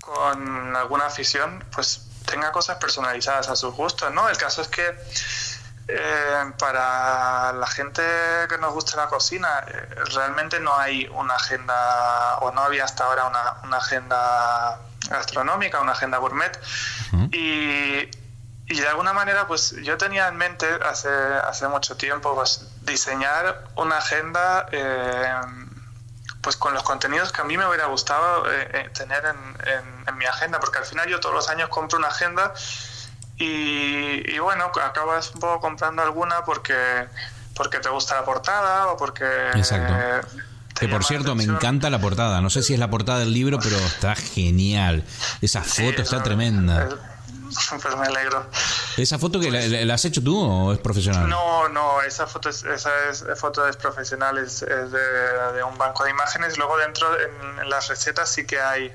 con 0.01 0.77
alguna 0.77 1.07
afición, 1.07 1.63
pues 1.73 2.03
tenga 2.25 2.53
cosas 2.53 2.77
personalizadas 2.79 3.49
a 3.49 3.57
sus 3.57 3.75
gustos, 3.75 4.13
¿no? 4.13 4.29
El 4.29 4.37
caso 4.37 4.63
es 4.63 4.69
que 4.69 4.95
eh, 5.89 6.53
para 6.59 7.53
la 7.53 7.67
gente 7.67 8.03
que 8.49 8.59
nos 8.59 8.73
gusta 8.75 8.97
la 8.97 9.07
cocina, 9.09 9.65
eh, 9.67 9.89
realmente 10.15 10.61
no 10.61 10.77
hay 10.79 11.07
una 11.13 11.35
agenda, 11.37 12.39
o 12.39 12.53
no 12.53 12.61
había 12.63 12.85
hasta 12.85 13.05
ahora 13.05 13.25
una, 13.25 13.55
una 13.65 13.79
agenda 13.79 14.79
gastronómica, 15.09 15.81
una 15.81 15.93
agenda 15.93 16.19
gourmet. 16.19 16.59
y, 17.33 18.09
y 18.71 18.81
de 18.81 18.89
alguna 18.89 19.13
manera, 19.15 19.47
pues 19.47 19.75
yo 19.83 19.97
tenía 19.97 20.29
en 20.29 20.37
mente 20.37 20.69
hace, 20.85 21.09
hace 21.09 21.67
mucho 21.69 21.97
tiempo, 21.97 22.35
pues 22.35 22.67
diseñar 22.83 23.65
una 23.77 23.97
agenda. 23.99 24.67
eh, 24.73 25.35
pues 26.41 26.57
con 26.57 26.73
los 26.73 26.85
contenidos 26.85 27.33
que 27.33 27.41
a 27.41 27.45
mí 27.45 27.59
me 27.59 27.67
hubiera 27.67 27.87
gustado 27.87 28.51
eh, 28.51 28.69
eh, 28.73 28.91
tener 28.95 29.25
en, 29.25 29.69
en- 29.69 30.05
en 30.09 30.17
mi 30.17 30.25
agenda, 30.25 30.61
porque 30.61 30.79
al 30.79 30.85
final 30.87 31.09
yo 31.09 31.19
todos 31.19 31.35
los 31.35 31.49
años 31.49 31.69
compro 31.69 31.99
una 31.99 32.09
agenda 32.09 32.53
y, 33.39 34.35
y 34.35 34.39
bueno, 34.41 34.71
acabas 34.83 35.33
un 35.35 35.41
poco 35.41 35.61
comprando 35.61 36.03
alguna 36.03 36.45
porque 36.45 37.07
porque 37.55 37.79
te 37.81 37.89
gusta 37.89 38.15
la 38.15 38.25
portada 38.25 38.87
o 38.87 38.97
porque... 38.97 39.25
Exacto. 39.55 39.93
eh, 39.97 40.21
Que 40.77 40.87
por 40.87 41.03
cierto, 41.03 41.35
me 41.35 41.43
encanta 41.43 41.91
la 41.91 41.99
portada. 41.99 42.41
No 42.41 42.51
sé 42.51 42.63
si 42.63 42.75
es 42.75 42.79
la 42.79 42.89
portada 42.89 43.19
del 43.19 43.33
libro, 43.33 43.59
pero 43.61 43.77
está 43.79 44.15
genial. 44.15 45.03
Esa 45.43 45.65
Sí, 45.65 45.85
foto 45.85 46.03
está 46.03 46.23
tremenda. 46.23 46.89
Pues 47.83 47.97
me 47.97 48.07
alegro. 48.07 48.47
¿Esa 48.97 49.19
foto 49.19 49.41
que 49.41 49.51
la, 49.51 49.59
la- 49.61 49.85
la 49.85 49.95
has 49.95 50.05
hecho 50.05 50.23
tú 50.23 50.39
o 50.39 50.73
es 50.73 50.79
profesional? 50.79 51.29
No, 51.29 51.69
no, 51.69 52.01
esa 52.03 52.29
foto 52.29 52.49
es, 52.49 52.63
esa 52.63 52.91
es, 53.11 53.25
foto 53.41 53.67
es 53.67 53.77
profesional, 53.77 54.39
es, 54.39 54.63
es 54.63 54.93
de, 54.93 55.53
de 55.55 55.63
un 55.65 55.77
banco 55.79 56.05
de 56.05 56.11
imágenes. 56.11 56.59
Luego 56.59 56.77
dentro, 56.77 57.09
en, 57.19 57.59
en 57.61 57.71
las 57.71 57.89
recetas 57.89 58.29
sí 58.31 58.47
que 58.47 58.61
hay... 58.61 58.93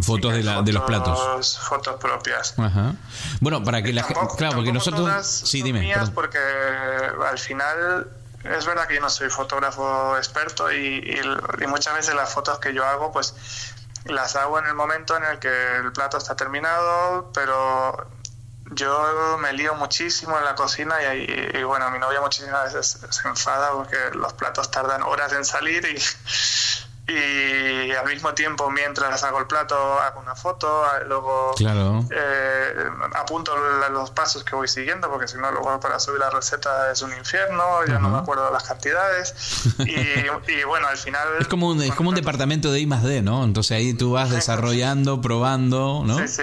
Fotos 0.00 0.32
de, 0.34 0.42
la, 0.42 0.60
de 0.62 0.72
los 0.72 0.82
platos. 0.84 1.58
fotos- 1.58 1.96
propias. 1.98 2.54
Ajá. 2.58 2.94
Bueno, 3.40 3.62
para 3.64 3.82
que 3.82 3.92
la 3.92 4.02
gente. 4.02 4.14
Tampoco- 4.14 4.36
Claro, 4.36 4.56
porque 4.56 4.72
nosotros. 4.72 5.24
Sí, 5.26 5.62
dime. 5.62 5.80
mías 5.80 6.10
porque 6.10 6.38
al 6.38 7.38
final 7.38 8.10
es 8.44 8.66
verdad 8.66 8.86
que 8.86 8.96
yo 8.96 9.00
no 9.00 9.08
soy 9.08 9.30
fotógrafo 9.30 10.16
experto 10.18 10.70
y, 10.70 10.76
y- 10.98 11.62
y 11.64 11.66
muchas 11.66 11.94
veces 11.94 12.14
las 12.14 12.32
fotos 12.32 12.58
que 12.58 12.74
yo 12.74 12.84
hago 12.84 13.10
pues 13.12 13.34
las 14.04 14.36
hago 14.36 14.58
en 14.58 14.66
el 14.66 14.74
momento 14.74 15.16
en 15.16 15.24
el 15.24 15.38
que 15.38 15.76
el 15.76 15.92
plato 15.92 16.18
está 16.18 16.36
terminado, 16.36 17.30
pero 17.32 18.06
yo 18.72 19.38
me 19.40 19.52
lío 19.54 19.74
muchísimo 19.76 20.36
en 20.38 20.44
la 20.44 20.54
cocina 20.54 20.96
y, 21.14 21.50
y 21.58 21.62
bueno, 21.62 21.90
mi 21.90 21.98
novia 21.98 22.20
muchísimas 22.20 22.74
veces 22.74 22.98
se 23.08 23.28
enfada 23.28 23.70
porque 23.72 23.96
los 24.12 24.34
platos 24.34 24.70
tardan 24.70 25.02
horas 25.02 25.32
en 25.32 25.44
salir 25.46 25.84
y, 25.86 25.98
y 27.06 27.90
al 27.92 28.06
mismo 28.06 28.32
tiempo 28.32 28.70
mientras 28.70 29.22
hago 29.24 29.38
el 29.38 29.46
plato 29.46 29.74
hago 30.00 30.20
una 30.20 30.34
foto, 30.34 30.84
luego 31.06 31.52
Claro. 31.56 32.02
eh, 32.10 32.74
apunto 33.14 33.54
los 33.90 34.10
pasos 34.10 34.42
que 34.42 34.54
voy 34.56 34.68
siguiendo 34.68 35.10
porque 35.10 35.28
si 35.28 35.36
no 35.36 35.50
luego 35.52 35.78
para 35.80 36.00
subir 36.00 36.20
la 36.20 36.30
receta 36.30 36.90
es 36.90 37.02
un 37.02 37.12
infierno, 37.14 37.62
ya 37.86 37.98
no 37.98 38.08
me 38.08 38.18
acuerdo 38.18 38.50
las 38.50 38.62
cantidades 38.64 39.34
y, 39.80 40.50
y 40.52 40.64
bueno, 40.64 40.88
al 40.88 40.96
final... 40.96 41.28
Es 41.40 41.48
como 41.48 41.68
un, 41.68 41.82
es 41.82 41.94
como 41.94 42.08
un 42.08 42.14
departamento 42.14 42.72
de 42.72 42.80
I 42.80 42.86
más 42.86 43.02
D, 43.02 43.20
¿no? 43.22 43.44
Entonces 43.44 43.76
ahí 43.76 43.92
tú 43.94 44.12
vas 44.12 44.30
desarrollando, 44.30 45.20
probando, 45.20 46.02
¿no? 46.06 46.16
Sí, 46.18 46.28
sí. 46.28 46.42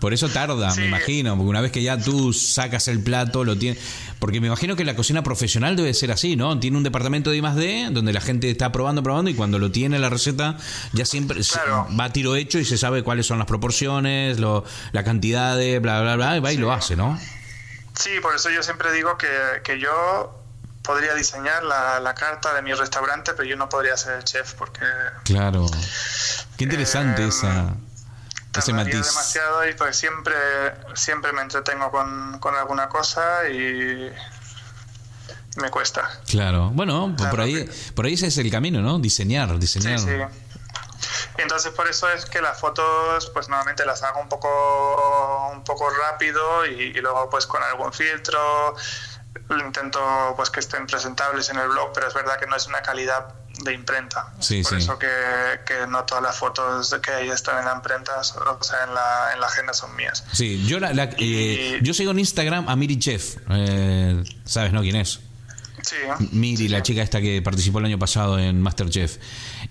Por 0.00 0.14
eso 0.14 0.28
tarda, 0.30 0.70
Sí. 0.70 0.80
me 0.80 0.86
imagino, 0.86 1.36
porque 1.36 1.48
una 1.50 1.60
vez 1.60 1.70
que 1.72 1.82
ya 1.82 1.98
tú 1.98 2.32
sacas 2.32 2.88
el 2.88 3.02
plato, 3.02 3.44
lo 3.44 3.56
tienes... 3.58 3.78
Porque 4.18 4.40
me 4.40 4.46
imagino 4.48 4.74
que 4.76 4.84
la 4.84 4.96
cocina 4.96 5.22
profesional 5.22 5.76
debe 5.76 5.92
ser 5.94 6.10
así, 6.10 6.36
¿no? 6.36 6.58
Tiene 6.58 6.76
un 6.78 6.82
departamento 6.82 7.30
de 7.30 7.36
I 7.36 7.42
más 7.42 7.54
D, 7.56 7.88
donde 7.90 8.12
la 8.12 8.20
gente 8.20 8.50
está 8.50 8.72
probando, 8.72 9.02
probando, 9.02 9.30
y 9.30 9.34
cuando 9.34 9.58
lo 9.58 9.70
tiene 9.70 9.98
la 9.98 10.08
receta, 10.10 10.56
ya 10.92 11.04
siempre 11.04 11.40
Claro. 11.42 11.86
va 11.98 12.04
a 12.04 12.12
tiro 12.12 12.34
hecho 12.36 12.58
y 12.58 12.64
se 12.64 12.76
sabe 12.78 13.02
cuáles 13.02 13.26
son 13.26 13.38
las 13.38 13.46
proporciones, 13.46 14.38
lo, 14.40 14.64
la 14.92 15.04
cantidad 15.04 15.56
de 15.56 15.78
bla, 15.78 16.00
bla, 16.02 16.16
bla, 16.16 16.36
y 16.36 16.40
va 16.40 16.52
y 16.52 16.56
lo 16.56 16.72
hace, 16.72 16.96
¿no? 16.96 17.18
Sí, 17.98 18.10
por 18.22 18.34
eso 18.34 18.48
yo 18.50 18.62
siempre 18.62 18.92
digo 18.92 19.18
que, 19.18 19.28
que 19.64 19.78
yo 19.78 20.34
podría 20.82 21.14
diseñar 21.14 21.62
la, 21.64 22.00
la 22.00 22.14
carta 22.14 22.54
de 22.54 22.62
mi 22.62 22.72
restaurante, 22.72 23.32
pero 23.36 23.46
yo 23.48 23.56
no 23.56 23.68
podría 23.68 23.96
ser 23.98 24.14
el 24.16 24.24
chef 24.24 24.54
porque 24.54 24.80
Claro. 25.24 25.66
Qué 26.56 26.64
interesante 26.64 27.24
Eh, 27.24 27.28
esa, 27.28 27.74
ese 28.58 28.72
matiz. 28.72 28.94
demasiado 29.06 29.68
y 29.68 29.74
pues 29.74 29.96
siempre, 29.96 30.34
siempre 30.94 31.32
me 31.32 31.42
entretengo 31.42 31.90
con, 31.90 32.38
con 32.40 32.54
alguna 32.56 32.88
cosa 32.88 33.48
y 33.48 34.10
me 35.56 35.70
cuesta. 35.70 36.20
Claro. 36.28 36.70
Bueno, 36.72 37.14
Claro, 37.16 37.30
por 37.30 37.40
ahí, 37.40 37.68
por 37.94 38.06
ahí 38.06 38.14
ese 38.14 38.26
es 38.28 38.38
el 38.38 38.50
camino, 38.50 38.80
¿no? 38.80 38.98
Diseñar, 38.98 39.48
Sí, 39.50 39.58
diseñar. 39.58 39.98
sí. 39.98 40.10
Entonces 41.38 41.72
por 41.72 41.88
eso 41.88 42.08
es 42.10 42.26
que 42.26 42.42
las 42.42 42.58
fotos 42.60 43.30
pues 43.30 43.48
normalmente 43.48 43.86
las 43.86 44.02
hago 44.02 44.20
un 44.20 44.28
poco 44.28 45.50
un 45.52 45.64
poco 45.64 45.88
rápido 45.90 46.66
y, 46.66 46.82
y 46.96 47.00
luego 47.00 47.30
pues 47.30 47.46
con 47.46 47.62
algún 47.62 47.92
filtro 47.92 48.74
intento 49.64 50.34
pues 50.36 50.50
que 50.50 50.60
estén 50.60 50.86
presentables 50.86 51.48
en 51.50 51.58
el 51.58 51.68
blog 51.68 51.92
pero 51.94 52.08
es 52.08 52.14
verdad 52.14 52.38
que 52.38 52.46
no 52.46 52.56
es 52.56 52.66
una 52.66 52.82
calidad 52.82 53.34
de 53.64 53.74
imprenta 53.74 54.32
Sí, 54.38 54.62
por 54.62 54.72
sí. 54.72 54.76
eso 54.78 54.98
que, 54.98 55.06
que 55.66 55.86
no 55.86 56.04
todas 56.04 56.22
las 56.22 56.36
fotos 56.36 56.94
que 57.02 57.10
ahí 57.10 57.28
están 57.28 57.58
en 57.58 57.66
la 57.66 57.74
imprenta 57.74 58.12
o 58.18 58.24
sea 58.62 58.84
en 58.88 58.94
la, 58.94 59.32
en 59.34 59.40
la 59.40 59.46
agenda 59.46 59.72
son 59.74 59.94
mías 59.96 60.24
Sí, 60.32 60.64
yo, 60.66 60.80
la, 60.80 60.94
la- 60.94 61.04
eh, 61.18 61.78
Y- 61.80 61.84
yo 61.84 61.92
sigo 61.92 62.10
en 62.12 62.20
Instagram 62.20 62.68
a 62.68 62.76
Miri 62.76 62.98
Chef. 62.98 63.36
Eh, 63.50 64.22
¿Sabes, 64.44 64.72
no? 64.72 64.80
¿Quién 64.80 64.96
es? 64.96 65.20
sí 65.82 65.96
Miri, 66.32 66.68
la 66.68 66.82
chica 66.82 67.02
esta 67.02 67.20
que 67.20 67.40
participó 67.42 67.78
el 67.80 67.86
año 67.86 67.98
pasado 67.98 68.38
en 68.38 68.60
Masterchef. 68.60 69.16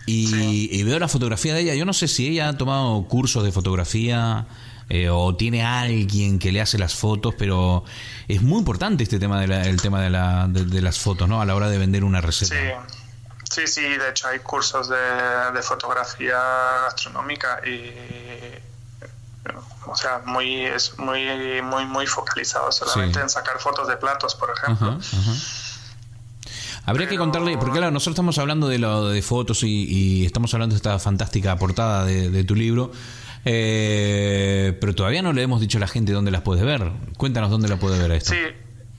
Y, 0.05 0.69
y 0.71 0.84
veo 0.84 0.97
la 0.99 1.07
fotografía 1.07 1.53
de 1.53 1.61
ella. 1.61 1.75
Yo 1.75 1.86
no 1.86 1.93
sé 1.93 2.07
si 2.07 2.27
ella 2.27 2.49
ha 2.49 2.57
tomado 2.57 3.03
cursos 3.07 3.43
de 3.43 3.51
fotografía 3.51 4.47
eh, 4.89 5.09
o 5.09 5.36
tiene 5.36 5.63
alguien 5.63 6.39
que 6.39 6.51
le 6.51 6.61
hace 6.61 6.77
las 6.80 6.95
fotos, 6.95 7.36
pero 7.38 7.84
es 8.27 8.41
muy 8.41 8.57
importante 8.59 9.03
este 9.03 9.19
tema 9.19 9.39
de 9.39 9.47
la, 9.47 9.63
el 9.65 9.80
tema 9.82 10.01
de, 10.01 10.09
la, 10.09 10.47
de, 10.49 10.65
de 10.65 10.82
las 10.82 10.97
fotos, 10.99 11.30
¿no? 11.30 11.41
A 11.41 11.45
la 11.45 11.53
hora 11.55 11.69
de 11.69 11.77
vender 11.77 12.03
una 12.03 12.21
receta. 12.21 12.55
Sí, 12.55 12.99
sí, 13.50 13.68
sí, 13.68 13.82
de 13.82 14.10
hecho 14.10 14.28
hay 14.28 14.39
cursos 14.39 14.88
de, 14.89 14.95
de 15.54 15.62
fotografía 15.62 16.38
gastronómica 16.86 17.60
y 17.68 17.91
o 19.88 19.95
sea, 19.95 20.22
muy 20.26 20.66
es 20.66 20.97
muy 21.00 21.62
muy 21.64 21.86
muy 21.86 22.06
focalizado 22.06 22.72
solamente 22.72 23.20
Sí. 23.20 23.24
en 23.24 23.30
sacar 23.30 23.60
fotos 23.60 23.88
de 23.88 23.97
platos, 23.97 24.36
por 24.36 24.50
ejemplo. 24.56 25.00
ajá. 25.02 25.32
Habría 26.86 27.08
que 27.08 27.18
contarle, 27.18 27.56
porque 27.58 27.78
claro, 27.78 27.91
nosotros 27.91 28.14
estamos 28.16 28.38
hablando 28.39 28.68
de 28.68 28.80
lo 28.80 29.10
de 29.10 29.22
fotos 29.22 29.62
y, 29.64 29.68
y 29.86 30.26
estamos 30.26 30.52
hablando 30.56 30.74
de 30.74 30.78
esta 30.78 30.97
fantástica 30.97 31.56
portada 31.58 32.04
de, 32.06 32.32
de 32.32 32.43
tu 32.43 32.56
libro, 32.56 32.91
eh, 33.45 34.76
pero 34.82 34.95
todavía 34.95 35.22
no 35.22 35.32
le 35.34 35.43
hemos 35.43 35.62
dicho 35.62 35.78
a 35.78 35.82
la 35.82 35.88
gente 35.88 36.14
dónde 36.14 36.32
las 36.32 36.41
puedes 36.41 36.64
ver. 36.64 36.91
Cuéntanos 37.18 37.52
dónde 37.52 37.68
la 37.68 37.78
puede 37.78 38.00
ver 38.00 38.12
a 38.12 38.16
esto. 38.16 38.32
Sí, 38.34 38.39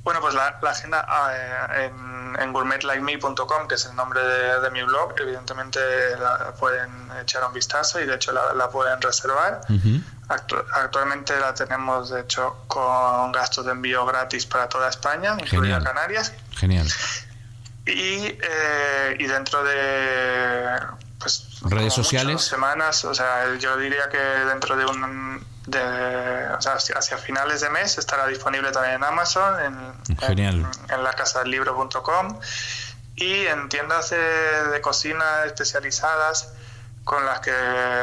bueno, 0.03 0.21
pues 0.21 0.35
la, 0.35 0.59
la 0.63 0.71
agenda 0.71 1.07
eh, 1.33 1.85
en, 1.87 2.37
en 2.41 2.53
gourmetlikeme.com, 2.53 3.69
que 3.69 3.75
es 3.75 3.85
el 3.87 3.95
nombre 3.97 4.23
de, 4.23 4.61
de 4.61 4.71
mi 4.71 4.83
blog, 4.83 5.15
evidentemente 5.19 5.79
la 6.19 6.53
pueden 6.59 6.91
echar 7.21 7.45
un 7.45 7.53
vistazo 7.53 8.01
y 8.01 8.07
de 8.07 8.15
hecho 8.15 8.33
la, 8.33 8.55
la 8.55 8.71
pueden 8.71 9.01
reservar. 9.01 9.61
Actu- 10.29 10.65
actualmente 10.75 11.39
la 11.39 11.53
tenemos, 11.55 12.11
de 12.11 12.21
hecho, 12.21 12.65
con 12.67 13.33
gastos 13.33 13.67
de 13.67 13.73
envío 13.73 14.07
gratis 14.07 14.47
para 14.47 14.69
toda 14.69 14.89
España, 14.89 15.37
incluida. 15.39 15.83
Canarias. 15.83 16.33
Genial. 16.57 16.87
Y, 17.87 18.39
eh, 18.41 19.17
y 19.19 19.27
dentro 19.27 19.65
de, 19.65 20.79
pues, 21.19 21.47
Redes 21.63 21.93
sociales. 21.95 22.43
semanas, 22.43 23.05
o 23.05 23.15
sea, 23.15 23.55
yo 23.59 23.77
diría 23.77 24.09
que 24.09 24.19
dentro 24.19 24.77
de 24.77 24.87
un 24.87 25.45
de, 25.67 26.47
o 26.57 26.61
sea, 26.63 26.75
hacia, 26.75 27.19
finales 27.19 27.61
de 27.61 27.71
mes 27.71 27.99
estará 27.99 28.27
disponible 28.27 28.73
también 28.73 28.95
en 28.97 29.05
Amazon, 29.05 29.61
en, 29.61 30.17
Genial. 30.19 30.55
en, 30.89 30.95
en 30.95 31.05
la 31.05 31.13
casa 31.13 31.41
del 31.41 31.51
libro.com 31.51 32.39
y 33.17 33.47
en 33.47 33.69
tiendas 33.69 34.11
de, 34.11 34.19
de 34.73 34.81
cocina 34.81 35.45
especializadas 35.45 36.53
con 37.05 37.25
las 37.27 37.41
que 37.41 37.51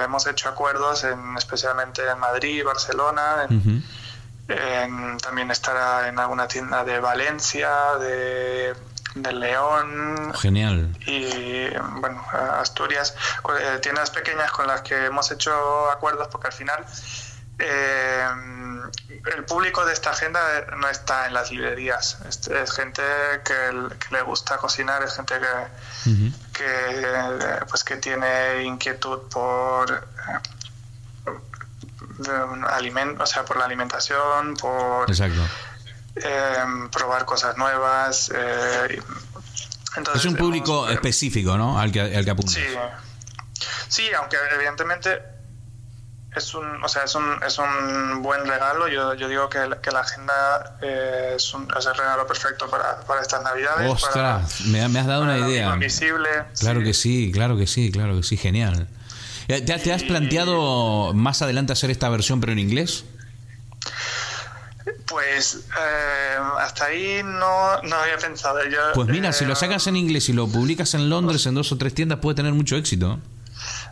hemos 0.03 0.25
hecho 0.27 0.49
acuerdos, 0.49 1.03
en, 1.03 1.37
especialmente 1.37 2.07
en 2.07 2.19
Madrid, 2.19 2.63
Barcelona, 2.65 3.47
en- 3.49 5.17
también 5.17 5.51
estará 5.51 6.07
en 6.07 6.19
alguna 6.19 6.47
tienda 6.47 6.83
de 6.83 6.99
Valencia, 6.99 7.95
de, 7.99 8.73
de 9.15 9.31
León, 9.33 10.33
Genial. 10.35 10.95
y 11.05 11.67
bueno, 11.99 12.23
Asturias, 12.59 13.13
eh, 13.59 13.79
tiendas 13.81 14.09
pequeñas 14.11 14.51
con 14.51 14.67
las 14.67 14.81
que 14.81 15.05
hemos 15.07 15.29
hecho 15.31 15.89
acuerdos 15.91 16.27
porque 16.31 16.47
al 16.47 16.53
final 16.53 16.85
eh, 17.59 18.25
el 19.35 19.45
público 19.45 19.85
de 19.85 19.93
esta 19.93 20.11
agenda 20.11 20.39
no 20.77 20.87
está 20.89 21.27
en 21.27 21.33
las 21.33 21.51
librerías, 21.51 22.19
es, 22.27 22.47
es 22.47 22.71
gente 22.71 23.01
que, 23.43 23.87
que 23.99 24.15
le 24.15 24.21
gusta 24.21 24.57
cocinar, 24.57 25.03
es 25.03 25.15
gente 25.15 25.35
que, 25.39 25.47
que 26.53 26.65
eh, 26.65 27.59
pues 27.69 27.83
que 27.83 27.97
tiene 27.97 28.63
inquietud 28.63 29.21
por 29.29 30.07
eh, 32.27 32.31
alimento, 32.69 33.23
o 33.23 33.25
sea, 33.25 33.43
por 33.43 33.57
la 33.57 33.65
alimentación, 33.65 34.55
por 34.55 35.07
eh, 36.15 36.65
probar 36.91 37.25
cosas 37.25 37.57
nuevas. 37.57 38.31
eh, 38.33 39.01
entonces 39.95 40.25
Es 40.25 40.31
un 40.31 40.37
público 40.37 40.87
específico, 40.89 41.57
¿no? 41.57 41.79
Al 41.79 41.91
que, 41.91 42.01
al 42.01 42.23
que 42.23 42.31
apunta. 42.31 42.51
Sí, 42.51 42.65
sí, 43.87 44.13
aunque 44.13 44.37
evidentemente 44.53 45.36
es 46.37 46.53
un, 46.53 46.83
o 46.83 46.87
sea, 46.87 47.03
es 47.03 47.13
un, 47.15 47.23
es 47.45 47.57
un 47.57 48.21
buen 48.21 48.45
regalo. 48.45 48.87
Yo, 48.87 49.13
yo 49.15 49.27
digo 49.27 49.49
que, 49.49 49.59
la- 49.67 49.81
que 49.81 49.91
la 49.91 49.99
agenda 50.01 50.77
eh, 50.81 51.33
es, 51.35 51.53
un, 51.53 51.67
es 51.77 51.85
el 51.85 51.95
regalo 51.95 52.25
perfecto 52.25 52.69
para, 52.69 52.99
para 53.01 53.21
estas 53.21 53.43
navidades. 53.43 53.91
Ostras, 53.91 54.61
me, 54.67 54.81
ha- 54.83 54.89
me 54.89 54.99
has 54.99 55.07
dado 55.07 55.23
una 55.23 55.37
idea. 55.37 55.73
invisible. 55.73 56.29
Claro 56.59 56.79
sí. 56.81 56.85
que 56.85 56.93
sí, 56.93 57.31
claro 57.33 57.57
que 57.57 57.67
sí, 57.67 57.91
claro 57.91 58.15
que 58.15 58.23
sí, 58.23 58.37
genial. 58.37 58.87
Eh, 59.49 59.61
¿Te, 59.61 59.77
te 59.79 59.93
has 59.93 60.03
planteado 60.03 61.13
más 61.13 61.41
adelante 61.41 61.73
hacer 61.73 61.89
esta 61.89 62.09
versión 62.09 62.39
pero 62.39 62.51
en 62.53 62.59
inglés? 62.59 63.05
Pues 65.07 65.65
eh, 65.79 66.35
hasta 66.59 66.85
ahí 66.85 67.21
no, 67.23 67.81
no 67.83 67.95
había 67.95 68.17
pensado. 68.17 68.59
Yo, 68.65 68.77
Pues 68.93 69.07
mira, 69.07 69.31
si 69.31 69.45
eh, 69.45 69.47
lo 69.47 69.55
sacas 69.55 69.87
en 69.87 69.95
inglés 69.95 70.27
y 70.29 70.33
lo 70.33 70.47
publicas 70.47 70.93
en 70.95 71.09
Londres 71.09 71.45
en 71.45 71.55
dos 71.55 71.71
o 71.71 71.77
tres 71.77 71.93
tiendas 71.93 72.19
puede 72.19 72.35
tener 72.35 72.53
mucho 72.53 72.75
éxito. 72.75 73.19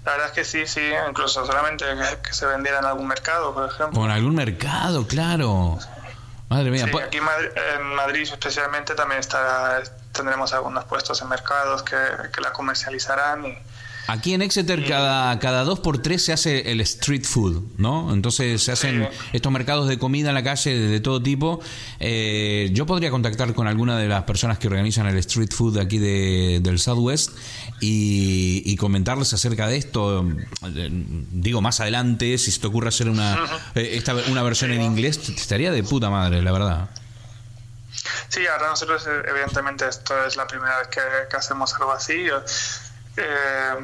La 0.05 0.11
verdad 0.11 0.27
es 0.27 0.33
que 0.33 0.43
sí, 0.45 0.67
sí, 0.67 0.81
incluso 1.09 1.45
solamente 1.45 1.83
que, 1.83 2.21
que 2.21 2.33
se 2.33 2.45
vendiera 2.45 2.77
en 2.79 2.85
algún 2.85 3.07
mercado, 3.07 3.53
por 3.53 3.67
ejemplo. 3.67 3.99
Con 3.99 4.11
algún 4.11 4.35
mercado, 4.35 5.07
claro. 5.07 5.79
Madre 6.47 6.69
mía. 6.69 6.85
Sí, 6.85 6.91
pues- 6.91 7.05
aquí 7.07 7.17
en 7.17 7.23
Madrid, 7.23 7.49
en 7.75 7.95
Madrid 7.95 8.29
especialmente 8.31 8.93
también 8.93 9.19
estará, 9.19 9.81
tendremos 10.11 10.53
algunos 10.53 10.85
puestos 10.85 11.19
en 11.23 11.29
mercados 11.29 11.81
que, 11.81 11.97
que 12.31 12.39
la 12.41 12.53
comercializarán 12.53 13.45
y 13.47 13.57
Aquí 14.07 14.33
en 14.33 14.41
Exeter 14.41 14.85
cada, 14.87 15.39
cada 15.39 15.63
dos 15.63 15.79
por 15.79 16.01
tres 16.01 16.23
se 16.23 16.33
hace 16.33 16.71
el 16.71 16.81
street 16.81 17.23
food, 17.23 17.63
¿no? 17.77 18.13
Entonces 18.13 18.61
se 18.61 18.71
hacen 18.71 19.09
estos 19.33 19.51
mercados 19.51 19.87
de 19.87 19.97
comida 19.97 20.29
en 20.29 20.35
la 20.35 20.43
calle 20.43 20.77
de, 20.77 20.87
de 20.87 20.99
todo 20.99 21.21
tipo. 21.21 21.59
Eh, 21.99 22.69
yo 22.73 22.85
podría 22.85 23.09
contactar 23.09 23.53
con 23.53 23.67
alguna 23.67 23.97
de 23.97 24.07
las 24.07 24.23
personas 24.23 24.59
que 24.59 24.67
organizan 24.67 25.07
el 25.07 25.17
street 25.17 25.51
food 25.51 25.79
aquí 25.79 25.97
de, 25.97 26.59
del 26.61 26.79
Southwest 26.79 27.31
y, 27.81 28.61
y 28.65 28.75
comentarles 28.75 29.33
acerca 29.33 29.67
de 29.67 29.77
esto. 29.77 30.27
Eh, 30.75 30.89
Digo, 31.31 31.61
más 31.61 31.79
adelante, 31.79 32.37
si 32.37 32.51
se 32.51 32.59
te 32.59 32.67
ocurre 32.67 32.89
hacer 32.89 33.09
una, 33.09 33.37
eh, 33.75 33.91
esta, 33.93 34.13
una 34.29 34.43
versión 34.43 34.71
en 34.71 34.81
inglés, 34.81 35.19
estaría 35.29 35.71
de 35.71 35.83
puta 35.83 36.09
madre, 36.09 36.41
la 36.41 36.51
verdad. 36.51 36.89
Sí, 38.29 38.41
ahora 38.47 38.69
nosotros, 38.69 39.05
eh, 39.07 39.21
evidentemente, 39.29 39.87
esto 39.87 40.13
es 40.25 40.35
la 40.35 40.45
primera 40.47 40.77
vez 40.79 40.87
que, 40.89 41.01
que 41.29 41.37
hacemos 41.37 41.73
algo 41.75 41.91
así. 41.91 42.23
Yo, 42.25 42.41
eh, 43.17 43.75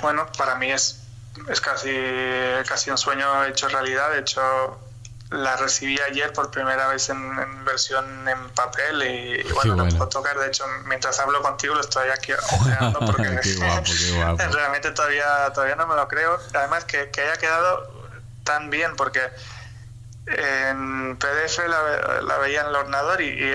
bueno, 0.00 0.26
para 0.36 0.54
mí 0.56 0.70
es, 0.70 1.02
es 1.48 1.60
casi, 1.60 1.90
casi 2.66 2.90
un 2.90 2.98
sueño 2.98 3.44
hecho 3.44 3.68
realidad. 3.68 4.10
De 4.12 4.20
hecho, 4.20 4.78
la 5.30 5.56
recibí 5.56 5.98
ayer 6.00 6.32
por 6.32 6.50
primera 6.50 6.88
vez 6.88 7.10
en, 7.10 7.16
en 7.16 7.64
versión 7.64 8.26
en 8.28 8.48
papel 8.50 9.02
y, 9.02 9.40
y 9.40 9.52
bueno, 9.52 9.74
bueno. 9.74 9.84
lo 9.84 9.90
puedo 9.96 10.08
tocar. 10.08 10.38
De 10.38 10.46
hecho, 10.46 10.64
mientras 10.86 11.18
hablo 11.20 11.42
contigo 11.42 11.74
lo 11.74 11.80
estoy 11.80 12.08
aquí 12.10 12.32
ojeando 12.32 12.98
porque 13.06 13.38
Qué 13.42 13.54
guapo, 13.56 13.82
qué 13.84 14.10
guapo. 14.16 14.42
realmente 14.52 14.90
todavía, 14.92 15.52
todavía 15.52 15.76
no 15.76 15.86
me 15.86 15.96
lo 15.96 16.08
creo. 16.08 16.38
Además, 16.54 16.84
que, 16.84 17.10
que 17.10 17.20
haya 17.22 17.36
quedado 17.36 17.92
tan 18.44 18.70
bien 18.70 18.96
porque 18.96 19.20
en 20.36 21.16
PDF 21.16 21.58
la, 21.68 22.20
la 22.22 22.38
veía 22.38 22.60
en 22.62 22.66
el 22.68 22.74
ordenador 22.76 23.20
y, 23.20 23.26
y- 23.28 23.54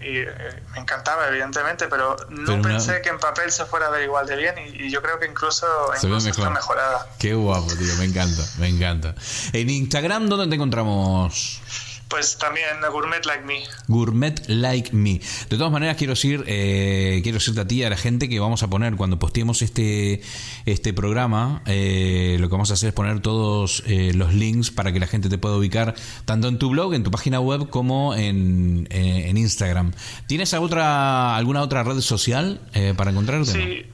y- 0.00 0.18
y 0.20 0.26
me 0.72 0.80
encantaba, 0.80 1.28
evidentemente, 1.28 1.86
pero 1.88 2.16
no 2.28 2.44
Pero 2.46 2.54
una- 2.58 2.68
pensé 2.68 3.00
que 3.02 3.08
en 3.10 3.18
papel 3.18 3.50
se 3.52 3.64
fuera 3.64 3.86
a 3.86 3.90
ver 3.90 4.02
igual 4.02 4.26
de 4.26 4.36
bien 4.36 4.54
y, 4.58 4.90
yo 4.90 5.00
creo 5.02 5.18
que 5.18 5.26
incluso, 5.26 5.66
Se 5.96 6.06
incluso 6.06 6.28
está 6.28 6.42
mejor. 6.50 6.54
mejorada. 6.76 7.06
Qué 7.18 7.34
guapo, 7.34 7.68
tío, 7.76 7.94
me 7.96 8.04
encanta, 8.06 8.42
me 8.58 8.68
encanta. 8.68 9.14
En 9.52 9.70
Instagram, 9.70 10.28
¿dónde 10.28 10.48
te 10.48 10.54
encontramos? 10.56 11.60
Pues 12.12 12.36
también 12.36 12.66
Gourmet 12.90 13.24
Like 13.24 13.44
Me. 13.46 13.62
Gourmet 13.88 14.34
Like 14.46 14.94
Me. 14.94 15.18
De 15.48 15.56
todas 15.56 15.72
maneras, 15.72 15.96
quiero 15.96 16.12
decir, 16.12 16.44
eh, 16.46 17.20
quiero 17.22 17.38
decirte 17.38 17.62
a 17.62 17.66
ti 17.66 17.76
y 17.76 17.84
a 17.84 17.88
la 17.88 17.96
gente 17.96 18.28
que 18.28 18.38
vamos 18.38 18.62
a 18.62 18.68
poner 18.68 18.96
cuando 18.96 19.18
posteemos 19.18 19.62
este, 19.62 20.20
este 20.66 20.92
programa, 20.92 21.62
eh, 21.64 22.36
lo 22.38 22.50
que 22.50 22.52
vamos 22.52 22.70
a 22.70 22.74
hacer 22.74 22.88
es 22.88 22.94
poner 22.94 23.20
todos 23.20 23.82
eh, 23.86 24.12
los 24.14 24.34
links 24.34 24.70
para 24.70 24.92
que 24.92 25.00
la 25.00 25.06
gente 25.06 25.30
te 25.30 25.38
pueda 25.38 25.56
ubicar 25.56 25.94
tanto 26.26 26.48
en 26.48 26.58
tu 26.58 26.68
blog, 26.68 26.92
en 26.92 27.02
tu 27.02 27.10
página 27.10 27.40
web, 27.40 27.70
como 27.70 28.14
en, 28.14 28.88
eh, 28.90 29.30
en 29.30 29.38
Instagram. 29.38 29.92
¿Tienes 30.26 30.52
otra, 30.52 31.34
alguna 31.34 31.62
otra 31.62 31.82
red 31.82 31.98
social 32.00 32.60
eh, 32.74 32.92
para 32.94 33.10
encontrarte? 33.12 33.52
Sí, 33.52 33.86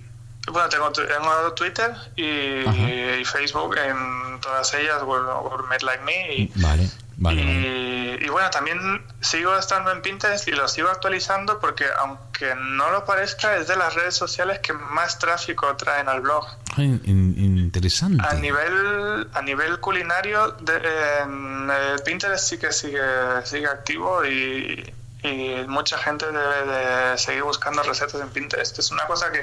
bueno, 0.49 0.69
tengo, 0.69 0.91
tengo 0.93 1.53
Twitter 1.55 1.95
y, 2.17 3.25
Facebook, 3.25 3.77
en 3.79 4.41
todas 4.41 4.73
ellas, 4.75 5.03
Gour- 5.03 5.43
Gourmet 5.43 5.83
Like 5.83 6.03
Me. 6.05 6.35
Y, 6.35 6.53
Vale, 6.57 6.89
vale. 7.17 7.41
y, 7.41 7.45
vale. 7.45 8.19
y 8.25 8.29
bueno, 8.29 8.49
también 8.51 9.05
sigo 9.21 9.57
estando 9.57 9.91
en 9.93 10.01
Pinterest 10.03 10.47
y 10.49 10.53
lo 10.53 10.69
sigo 10.69 10.89
actualizando 10.89 11.59
porque 11.61 11.85
aunque 11.99 12.55
no 12.57 12.91
lo 12.91 13.05
parezca, 13.05 13.57
es 13.57 13.67
de 13.69 13.77
las 13.77 13.95
redes 13.95 14.15
sociales 14.15 14.61
que 14.61 14.73
más 14.73 15.19
tráfico 15.19 15.75
traen 15.77 16.09
al 16.09 16.21
blog. 16.21 16.47
In- 16.77 17.03
interesante. 17.37 18.23
A 18.27 18.35
nivel 18.35 19.29
a 19.35 19.43
nivel 19.43 19.81
culinario, 19.81 20.53
de- 20.61 21.19
en 21.23 21.69
eh, 21.71 21.97
Pinterest 22.05 22.45
sí 22.49 22.59
que 22.59 22.73
sigue 22.73 23.01
sigue 23.45 23.67
activo 23.67 24.25
y, 24.25 24.95
y 25.23 25.67
mucha 25.69 25.99
gente 25.99 26.27
debe 26.27 26.73
de 27.13 27.19
seguir 27.19 27.43
buscando 27.43 27.83
recetas 27.83 28.21
en 28.21 28.29
Pinterest. 28.29 28.79
Es 28.79 28.91
una 28.91 29.07
cosa 29.07 29.33
que, 29.33 29.41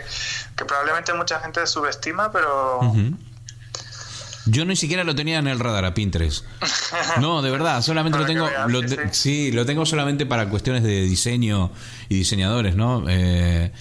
que 0.55 0.65
probablemente 0.65 1.13
mucha 1.13 1.39
gente 1.39 1.65
subestima, 1.67 2.32
pero. 2.32 2.80
Yo 4.47 4.63
ni 4.63 4.76
siquiera 4.76 5.03
lo 5.03 5.15
tenía 5.15 5.39
en 5.39 5.47
el 5.47 5.59
radar 5.59 5.86
a 5.86 5.93
Pinterest. 5.93 6.45
No, 7.19 7.41
de 7.41 7.49
verdad, 7.49 7.82
solamente 7.82 8.17
lo 8.19 8.26
tengo. 8.26 8.47
lo 8.67 8.82
sí, 8.82 8.95
te- 8.95 9.03
sí. 9.05 9.09
sí, 9.11 9.51
lo 9.51 9.65
tengo 9.65 9.86
solamente 9.86 10.26
para 10.26 10.49
cuestiones 10.49 10.84
de 10.84 11.01
diseño 11.01 11.71
y 12.09 12.15
diseñadores, 12.15 12.76
¿no? 12.76 13.03
Eh, 13.09 13.71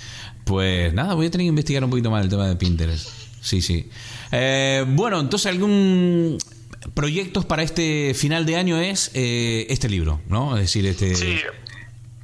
pues 0.45 0.92
nada, 0.95 1.14
voy 1.14 1.26
a 1.26 1.30
tener 1.30 1.45
que 1.45 1.49
investigar 1.49 1.84
un 1.84 1.90
poquito 1.90 2.11
más 2.11 2.22
el 2.24 2.30
tema 2.30 2.49
de 2.49 2.57
Pinterest. 2.57 3.09
Sí, 3.40 3.61
sí. 3.61 3.90
Eh, 4.32 4.84
bueno, 4.88 5.20
entonces 5.20 5.51
algún 5.53 6.38
proyectos 6.95 7.45
para 7.45 7.62
este 7.62 8.14
final 8.14 8.47
de 8.47 8.57
año 8.57 8.78
es 8.78 9.11
eh, 9.14 9.66
este 9.68 9.88
libro, 9.88 10.20
¿no? 10.28 10.57
Es 10.57 10.62
decir, 10.62 10.86
este. 10.86 11.14
sí, 11.14 11.40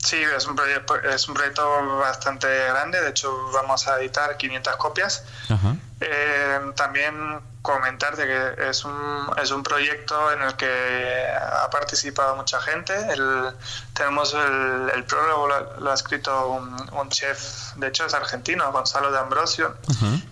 sí 0.05 0.17
es, 0.17 0.47
un 0.47 0.57
proyecto, 0.57 0.97
es 1.03 1.29
un 1.29 1.35
proyecto 1.35 1.99
bastante 1.99 2.49
grande. 2.69 3.01
De 3.01 3.11
hecho, 3.11 3.51
vamos 3.53 3.87
a 3.89 4.01
editar 4.01 4.37
500 4.37 4.77
copias. 4.77 5.25
Ajá. 5.49 5.77
Eh, 6.01 6.59
también 6.77 7.41
comentarte 7.61 8.25
que 8.25 8.71
es 8.71 8.87
un, 8.87 9.31
es 9.37 9.51
un 9.51 9.63
proyecto 9.63 10.33
en 10.33 10.41
el 10.41 10.57
que 10.57 11.27
ha 11.29 11.69
participado 11.69 12.35
mucha 12.37 12.59
gente. 12.61 12.95
El, 13.13 13.53
tenemos 13.93 14.33
el, 14.33 14.91
el 14.95 15.05
prólogo, 15.05 15.47
lo, 15.47 15.81
lo 15.81 15.91
ha 15.91 15.95
escrito 15.95 16.49
un, 16.49 16.75
un 16.93 17.09
chef, 17.11 17.75
de 17.77 17.89
hecho 17.89 18.07
es 18.07 18.15
argentino, 18.15 18.73
Gonzalo 18.73 19.13
de 19.13 19.19
Ambrosio, 19.19 19.77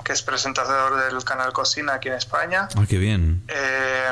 que 0.05 0.15
es 0.15 0.23
presentador 0.23 1.05
del 1.05 1.23
canal 1.23 1.53
Cocina 1.53 1.95
aquí 1.95 2.09
en 2.09 2.15
España. 2.15 2.69
Ah, 2.75 2.85
qué 2.89 2.97
bien. 2.97 3.45
Eh, 3.49 4.09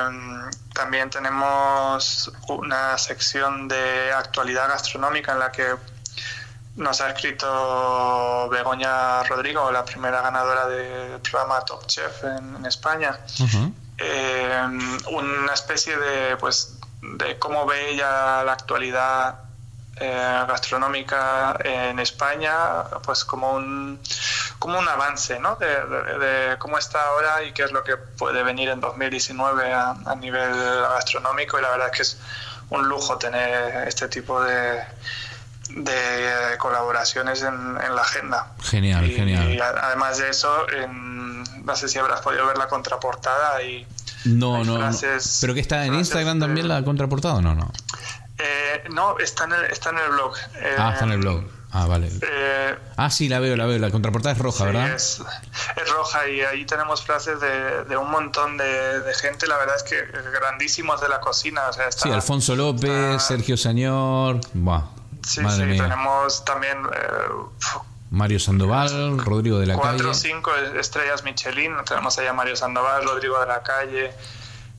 también 0.74 1.08
tenemos 1.08 2.30
una 2.48 2.98
sección 2.98 3.66
de 3.66 4.12
actualidad 4.12 4.68
gastronómica 4.68 5.32
en 5.32 5.38
la 5.38 5.50
que 5.50 5.74
nos 6.76 7.00
ha 7.00 7.08
escrito 7.10 8.48
Begoña 8.50 9.22
Rodrigo, 9.24 9.70
la 9.72 9.84
primera 9.84 10.20
ganadora 10.20 10.66
del 10.66 11.20
programa 11.20 11.60
Top 11.64 11.86
Chef 11.86 12.24
en, 12.24 12.56
en 12.56 12.66
España. 12.66 13.18
Eh, 13.98 14.62
una 15.10 15.54
especie 15.54 15.96
de, 15.96 16.36
pues, 16.36 16.78
de 17.02 17.38
cómo 17.38 17.64
ve 17.66 17.90
ella 17.92 18.44
la 18.44 18.52
actualidad 18.52 19.40
eh, 19.98 20.44
gastronómica 20.46 21.56
en 21.64 21.98
España, 21.98 22.54
pues 23.02 23.24
como 23.24 23.52
un, 23.52 23.98
como 24.58 24.78
un 24.78 24.86
avance 24.86 25.38
¿no? 25.40 25.56
de, 25.56 25.66
de- 25.86 26.18
de 26.50 26.58
cómo 26.58 26.76
está 26.76 27.02
ahora 27.06 27.42
y 27.44 27.52
qué 27.52 27.62
es 27.64 27.72
lo 27.72 27.82
que 27.82 27.96
puede 27.96 28.42
venir 28.42 28.68
en 28.68 28.80
2019 28.80 29.72
a, 29.72 29.96
a 30.04 30.14
nivel 30.16 30.52
gastronómico 30.90 31.58
y 31.58 31.62
la 31.62 31.70
verdad 31.70 31.86
es 31.90 31.96
que 31.96 32.02
es 32.02 32.18
un 32.68 32.86
lujo 32.86 33.16
tener 33.16 33.88
este 33.88 34.08
tipo 34.08 34.42
de, 34.42 34.82
de 35.70 35.92
eh, 36.54 36.58
colaboraciones 36.58 37.42
en, 37.42 37.54
en 37.54 37.94
la 37.94 38.02
agenda. 38.02 38.52
Genial, 38.62 39.04
y, 39.10 39.14
genial. 39.14 39.52
y 39.54 39.60
además 39.60 40.18
de 40.18 40.30
eso, 40.30 40.68
en- 40.70 41.42
no 41.64 41.74
sé 41.76 41.88
si 41.88 41.98
habrás 41.98 42.20
podido 42.20 42.46
ver 42.46 42.58
la 42.58 42.68
contraportada 42.68 43.62
y 43.62 43.86
No, 44.24 44.64
no, 44.64 44.78
no. 44.78 44.78
frases- 44.78 45.38
¿Pero 45.40 45.54
que 45.54 45.60
está 45.60 45.84
en 45.84 45.94
Instagram 45.94 46.38
de- 46.38 46.46
también 46.46 46.68
la 46.68 46.82
contraportada 46.84 47.34
o 47.34 47.42
no? 47.42 47.54
No. 47.54 47.72
Eh, 48.38 48.84
no, 48.92 49.18
está 49.18 49.44
en 49.44 49.52
el, 49.52 49.64
está 49.64 49.90
en 49.90 49.98
el 49.98 50.10
blog. 50.10 50.34
Ah, 50.78 50.90
está 50.92 51.04
en 51.06 51.12
el 51.12 51.18
blog. 51.18 51.44
Ah, 51.72 51.86
vale. 51.86 52.08
Eh, 52.22 52.78
Ah, 52.96 53.10
sí, 53.10 53.28
la 53.28 53.38
veo, 53.40 53.56
la 53.56 53.66
veo. 53.66 53.78
La 53.78 53.90
contraportada 53.90 54.32
es 54.34 54.38
roja, 54.40 54.58
Sí, 54.58 54.64
¿verdad? 54.64 54.90
es, 54.94 55.20
es 55.76 55.90
roja 55.90 56.26
y 56.28 56.40
ahí 56.42 56.64
tenemos 56.64 57.02
frases 57.04 57.40
de, 57.40 57.84
de 57.84 57.96
un 57.96 58.10
montón 58.10 58.56
de, 58.56 59.00
de 59.00 59.14
gente, 59.14 59.46
la 59.46 59.56
verdad 59.58 59.76
es 59.76 59.82
que 59.82 59.96
grandísimos 60.32 61.00
de 61.00 61.08
la 61.08 61.20
cocina. 61.20 61.68
O 61.68 61.72
sea, 61.72 61.88
está- 61.88 62.02
Sí, 62.04 62.10
Alfonso 62.10 62.54
López, 62.56 62.90
está- 62.90 63.18
Sergio 63.18 63.56
Señor, 63.56 64.40
buah, 64.54 64.82
Sí, 65.26 65.40
madre 65.40 65.64
sí, 65.64 65.70
mía. 65.70 65.82
tenemos 65.82 66.44
también 66.44 66.78
eh, 66.86 67.78
Mario 68.10 68.38
Sandoval, 68.38 69.18
Rodrigo 69.18 69.58
de 69.58 69.66
la 69.66 69.74
cuatro 69.74 70.08
o 70.08 70.12
Calle. 70.12 70.14
cinco 70.14 70.54
estrellas 70.78 71.24
Michelin. 71.24 71.74
Tenemos 71.84 72.16
ahí 72.18 72.26
a 72.26 72.32
Mario 72.32 72.54
Sandoval, 72.54 73.04
Rodrigo 73.04 73.40
de 73.40 73.46
la 73.46 73.62
Calle. 73.62 74.14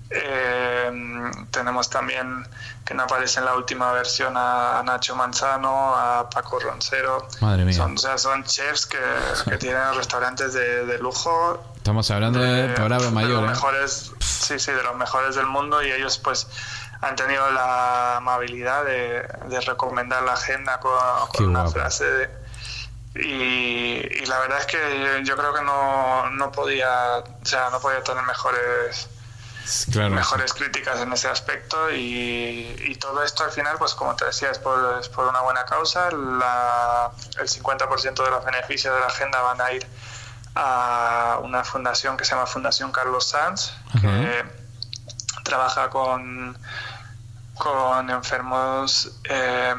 Eh, 0.09 1.31
tenemos 1.51 1.89
también 1.89 2.47
que 2.85 2.93
no 2.93 3.03
aparece 3.03 3.39
en 3.39 3.45
la 3.45 3.55
última 3.55 3.91
versión 3.91 4.33
a, 4.37 4.81
Nacho 4.85 5.17
Manzano, 5.17 5.93
a 5.93 6.29
Paco 6.29 6.59
Roncero. 6.59 7.27
Madre 7.41 7.65
mía. 7.65 7.73
Son, 7.75 7.95
o 7.95 7.97
sea, 7.97 8.17
son 8.17 8.45
chefs 8.45 8.85
que, 8.85 8.97
que 9.49 9.57
tienen 9.57 9.93
restaurantes 9.95 10.53
de, 10.53 10.85
de 10.85 10.97
lujo 10.99 11.61
Estamos 11.87 12.11
hablando 12.11 12.39
de 12.41 12.67
palabra 12.73 13.05
de 13.05 13.11
mayor, 13.11 13.31
los 13.31 13.43
¿eh? 13.43 13.47
mejores, 13.47 14.11
sí, 14.19 14.59
sí, 14.59 14.71
de 14.73 14.83
los 14.83 14.95
mejores 14.97 15.35
del 15.35 15.45
mundo 15.45 15.81
y 15.81 15.89
ellos 15.89 16.17
pues 16.17 16.47
han 17.01 17.15
tenido 17.15 17.49
la 17.51 18.17
amabilidad 18.17 18.83
de, 18.85 19.21
de 19.49 19.61
recomendar 19.61 20.23
la 20.23 20.33
agenda 20.33 20.79
con, 20.79 21.45
una 21.49 21.67
frase 21.67 22.05
de- 22.05 22.47
y, 23.15 24.23
y 24.23 24.25
la 24.27 24.39
verdad 24.39 24.59
es 24.59 24.65
que 24.67 24.77
yo, 24.77 25.17
yo 25.19 25.37
creo 25.37 25.53
que 25.53 25.61
no, 25.63 26.29
no 26.31 26.51
podía, 26.51 27.17
o 27.19 27.45
sea, 27.45 27.69
no 27.71 27.79
podía 27.79 28.03
tener 28.03 28.23
mejores 28.23 29.09
Claro. 29.91 30.11
mejores 30.11 30.53
críticas 30.53 31.01
en 31.01 31.11
ese 31.11 31.27
aspecto 31.27 31.91
y, 31.91 32.73
y 32.87 32.95
todo 32.95 33.21
esto 33.21 33.43
al 33.43 33.51
final, 33.51 33.75
pues 33.77 33.95
como 33.95 34.15
te 34.15 34.23
decía, 34.23 34.49
es 34.49 34.59
por, 34.59 34.97
es 35.01 35.09
por 35.09 35.27
una 35.27 35.41
buena 35.41 35.65
causa. 35.65 36.09
La, 36.09 37.11
el 37.37 37.49
50% 37.49 38.23
de 38.23 38.29
los 38.31 38.45
beneficios 38.45 38.93
de 38.93 38.99
la 39.01 39.07
agenda 39.07 39.41
van 39.41 39.59
a 39.59 39.71
ir 39.73 39.85
a 40.55 41.39
una 41.43 41.65
fundación 41.65 42.15
que 42.15 42.23
se 42.23 42.31
llama 42.33 42.47
Fundación 42.47 42.93
Carlos 42.93 43.27
Sanz, 43.29 43.73
que 43.99 44.45
trabaja 45.47 45.89
con, 45.89 46.57
con 47.55 48.09
enfermos 48.09 49.11
eh, 49.23 49.73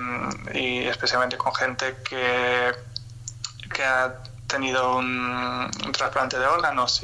y 0.54 0.78
especialmente 0.88 1.36
con 1.36 1.54
gente 1.54 1.96
que, 2.08 2.74
que 3.72 3.84
ha 3.84 4.14
tenido 4.46 4.96
un, 4.96 5.70
un 5.86 5.92
trasplante 5.92 6.38
de 6.38 6.46
órganos 6.46 7.02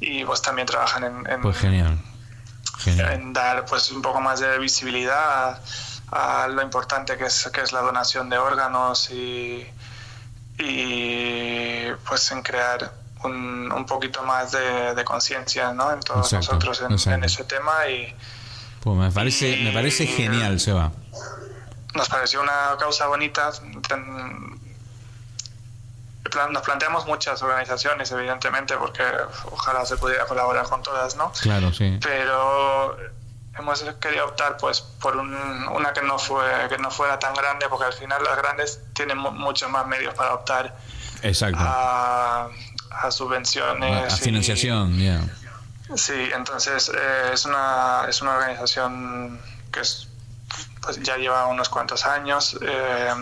y, 0.00 0.24
pues 0.26 0.42
también 0.42 0.66
trabajan 0.66 1.04
en, 1.04 1.30
en- 1.30 1.40
Pues 1.40 1.56
genial. 1.58 1.98
Genial. 2.78 3.12
en 3.12 3.32
dar 3.32 3.64
pues 3.64 3.90
un 3.90 4.02
poco 4.02 4.20
más 4.20 4.40
de 4.40 4.58
visibilidad 4.58 5.58
a, 6.12 6.42
a 6.44 6.48
lo 6.48 6.60
importante 6.60 7.16
que 7.16 7.24
es, 7.26 7.48
que 7.52 7.62
es 7.62 7.72
la 7.72 7.80
donación 7.80 8.28
de 8.28 8.36
órganos 8.36 9.10
y, 9.10 9.66
y 10.58 11.90
pues 12.06 12.30
en 12.32 12.42
crear 12.42 12.92
un, 13.24 13.70
un 13.72 13.86
poquito 13.86 14.22
más 14.22 14.52
de, 14.52 14.94
de 14.94 15.04
conciencia 15.04 15.72
¿no? 15.72 15.92
en 15.92 16.00
todos 16.00 16.32
Exacto, 16.32 16.54
nosotros 16.56 16.80
en, 16.82 16.92
exacto. 16.92 17.16
en 17.18 17.24
ese 17.24 17.44
tema 17.44 17.88
y 17.88 18.14
Pues 18.80 18.96
me 18.96 19.10
parece, 19.10 19.56
me 19.62 19.72
parece 19.72 20.06
genial, 20.06 20.60
Seba. 20.60 20.90
nos 21.94 22.08
pareció 22.08 22.42
una 22.42 22.76
causa 22.78 23.06
bonita. 23.06 23.50
Ten- 23.88 24.60
Nos 26.50 26.62
planteamos 26.62 27.06
muchas 27.06 27.40
organizaciones, 27.42 28.10
evidentemente, 28.10 28.76
porque 28.76 29.04
ojalá 29.52 29.84
se 29.86 29.96
pudiera 29.96 30.26
colaborar 30.26 30.64
con 30.68 30.82
todas, 30.82 31.14
¿no? 31.16 31.30
Claro, 31.40 31.72
sí. 31.72 31.98
pero 32.02 32.96
hemos 33.56 33.84
querido 34.00 34.24
optar 34.26 34.56
pues 34.56 34.80
por 34.80 35.16
un- 35.16 35.32
una 35.68 35.92
que 35.92 36.02
no 36.02 36.18
fue 36.18 36.42
que 36.68 36.76
no 36.78 36.90
fuera 36.90 37.20
tan 37.20 37.34
grande 37.34 37.68
porque 37.68 37.84
al 37.84 37.92
final 37.92 38.24
las 38.24 38.36
grandes 38.36 38.80
tienen 38.94 39.16
mu- 39.16 39.30
muchos 39.30 39.70
más 39.70 39.86
medios 39.86 40.12
para 40.14 40.34
optar 40.34 40.74
Exacto. 41.22 41.58
a, 41.60 42.48
a 43.02 43.10
subvenciones 43.10 44.12
A 44.12 44.16
financiación, 44.16 44.98
ya. 44.98 45.20
sí 45.96 46.30
entonces 46.34 46.90
eh, 46.94 47.30
es 47.32 47.44
una 47.44 48.06
es 48.08 48.20
una 48.22 48.32
organización 48.36 49.40
que 49.72 49.80
es 49.80 50.08
pues 50.80 51.00
ya 51.02 51.16
lleva 51.16 51.46
unos 51.46 51.68
cuantos 51.68 52.04
años 52.06 52.56
eh, 52.62 53.12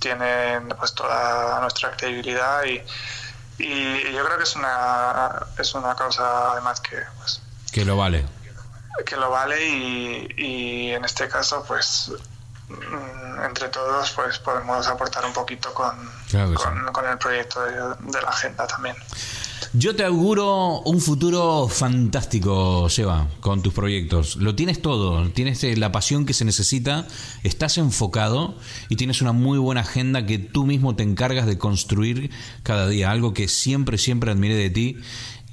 tiene 0.00 0.60
pues 0.78 0.94
toda 0.94 1.60
nuestra 1.60 1.92
credibilidad 1.96 2.64
y 2.64 2.82
y 3.58 4.12
yo 4.12 4.24
creo 4.24 4.38
que 4.38 4.44
es 4.44 4.56
una 4.56 5.30
es 5.58 5.74
una 5.74 5.94
causa 5.94 6.52
además 6.52 6.80
que 6.80 6.96
pues 7.18 7.40
Que 7.70 7.84
lo 7.84 7.96
vale. 7.96 8.24
que 9.06 9.16
lo 9.16 9.30
vale 9.30 9.64
y, 9.66 10.28
y 10.36 10.90
en 10.92 11.04
este 11.04 11.28
caso 11.28 11.64
pues 11.66 12.12
entre 13.44 13.68
todos 13.68 14.10
pues 14.12 14.38
podemos 14.38 14.86
aportar 14.86 15.24
un 15.24 15.32
poquito 15.32 15.72
con, 15.74 15.94
Claro 16.30 16.50
que 16.50 16.56
con, 16.56 16.92
con 16.92 17.06
el 17.06 17.18
proyecto 17.18 17.62
de, 17.62 17.72
de 17.72 18.22
la 18.22 18.28
agenda 18.28 18.66
también. 18.66 18.96
Yo 19.74 19.96
te 19.96 20.04
auguro 20.04 20.80
un 20.82 21.00
futuro 21.00 21.66
fantástico, 21.66 22.90
Seba, 22.90 23.28
con 23.40 23.62
tus 23.62 23.72
proyectos. 23.72 24.36
Lo 24.36 24.54
tienes 24.54 24.82
todo, 24.82 25.30
tienes 25.30 25.64
eh, 25.64 25.78
la 25.78 25.90
pasión 25.90 26.26
que 26.26 26.34
se 26.34 26.44
necesita, 26.44 27.06
estás 27.42 27.78
enfocado 27.78 28.54
y 28.90 28.96
tienes 28.96 29.22
una 29.22 29.32
muy 29.32 29.58
buena 29.58 29.80
agenda 29.80 30.26
que 30.26 30.38
tú 30.38 30.66
mismo 30.66 30.94
te 30.94 31.04
encargas 31.04 31.46
de 31.46 31.56
construir 31.56 32.30
cada 32.62 32.86
día, 32.86 33.10
algo 33.10 33.32
que 33.32 33.48
siempre, 33.48 33.96
siempre 33.96 34.30
admiré 34.30 34.56
de 34.56 34.68
ti. 34.68 35.00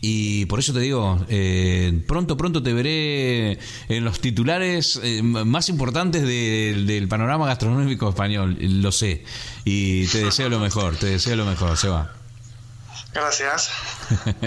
Y 0.01 0.45
por 0.45 0.59
eso 0.59 0.71
te 0.73 0.79
digo, 0.79 1.25
eh, 1.27 2.01
pronto, 2.07 2.37
pronto 2.37 2.63
te 2.63 2.71
veré 2.73 3.59
en 3.89 4.05
los 4.05 4.21
titulares 4.21 4.99
eh, 5.03 5.21
más 5.21 5.67
importantes 5.69 6.21
de- 6.23 6.83
del 6.85 7.07
panorama 7.09 7.45
gastronómico 7.47 8.07
español, 8.09 8.57
lo 8.59 8.91
sé. 8.93 9.23
Y 9.65 10.05
te 10.07 10.23
deseo 10.23 10.47
lo 10.49 10.59
mejor, 10.59 10.95
te 10.95 11.07
deseo 11.07 11.35
lo 11.35 11.45
mejor, 11.45 11.75
Seba. 11.75 12.15
Gracias. 13.11 13.71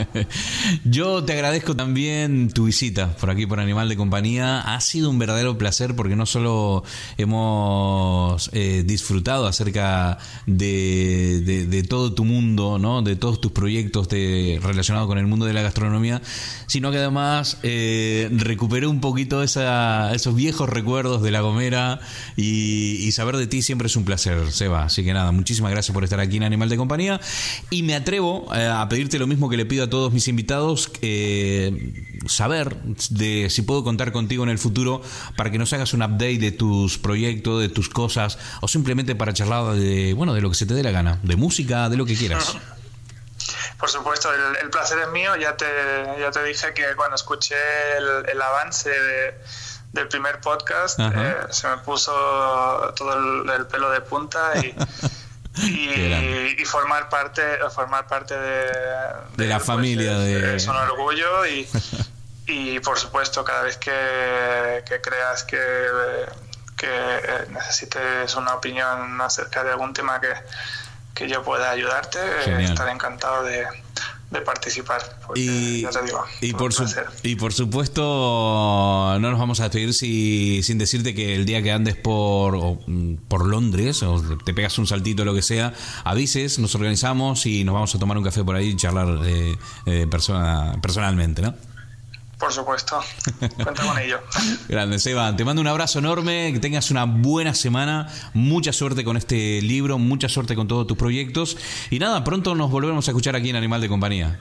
Yo 0.85 1.25
te 1.25 1.33
agradezco 1.33 1.75
también 1.75 2.49
tu 2.51 2.67
visita 2.67 3.09
por 3.17 3.29
aquí 3.31 3.45
por 3.45 3.59
Animal 3.59 3.89
de 3.89 3.97
Compañía. 3.97 4.61
Ha 4.61 4.81
sido 4.81 5.11
un 5.11 5.19
verdadero 5.19 5.59
placer 5.59 5.97
porque 5.97 6.15
no 6.15 6.27
solo 6.27 6.85
hemos 7.19 8.51
eh, 8.53 8.85
disfrutado 8.87 9.47
acerca 9.47 10.19
de, 10.47 11.85
todo 11.89 12.13
tu 12.15 12.25
mundo, 12.25 12.79
¿no? 12.79 13.03
de 13.03 13.17
todos 13.17 13.41
tus 13.41 13.51
proyectos 13.51 14.07
relacionados 14.09 15.09
con 15.09 15.19
el 15.19 15.27
mundo 15.27 15.45
de 15.47 15.55
la 15.55 15.63
gastronomía, 15.63 16.23
sino 16.69 16.93
que 16.93 16.99
además 16.99 17.59
eh, 17.65 18.29
recuperé 18.33 18.87
un 18.87 19.01
poquito 19.01 19.43
esa- 19.43 20.13
esos 20.15 20.37
viejos 20.37 20.69
recuerdos 20.69 21.23
de 21.23 21.33
La 21.33 21.41
Gomera 21.41 21.99
y, 22.37 22.97
y 23.01 23.13
saber 23.13 23.37
de 23.39 23.49
ti 23.49 23.63
siempre 23.63 23.87
es 23.89 23.97
un 23.97 24.05
placer, 24.05 24.53
Seba. 24.53 24.85
Así 24.85 25.03
que 25.05 25.13
nada, 25.13 25.33
muchísimas 25.33 25.73
gracias 25.73 25.93
por 25.93 26.05
estar 26.05 26.21
aquí 26.21 26.37
en 26.37 26.45
Animal 26.45 26.69
de 26.69 26.77
Compañía 26.77 27.21
y 27.71 27.83
me 27.83 27.95
atrevo 27.97 28.52
a 28.53 28.89
pedirte 28.89 29.19
lo 29.19 29.27
mismo 29.27 29.49
que 29.49 29.57
le 29.57 29.65
pido 29.67 29.85
a 29.85 29.91
todos 29.91 30.13
mis 30.13 30.29
invitados, 30.29 30.91
eh, 31.03 31.95
saber 32.27 32.77
de 33.11 33.49
si 33.51 33.63
puedo 33.63 33.83
contar 33.85 34.13
contigo 34.13 34.43
en 34.45 34.51
el 34.51 34.59
futuro 34.59 35.03
para 35.37 35.51
que 35.51 35.59
nos 35.59 35.73
hagas 35.73 35.93
un 35.95 36.03
update 36.03 36.39
de 36.39 36.53
tus 36.53 36.99
proyectos, 36.99 37.61
de 37.61 37.69
tus 37.69 37.89
cosas 37.89 38.39
o 38.61 38.69
simplemente 38.69 39.15
para 39.15 39.33
charlar 39.33 39.75
de, 39.75 40.13
bueno, 40.15 40.35
de 40.35 40.41
lo 40.41 40.49
que 40.51 40.55
se 40.57 40.67
te 40.67 40.75
dé 40.75 40.83
la 40.83 40.91
gana, 40.91 41.19
de 41.23 41.37
música, 41.37 41.89
de 41.89 41.97
lo 41.97 42.05
que 42.07 42.15
quieras. 42.17 42.57
Por 43.79 43.91
supuesto, 43.91 44.29
el, 44.33 44.57
el 44.63 44.71
placer 44.71 44.99
es 45.01 45.09
mío. 45.11 45.35
Ya 45.37 45.57
te, 45.57 45.65
ya 46.21 46.31
te 46.31 46.45
dije 46.45 46.73
que 46.73 46.85
cuando 46.97 47.17
escuché 47.17 47.57
el, 47.99 48.29
el 48.31 48.41
avance 48.41 48.89
de- 48.91 49.35
del 49.93 50.09
primer 50.09 50.41
podcast 50.41 50.99
eh, 51.01 51.35
se 51.51 51.69
me 51.69 51.77
puso 51.79 52.13
todo 52.97 53.13
el, 53.45 53.51
el 53.51 53.67
pelo 53.67 53.91
de 53.91 54.01
punta 54.03 54.53
y. 54.65 54.73
y, 55.59 56.57
y 56.59 56.65
formar 56.65 57.09
parte 57.09 57.43
formar 57.75 58.07
parte 58.07 58.35
de, 58.39 58.67
De 59.37 59.47
la 59.47 59.57
pues, 59.57 59.67
familia 59.67 60.13
es, 60.13 60.19
de- 60.19 60.57
es 60.57 60.67
un 60.67 60.77
orgullo 60.77 61.47
y, 61.47 61.69
y 62.47 62.81
por 62.81 62.99
supuesto 62.99 63.45
cada 63.45 63.63
vez 63.63 63.77
que, 63.77 64.83
que 64.87 65.01
creas 65.01 65.45
que, 65.45 65.59
que 66.77 66.89
eh, 66.89 67.47
necesites 67.51 68.35
una 68.35 68.55
opinión 68.55 69.21
acerca 69.21 69.63
de 69.65 69.71
algún 69.73 69.93
tema 69.93 70.21
que, 70.21 70.33
que 71.15 71.29
yo 71.29 71.43
pueda 71.43 71.71
ayudarte, 71.71 72.19
eh, 72.19 72.43
Genial. 72.45 72.73
estaré 72.73 72.93
encantado 72.93 73.45
de, 73.45 73.67
de 74.33 74.41
participar. 74.41 75.01
Y, 75.35 75.83
ya 75.83 75.91
te 75.91 76.03
digo, 76.03 76.25
y 76.41 76.53
un 76.53 76.59
por 76.59 76.73
su- 76.73 76.83
placer. 76.85 77.07
y 77.23 77.37
por 77.37 77.53
supuesto, 77.53 78.03
no 79.21 79.31
nos 79.31 79.39
vamos 79.39 79.61
a 79.61 79.65
despedir 79.65 79.95
si, 79.95 80.63
sin 80.63 80.79
decirte 80.79 81.15
que 81.15 81.35
el 81.35 81.45
día 81.45 81.63
que 81.63 81.73
andes 81.73 81.97
por, 81.97 82.57
o, 82.57 82.79
mm, 82.87 83.15
por 83.29 83.47
Londres 83.47 84.03
o 84.03 84.23
te 84.45 84.55
pegas 84.55 84.79
un 84.79 84.87
saltito 84.87 85.23
o 85.23 85.25
lo 85.25 85.35
que 85.35 85.43
sea, 85.43 85.73
avises, 86.05 86.59
nos 86.59 86.75
organizamos 86.75 87.47
y 87.47 87.65
nos 87.65 87.75
vamos 87.75 87.95
a 87.95 87.99
tomar 87.99 88.17
un 88.19 88.25
café 88.25 88.43
por 88.45 88.57
ahí 88.57 88.69
y 88.71 88.77
charlar 88.77 89.19
eh, 89.25 89.57
eh, 89.87 90.07
persona, 90.11 90.77
personalmente, 90.83 91.43
¿no? 91.43 91.55
Por 92.43 92.53
supuesto, 92.53 92.99
cuenta 93.63 93.87
con 93.87 93.97
ello. 94.01 94.19
Grande, 94.69 94.99
Seba. 94.99 95.37
Te 95.37 95.45
mando 95.45 95.63
un 95.63 95.69
abrazo 95.69 96.01
enorme, 96.01 96.53
que 96.53 96.59
tengas 96.59 96.91
una 96.91 97.05
buena 97.05 97.55
semana, 97.55 98.09
mucha 98.35 98.73
suerte 98.73 99.05
con 99.05 99.17
este 99.17 99.63
libro, 99.63 99.97
mucha 99.97 100.29
suerte 100.29 100.57
con 100.57 100.67
todos 100.67 100.89
tus 100.89 100.97
proyectos. 100.97 101.57
Y 101.89 102.01
nada, 102.01 102.25
pronto 102.25 102.57
nos 102.57 102.69
volvemos 102.69 103.07
a 103.07 103.13
escuchar 103.13 103.37
aquí 103.37 103.51
en 103.51 103.55
Animal 103.55 103.81
de 103.81 103.89
Compañía. 103.89 104.41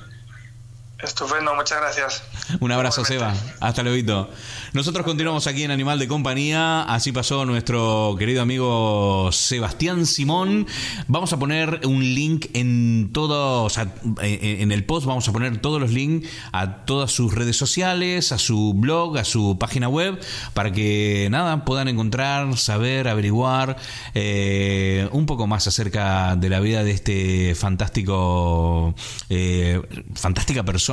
Estupendo, 1.03 1.53
muchas 1.55 1.79
gracias. 1.79 2.23
Un 2.59 2.71
abrazo, 2.71 3.05
Seba. 3.05 3.33
Hasta 3.59 3.83
luego. 3.83 4.29
Nosotros 4.73 5.05
continuamos 5.05 5.47
aquí 5.47 5.63
en 5.63 5.71
Animal 5.71 5.99
de 5.99 6.07
Compañía. 6.07 6.83
Así 6.83 7.11
pasó 7.11 7.45
nuestro 7.45 8.15
querido 8.17 8.41
amigo 8.41 9.29
Sebastián 9.31 10.05
Simón. 10.05 10.65
Vamos 11.07 11.33
a 11.33 11.37
poner 11.37 11.81
un 11.85 12.01
link 12.01 12.47
en 12.53 13.11
todo, 13.13 13.63
o 13.63 13.69
sea, 13.69 13.93
en 14.21 14.71
en 14.71 14.71
el 14.71 14.85
post 14.85 15.05
vamos 15.05 15.27
a 15.27 15.33
poner 15.33 15.57
todos 15.57 15.81
los 15.81 15.91
links 15.91 16.29
a 16.51 16.85
todas 16.85 17.11
sus 17.11 17.33
redes 17.33 17.57
sociales, 17.57 18.31
a 18.31 18.37
su 18.37 18.73
blog, 18.73 19.17
a 19.17 19.25
su 19.25 19.57
página 19.59 19.89
web, 19.89 20.19
para 20.53 20.71
que 20.71 21.27
nada 21.29 21.65
puedan 21.65 21.87
encontrar, 21.87 22.57
saber, 22.57 23.07
averiguar 23.07 23.77
eh, 24.13 25.09
un 25.11 25.25
poco 25.25 25.47
más 25.47 25.67
acerca 25.67 26.35
de 26.35 26.49
la 26.49 26.59
vida 26.59 26.83
de 26.83 26.91
este 26.91 27.55
fantástico, 27.55 28.95
eh, 29.29 29.81
fantástica 30.15 30.63
persona, 30.63 30.90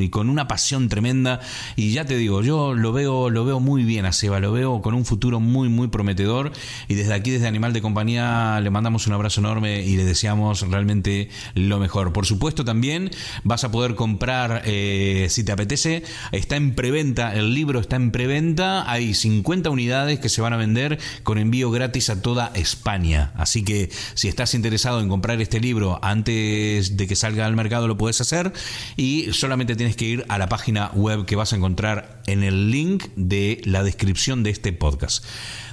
Y 0.00 0.10
con 0.10 0.28
una 0.28 0.46
pasión 0.46 0.88
tremenda. 0.88 1.40
Y 1.74 1.92
ya 1.92 2.04
te 2.04 2.16
digo, 2.16 2.42
yo 2.42 2.74
lo 2.74 2.92
veo, 2.92 3.30
lo 3.30 3.44
veo 3.44 3.60
muy 3.60 3.84
bien 3.84 4.04
a 4.04 4.12
Seba, 4.12 4.40
lo 4.40 4.52
veo 4.52 4.82
con 4.82 4.94
un 4.94 5.04
futuro 5.06 5.40
muy, 5.40 5.68
muy 5.68 5.88
prometedor. 5.88 6.52
Y 6.86 6.94
desde 6.94 7.14
aquí, 7.14 7.30
desde 7.30 7.46
Animal 7.46 7.72
de 7.72 7.80
Compañía, 7.80 8.60
le 8.60 8.70
mandamos 8.70 9.06
un 9.06 9.14
abrazo 9.14 9.40
enorme 9.40 9.82
y 9.82 9.96
le 9.96 10.04
deseamos 10.04 10.60
realmente 10.68 11.30
lo 11.54 11.78
mejor. 11.78 12.12
Por 12.12 12.26
supuesto, 12.26 12.64
también 12.64 13.10
vas 13.42 13.64
a 13.64 13.70
poder 13.70 13.94
comprar, 13.94 14.62
eh, 14.66 15.28
si 15.30 15.44
te 15.44 15.52
apetece, 15.52 16.02
está 16.32 16.56
en 16.56 16.74
preventa, 16.74 17.34
el 17.34 17.54
libro 17.54 17.80
está 17.80 17.96
en 17.96 18.10
preventa, 18.10 18.90
hay 18.90 19.14
50 19.14 19.70
unidades 19.70 20.18
que 20.18 20.28
se 20.28 20.42
van 20.42 20.52
a 20.52 20.56
vender 20.56 20.98
con 21.22 21.38
envío 21.38 21.70
gratis 21.70 22.10
a 22.10 22.20
toda 22.20 22.52
España. 22.54 23.32
Así 23.36 23.64
que 23.64 23.90
si 24.14 24.28
estás 24.28 24.54
interesado 24.54 25.00
en 25.00 25.08
comprar 25.08 25.40
este 25.40 25.58
libro 25.58 25.98
antes 26.02 26.96
de 26.96 27.06
que 27.06 27.16
salga 27.16 27.46
al 27.46 27.56
mercado, 27.56 27.88
lo 27.88 27.96
puedes 27.96 28.20
hacer 28.20 28.52
y 28.96 29.32
solamente 29.38 29.76
tienes 29.76 29.96
que 29.96 30.04
ir 30.04 30.24
a 30.28 30.36
la 30.38 30.48
página 30.48 30.90
web 30.94 31.24
que 31.24 31.36
vas 31.36 31.52
a 31.52 31.56
encontrar 31.56 32.20
en 32.26 32.42
el 32.42 32.70
link 32.70 33.04
de 33.16 33.60
la 33.64 33.82
descripción 33.82 34.42
de 34.42 34.50
este 34.50 34.72
podcast, 34.72 35.24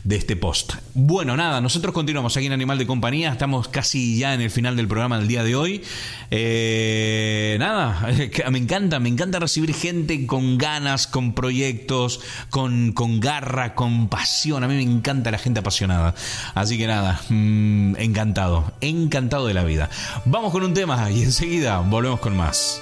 de 0.04 0.16
este 0.16 0.36
post. 0.36 0.74
Bueno, 0.94 1.36
nada, 1.36 1.62
nosotros 1.62 1.94
continuamos 1.94 2.38
aquí 2.38 2.46
en 2.46 2.54
Animal 2.54 2.78
de 2.78 2.86
Compañía, 2.86 3.32
estamos 3.32 3.68
casi 3.68 4.18
ya 4.18 4.34
en 4.34 4.42
el 4.42 4.52
final 4.52 4.76
del 4.76 4.88
programa 4.88 5.18
del 5.18 5.28
día 5.28 5.44
de 5.44 5.56
hoy. 5.56 5.82
Eh, 6.30 7.58
nada, 7.60 8.08
me 8.52 8.58
encanta, 8.60 9.00
me 9.00 9.10
encanta 9.10 9.40
recibir 9.40 9.74
gente 9.74 10.28
con 10.28 10.58
ganas, 10.58 11.08
con 11.08 11.34
proyectos, 11.34 12.22
con, 12.52 12.92
con 12.94 13.20
garra, 13.20 13.74
con 13.74 14.10
pasión. 14.10 14.64
A 14.64 14.68
mí 14.68 14.76
me 14.76 14.84
encanta 14.84 15.32
la 15.32 15.40
gente 15.40 15.60
apasionada. 15.62 16.14
Así 16.54 16.78
que 16.78 16.86
nada, 16.86 17.20
mm, 17.30 17.96
encantado, 17.98 18.74
encantado 18.82 19.48
de 19.48 19.56
la 19.56 19.64
vida. 19.64 19.90
Vamos 20.26 20.52
con 20.52 20.64
un 20.64 20.74
tema 20.74 21.10
y 21.10 21.24
enseguida 21.24 21.80
volvemos 21.80 22.20
con 22.20 22.38
más. 22.38 22.80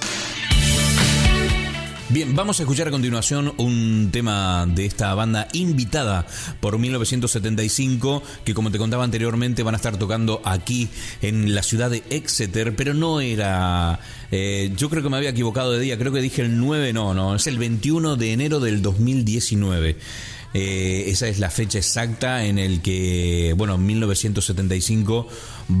Bien, 2.14 2.36
vamos 2.36 2.60
a 2.60 2.62
escuchar 2.62 2.86
a 2.86 2.92
continuación 2.92 3.54
un 3.56 4.10
tema 4.12 4.68
de 4.72 4.86
esta 4.86 5.12
banda 5.16 5.48
invitada 5.52 6.24
por 6.60 6.78
1975, 6.78 8.22
que 8.44 8.54
como 8.54 8.70
te 8.70 8.78
contaba 8.78 9.02
anteriormente 9.02 9.64
van 9.64 9.74
a 9.74 9.78
estar 9.78 9.96
tocando 9.96 10.40
aquí 10.44 10.88
en 11.22 11.56
la 11.56 11.64
ciudad 11.64 11.90
de 11.90 12.04
Exeter, 12.10 12.76
pero 12.76 12.94
no 12.94 13.20
era... 13.20 13.98
eh, 14.30 14.72
yo 14.76 14.88
creo 14.90 15.02
que 15.02 15.08
me 15.08 15.16
había 15.16 15.30
equivocado 15.30 15.72
de 15.72 15.80
día, 15.80 15.98
creo 15.98 16.12
que 16.12 16.20
dije 16.20 16.42
el 16.42 16.56
9, 16.56 16.92
no, 16.92 17.14
no, 17.14 17.34
es 17.34 17.48
el 17.48 17.58
21 17.58 18.14
de 18.14 18.32
enero 18.32 18.60
del 18.60 18.80
2019. 18.80 19.96
Eh, 20.56 21.06
esa 21.08 21.26
es 21.26 21.40
la 21.40 21.50
fecha 21.50 21.78
exacta 21.78 22.44
en 22.44 22.60
el 22.60 22.80
que, 22.80 23.54
bueno, 23.56 23.76
1975 23.76 25.26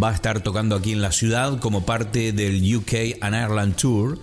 va 0.02 0.10
a 0.10 0.14
estar 0.14 0.42
tocando 0.42 0.74
aquí 0.74 0.90
en 0.90 1.00
la 1.00 1.12
ciudad 1.12 1.60
como 1.60 1.86
parte 1.86 2.32
del 2.32 2.74
UK 2.74 3.18
and 3.20 3.36
Ireland 3.36 3.76
Tour. 3.76 4.18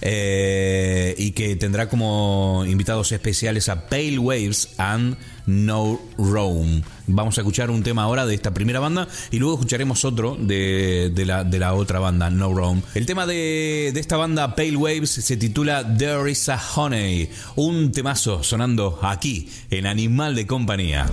Eh, 0.00 1.14
y 1.18 1.32
que 1.32 1.56
tendrá 1.56 1.88
como 1.88 2.64
invitados 2.66 3.12
especiales 3.12 3.68
a 3.68 3.88
Pale 3.88 4.18
Waves 4.18 4.70
and 4.78 5.16
No 5.46 6.00
Rome. 6.16 6.82
Vamos 7.06 7.36
a 7.38 7.40
escuchar 7.40 7.70
un 7.70 7.82
tema 7.82 8.04
ahora 8.04 8.26
de 8.26 8.34
esta 8.34 8.54
primera 8.54 8.80
banda 8.80 9.08
y 9.30 9.38
luego 9.38 9.54
escucharemos 9.54 10.04
otro 10.04 10.36
de, 10.38 11.10
de 11.14 11.26
la, 11.26 11.44
de 11.44 11.58
la 11.58 11.74
otra 11.74 11.98
banda, 11.98 12.30
No 12.30 12.52
Rome. 12.54 12.82
El 12.94 13.06
tema 13.06 13.26
de, 13.26 13.90
de 13.92 14.00
esta 14.00 14.16
banda 14.16 14.54
Pale 14.54 14.76
Waves 14.76 15.10
se 15.10 15.36
titula 15.36 15.96
There 15.96 16.30
is 16.30 16.48
a 16.48 16.60
Honey, 16.76 17.28
un 17.56 17.92
temazo 17.92 18.42
sonando 18.42 18.98
aquí 19.02 19.48
en 19.70 19.86
Animal 19.86 20.34
de 20.34 20.46
Compañía. 20.46 21.06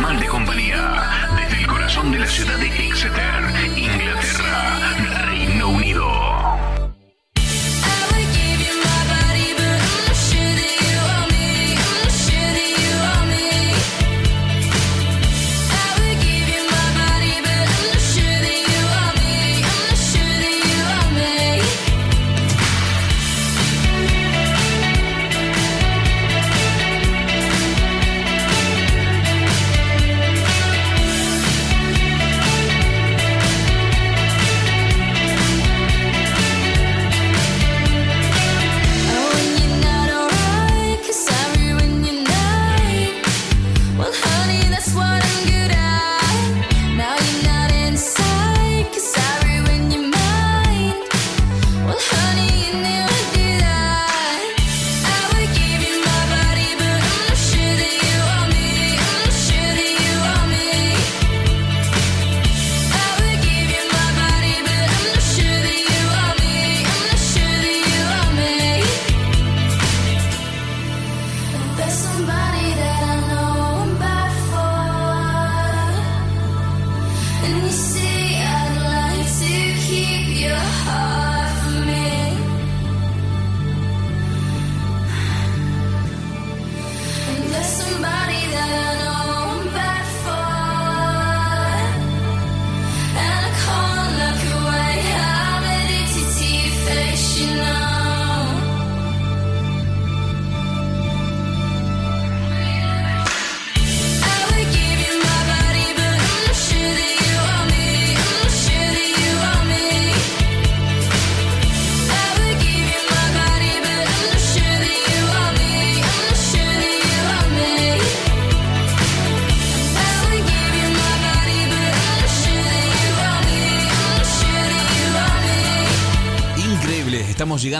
Animal 0.00 0.18
de 0.18 0.26
Compañía 0.28 1.28
desde 1.36 1.58
el 1.60 1.66
corazón 1.66 2.10
de 2.10 2.20
la 2.20 2.26
ciudad 2.26 2.56
de 2.56 2.68
Exeter, 2.68 3.69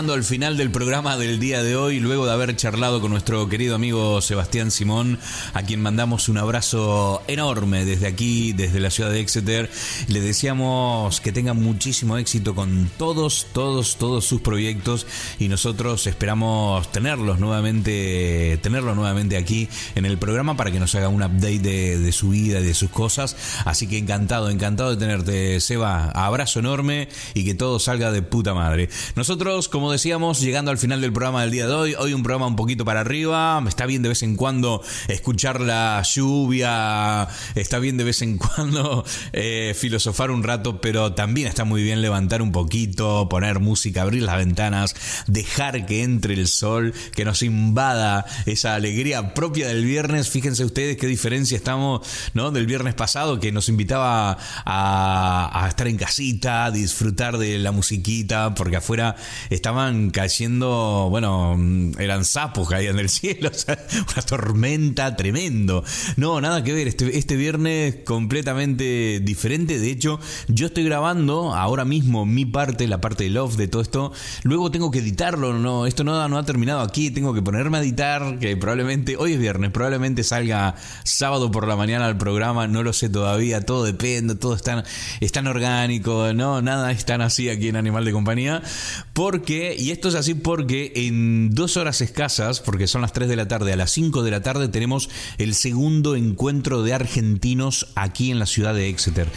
al 0.09 0.23
final 0.23 0.57
del 0.57 0.71
programa 0.71 1.15
del 1.15 1.39
día 1.39 1.61
de 1.61 1.75
hoy, 1.75 1.99
luego 1.99 2.25
de 2.25 2.31
haber 2.31 2.55
charlado 2.55 3.01
con 3.01 3.11
nuestro 3.11 3.47
querido 3.47 3.75
amigo 3.75 4.19
Sebastián 4.19 4.71
Simón, 4.71 5.19
a 5.53 5.61
quien 5.61 5.79
mandamos 5.79 6.27
un 6.27 6.39
abrazo 6.39 7.21
enorme 7.27 7.85
desde 7.85 8.07
aquí, 8.07 8.51
desde 8.51 8.79
la 8.79 8.89
ciudad 8.89 9.11
de 9.11 9.19
Exeter. 9.19 9.69
Le 10.07 10.19
deseamos 10.19 11.21
que 11.21 11.31
tenga 11.31 11.53
muchísimo 11.53 12.17
éxito 12.17 12.55
con 12.55 12.89
todos, 12.97 13.45
todos, 13.53 13.97
todos 13.97 14.25
sus 14.25 14.41
proyectos 14.41 15.05
y 15.37 15.49
nosotros 15.49 16.07
esperamos 16.07 16.91
tenerlos 16.91 17.39
nuevamente, 17.39 18.57
tenerlo 18.63 18.95
nuevamente 18.95 19.37
aquí 19.37 19.69
en 19.93 20.07
el 20.07 20.17
programa 20.17 20.57
para 20.57 20.71
que 20.71 20.79
nos 20.79 20.95
haga 20.95 21.09
un 21.09 21.21
update 21.21 21.59
de, 21.59 21.99
de 21.99 22.11
su 22.11 22.29
vida 22.29 22.59
y 22.59 22.63
de 22.63 22.73
sus 22.73 22.89
cosas. 22.89 23.37
Así 23.65 23.85
que 23.85 23.99
encantado, 23.99 24.49
encantado 24.49 24.89
de 24.89 24.97
tenerte, 24.97 25.61
Seba. 25.61 26.09
Abrazo 26.09 26.59
enorme 26.59 27.07
y 27.35 27.45
que 27.45 27.53
todo 27.53 27.77
salga 27.77 28.11
de 28.11 28.23
puta 28.23 28.55
madre. 28.55 28.89
Nosotros, 29.15 29.69
como 29.69 29.90
decíamos, 29.91 30.39
llegando 30.41 30.71
al 30.71 30.77
final 30.77 31.01
del 31.01 31.13
programa 31.13 31.41
del 31.41 31.51
día 31.51 31.67
de 31.67 31.73
hoy, 31.73 31.95
hoy 31.97 32.13
un 32.13 32.23
programa 32.23 32.47
un 32.47 32.55
poquito 32.55 32.85
para 32.85 33.01
arriba, 33.01 33.63
está 33.67 33.85
bien 33.85 34.01
de 34.01 34.09
vez 34.09 34.23
en 34.23 34.35
cuando 34.35 34.81
escuchar 35.07 35.61
la 35.61 36.01
lluvia, 36.03 37.27
está 37.55 37.79
bien 37.79 37.97
de 37.97 38.03
vez 38.03 38.21
en 38.21 38.37
cuando 38.37 39.03
eh, 39.33 39.75
filosofar 39.77 40.31
un 40.31 40.43
rato, 40.43 40.81
pero 40.81 41.13
también 41.13 41.47
está 41.47 41.63
muy 41.63 41.83
bien 41.83 42.01
levantar 42.01 42.41
un 42.41 42.51
poquito, 42.51 43.27
poner 43.29 43.59
música, 43.59 44.01
abrir 44.01 44.23
las 44.23 44.37
ventanas, 44.37 44.95
dejar 45.27 45.85
que 45.85 46.03
entre 46.03 46.33
el 46.33 46.47
sol, 46.47 46.93
que 47.15 47.25
nos 47.25 47.43
invada 47.43 48.25
esa 48.45 48.75
alegría 48.75 49.33
propia 49.33 49.67
del 49.67 49.85
viernes. 49.85 50.29
Fíjense 50.29 50.65
ustedes 50.65 50.97
qué 50.97 51.07
diferencia 51.07 51.57
estamos, 51.57 52.07
¿no? 52.33 52.51
Del 52.51 52.65
viernes 52.65 52.93
pasado 52.93 53.39
que 53.39 53.51
nos 53.51 53.69
invitaba 53.69 54.37
a, 54.65 55.65
estar 55.67 55.87
en 55.87 55.97
casita, 55.97 56.71
disfrutar 56.71 57.37
de 57.37 57.59
la 57.59 57.71
musiquita, 57.71 58.53
porque 58.55 58.77
afuera 58.77 59.15
cayendo, 60.11 61.07
bueno, 61.09 61.57
eran 61.99 62.25
sapos 62.25 62.69
caían 62.69 62.97
del 62.97 63.09
cielo, 63.09 63.51
una 64.13 64.21
tormenta 64.23 65.15
tremendo. 65.15 65.83
No, 66.17 66.41
nada 66.41 66.63
que 66.63 66.73
ver, 66.73 66.87
este, 66.87 67.17
este 67.17 67.35
viernes 67.35 67.97
completamente 68.05 69.19
diferente. 69.21 69.79
De 69.79 69.91
hecho, 69.91 70.19
yo 70.47 70.67
estoy 70.67 70.83
grabando 70.83 71.53
ahora 71.53 71.85
mismo 71.85 72.25
mi 72.25 72.45
parte, 72.45 72.87
la 72.87 73.01
parte 73.01 73.25
de 73.25 73.29
love 73.31 73.55
de 73.55 73.67
todo 73.67 73.81
esto. 73.81 74.11
Luego 74.43 74.71
tengo 74.71 74.91
que 74.91 74.99
editarlo, 74.99 75.53
no, 75.53 75.85
esto 75.85 76.03
no, 76.03 76.27
no 76.27 76.37
ha 76.37 76.45
terminado 76.45 76.81
aquí, 76.81 77.11
tengo 77.11 77.33
que 77.33 77.41
ponerme 77.41 77.77
a 77.77 77.81
editar, 77.81 78.39
que 78.39 78.55
probablemente, 78.57 79.17
hoy 79.17 79.33
es 79.33 79.39
viernes, 79.39 79.71
probablemente 79.71 80.23
salga 80.23 80.75
sábado 81.03 81.51
por 81.51 81.67
la 81.67 81.75
mañana 81.75 82.05
al 82.07 82.17
programa, 82.17 82.67
no 82.67 82.83
lo 82.83 82.93
sé 82.93 83.09
todavía, 83.09 83.61
todo 83.61 83.83
depende, 83.83 84.35
todo 84.35 84.55
es 84.55 84.61
tan, 84.61 84.83
es 85.19 85.31
tan 85.31 85.47
orgánico, 85.47 86.33
no, 86.33 86.61
nada 86.61 86.91
es 86.91 87.05
tan 87.05 87.21
así 87.21 87.49
aquí 87.49 87.69
en 87.69 87.75
Animal 87.75 88.05
de 88.05 88.11
Compañía. 88.11 88.61
Porque, 89.13 89.70
y 89.77 89.91
esto 89.91 90.09
es 90.09 90.15
así 90.15 90.33
porque 90.33 90.91
en 90.95 91.51
dos 91.51 91.77
horas 91.77 92.01
escasas, 92.01 92.59
porque 92.59 92.87
son 92.87 93.01
las 93.01 93.13
3 93.13 93.29
de 93.29 93.35
la 93.35 93.47
tarde, 93.47 93.73
a 93.73 93.75
las 93.75 93.91
5 93.91 94.23
de 94.23 94.31
la 94.31 94.41
tarde 94.41 94.67
tenemos 94.67 95.09
el 95.37 95.53
segundo 95.55 96.15
encuentro 96.15 96.83
de 96.83 96.93
argentinos 96.93 97.87
aquí 97.95 98.31
en 98.31 98.39
la 98.39 98.45
ciudad 98.45 98.73
de 98.73 98.89
Exeter. 98.89 99.27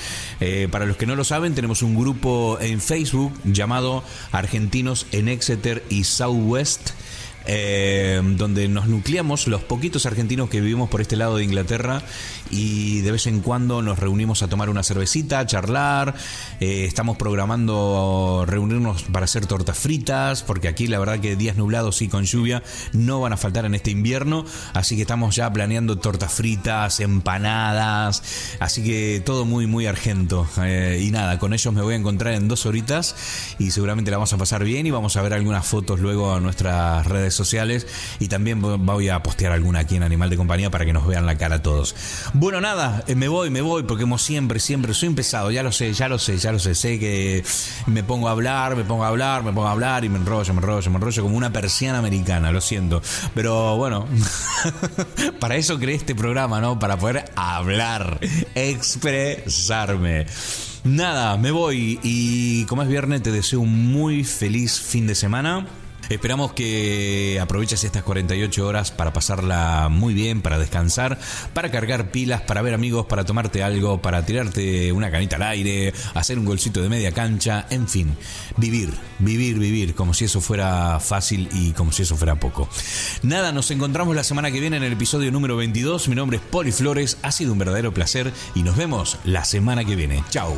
Eh, 0.41 0.68
para 0.70 0.87
los 0.87 0.97
que 0.97 1.07
no 1.07 1.16
lo 1.16 1.24
saben, 1.24 1.55
tenemos 1.55 1.82
un 1.82 1.95
grupo 1.95 2.59
en 2.61 2.80
Facebook 2.80 3.32
llamado 3.45 4.03
Argentinos 4.32 5.07
en 5.12 5.28
Exeter 5.28 5.85
y 5.89 6.05
Southwest. 6.05 6.91
Eh, 7.47 8.20
donde 8.36 8.68
nos 8.68 8.86
nucleamos 8.86 9.47
los 9.47 9.62
poquitos 9.62 10.07
argentinos 10.07 10.49
que 10.49 10.61
vivimos 10.61 10.88
por 10.88 11.01
este 11.01 11.16
lado 11.16 11.36
de 11.36 11.45
Inglaterra 11.45 12.03
y 12.51 13.01
de 13.01 13.12
vez 13.12 13.26
en 13.26 13.40
cuando 13.40 13.82
nos 13.82 13.99
reunimos 13.99 14.42
a 14.42 14.49
tomar 14.49 14.70
una 14.70 14.82
cervecita, 14.82 15.40
a 15.40 15.47
charlar, 15.47 16.14
eh, 16.61 16.84
estamos 16.86 17.16
programando 17.16 18.45
reunirnos 18.47 19.03
para 19.05 19.24
hacer 19.24 19.47
tortas 19.47 19.78
fritas, 19.78 20.42
porque 20.42 20.68
aquí 20.68 20.86
la 20.86 20.99
verdad 20.99 21.20
que 21.20 21.36
días 21.36 21.57
nublados 21.57 22.01
y 22.03 22.09
con 22.09 22.24
lluvia 22.24 22.62
no 22.92 23.20
van 23.20 23.32
a 23.32 23.36
faltar 23.36 23.64
en 23.64 23.74
este 23.74 23.90
invierno, 23.90 24.45
así 24.72 24.97
que 24.97 25.03
estamos 25.03 25.36
ya 25.36 25.53
planeando 25.53 25.99
tortas 25.99 26.32
fritas, 26.32 27.01
empanadas, 27.01 28.22
así 28.61 28.82
que 28.82 29.22
todo 29.24 29.45
muy 29.45 29.66
muy 29.66 29.86
argento. 29.86 30.47
Eh, 30.62 31.03
y 31.07 31.11
nada, 31.11 31.38
con 31.38 31.53
ellos 31.53 31.72
me 31.74 31.82
voy 31.82 31.95
a 31.95 31.97
encontrar 31.97 32.34
en 32.34 32.49
dos 32.49 32.66
horitas 32.66 33.16
y 33.59 33.70
seguramente 33.70 34.11
la 34.11 34.18
vamos 34.18 34.32
a 34.32 34.38
pasar 34.38 34.64
bien 34.64 34.86
y 34.86 34.90
vamos 34.90 35.16
a 35.16 35.22
ver 35.22 35.34
algunas 35.34 35.66
fotos 35.66 36.01
luego 36.01 36.34
a 36.34 36.40
nuestras 36.40 37.07
redes 37.07 37.34
sociales 37.35 37.87
y 38.18 38.28
también 38.28 38.61
voy 38.61 39.09
a 39.09 39.22
postear 39.22 39.53
alguna 39.53 39.80
aquí 39.80 39.97
en 39.97 40.03
Animal 40.03 40.30
de 40.30 40.37
Compañía 40.37 40.70
para 40.70 40.85
que 40.85 40.93
nos 40.93 41.07
vean 41.07 41.26
la 41.26 41.37
cara 41.37 41.62
todos. 41.62 41.95
Bueno, 42.32 42.61
nada, 42.61 43.05
eh, 43.07 43.14
me 43.14 43.28
voy, 43.28 43.51
me 43.51 43.61
voy, 43.61 43.82
porque 43.82 44.03
como 44.03 44.18
siempre, 44.18 44.61
siempre 44.61 44.95
soy 44.95 45.09
un 45.09 45.14
pesado, 45.14 45.51
ya 45.51 45.62
lo 45.62 45.72
sé, 45.72 45.93
ya 45.93 46.09
lo 46.09 46.18
sé, 46.18 46.39
ya 46.39 46.53
lo 46.53 46.59
sé, 46.59 46.74
sé 46.74 46.99
que 46.99 47.45
me 47.87 48.03
pongo 48.03 48.28
a 48.28 48.32
hablar, 48.32 48.76
me 48.76 48.85
pongo 48.85 49.05
a 49.05 49.09
hablar, 49.09 49.43
me 49.43 49.53
pongo 49.53 49.68
a 49.68 49.72
hablar 49.72 50.05
y 50.05 50.09
me 50.09 50.18
enrollo, 50.18 50.53
me 50.55 50.61
enrollo, 50.61 50.91
me 50.91 50.97
enrollo 50.97 51.22
como 51.22 51.37
una 51.37 51.53
persiana 51.53 51.99
americana, 51.99 52.53
lo 52.53 52.61
siento. 52.61 53.03
Pero 53.35 53.76
bueno, 53.76 54.07
para 55.41 55.57
eso 55.57 55.78
creé 55.78 55.97
este 55.97 56.14
programa, 56.14 56.61
¿no? 56.61 56.78
Para 56.78 56.97
poder 56.97 57.24
hablar, 57.37 58.20
expresarme. 58.55 60.26
Nada, 60.85 61.39
me 61.39 61.51
voy 61.51 61.99
y 62.03 62.66
como 62.66 62.82
es 62.82 62.89
viernes 62.89 63.22
te 63.22 63.32
deseo 63.32 63.61
un 63.61 63.91
muy 63.91 64.22
feliz 64.22 64.78
fin 64.80 65.07
de 65.07 65.14
semana. 65.14 65.66
Esperamos 66.09 66.52
que 66.52 67.38
aproveches 67.40 67.84
estas 67.84 68.02
48 68.02 68.66
horas 68.66 68.90
para 68.90 69.12
pasarla 69.12 69.88
muy 69.90 70.14
bien, 70.14 70.42
para 70.42 70.59
descansar, 70.59 71.18
para 71.52 71.70
cargar 71.70 72.11
pilas, 72.11 72.42
para 72.42 72.62
ver 72.62 72.74
amigos, 72.74 73.07
para 73.07 73.24
tomarte 73.24 73.62
algo, 73.62 74.00
para 74.00 74.24
tirarte 74.24 74.92
una 74.92 75.11
canita 75.11 75.36
al 75.36 75.42
aire, 75.42 75.92
hacer 76.14 76.38
un 76.38 76.44
golcito 76.44 76.82
de 76.82 76.88
media 76.88 77.12
cancha, 77.12 77.66
en 77.70 77.88
fin, 77.88 78.16
vivir, 78.57 78.90
vivir, 79.18 79.59
vivir, 79.59 79.94
como 79.94 80.14
si 80.14 80.26
eso 80.26 80.40
fuera 80.40 81.00
fácil 81.00 81.48
y 81.52 81.72
como 81.72 81.92
si 81.92 82.02
eso 82.02 82.16
fuera 82.16 82.34
poco. 82.36 82.68
Nada, 83.22 83.52
nos 83.52 83.70
encontramos 83.70 84.14
la 84.14 84.24
semana 84.24 84.50
que 84.50 84.61
viene 84.61 84.76
en 84.76 84.82
el 84.82 84.92
episodio 84.92 85.30
número 85.32 85.57
22. 85.57 86.09
Mi 86.09 86.14
nombre 86.14 86.38
es 86.38 86.42
Poli 86.42 86.72
Flores, 86.72 87.18
ha 87.22 87.32
sido 87.32 87.52
un 87.52 87.59
verdadero 87.59 87.92
placer 87.92 88.32
y 88.55 88.62
nos 88.62 88.76
vemos 88.76 89.18
la 89.24 89.44
semana 89.44 89.84
que 89.84 89.96
viene. 89.96 90.24
Chao. 90.30 90.55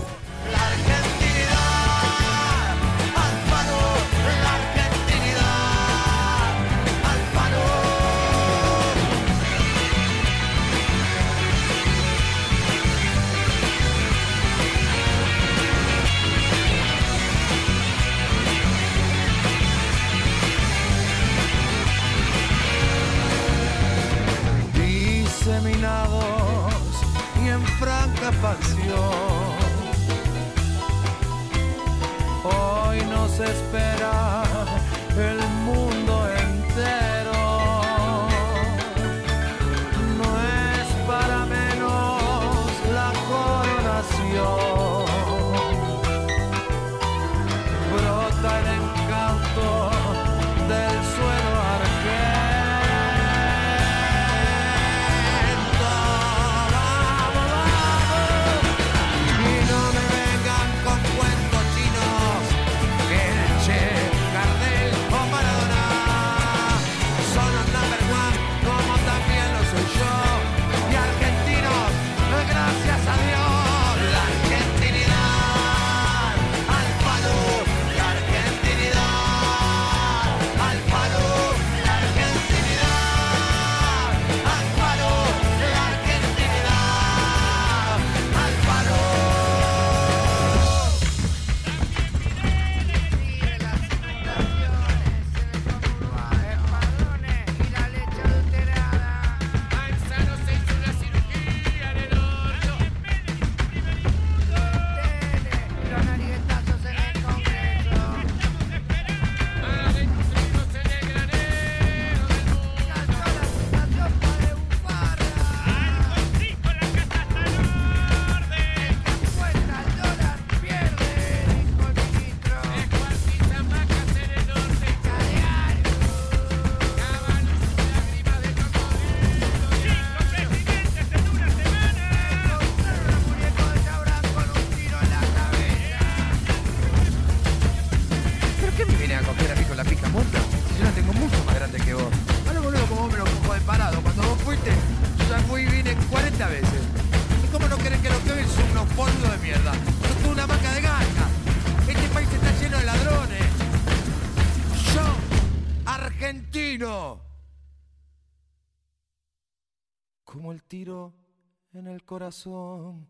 el 161.88 162.04
corazón 162.04 163.06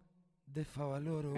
de 0.47 0.65
Favaloro. 0.65 1.33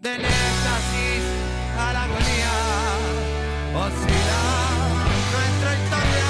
Del 0.00 0.24
éxtasis 0.24 1.24
a 1.76 1.92
la 1.92 2.04
agonía 2.04 2.54
oscila 3.74 4.42
nuestra 5.32 5.70
historia. 5.74 6.27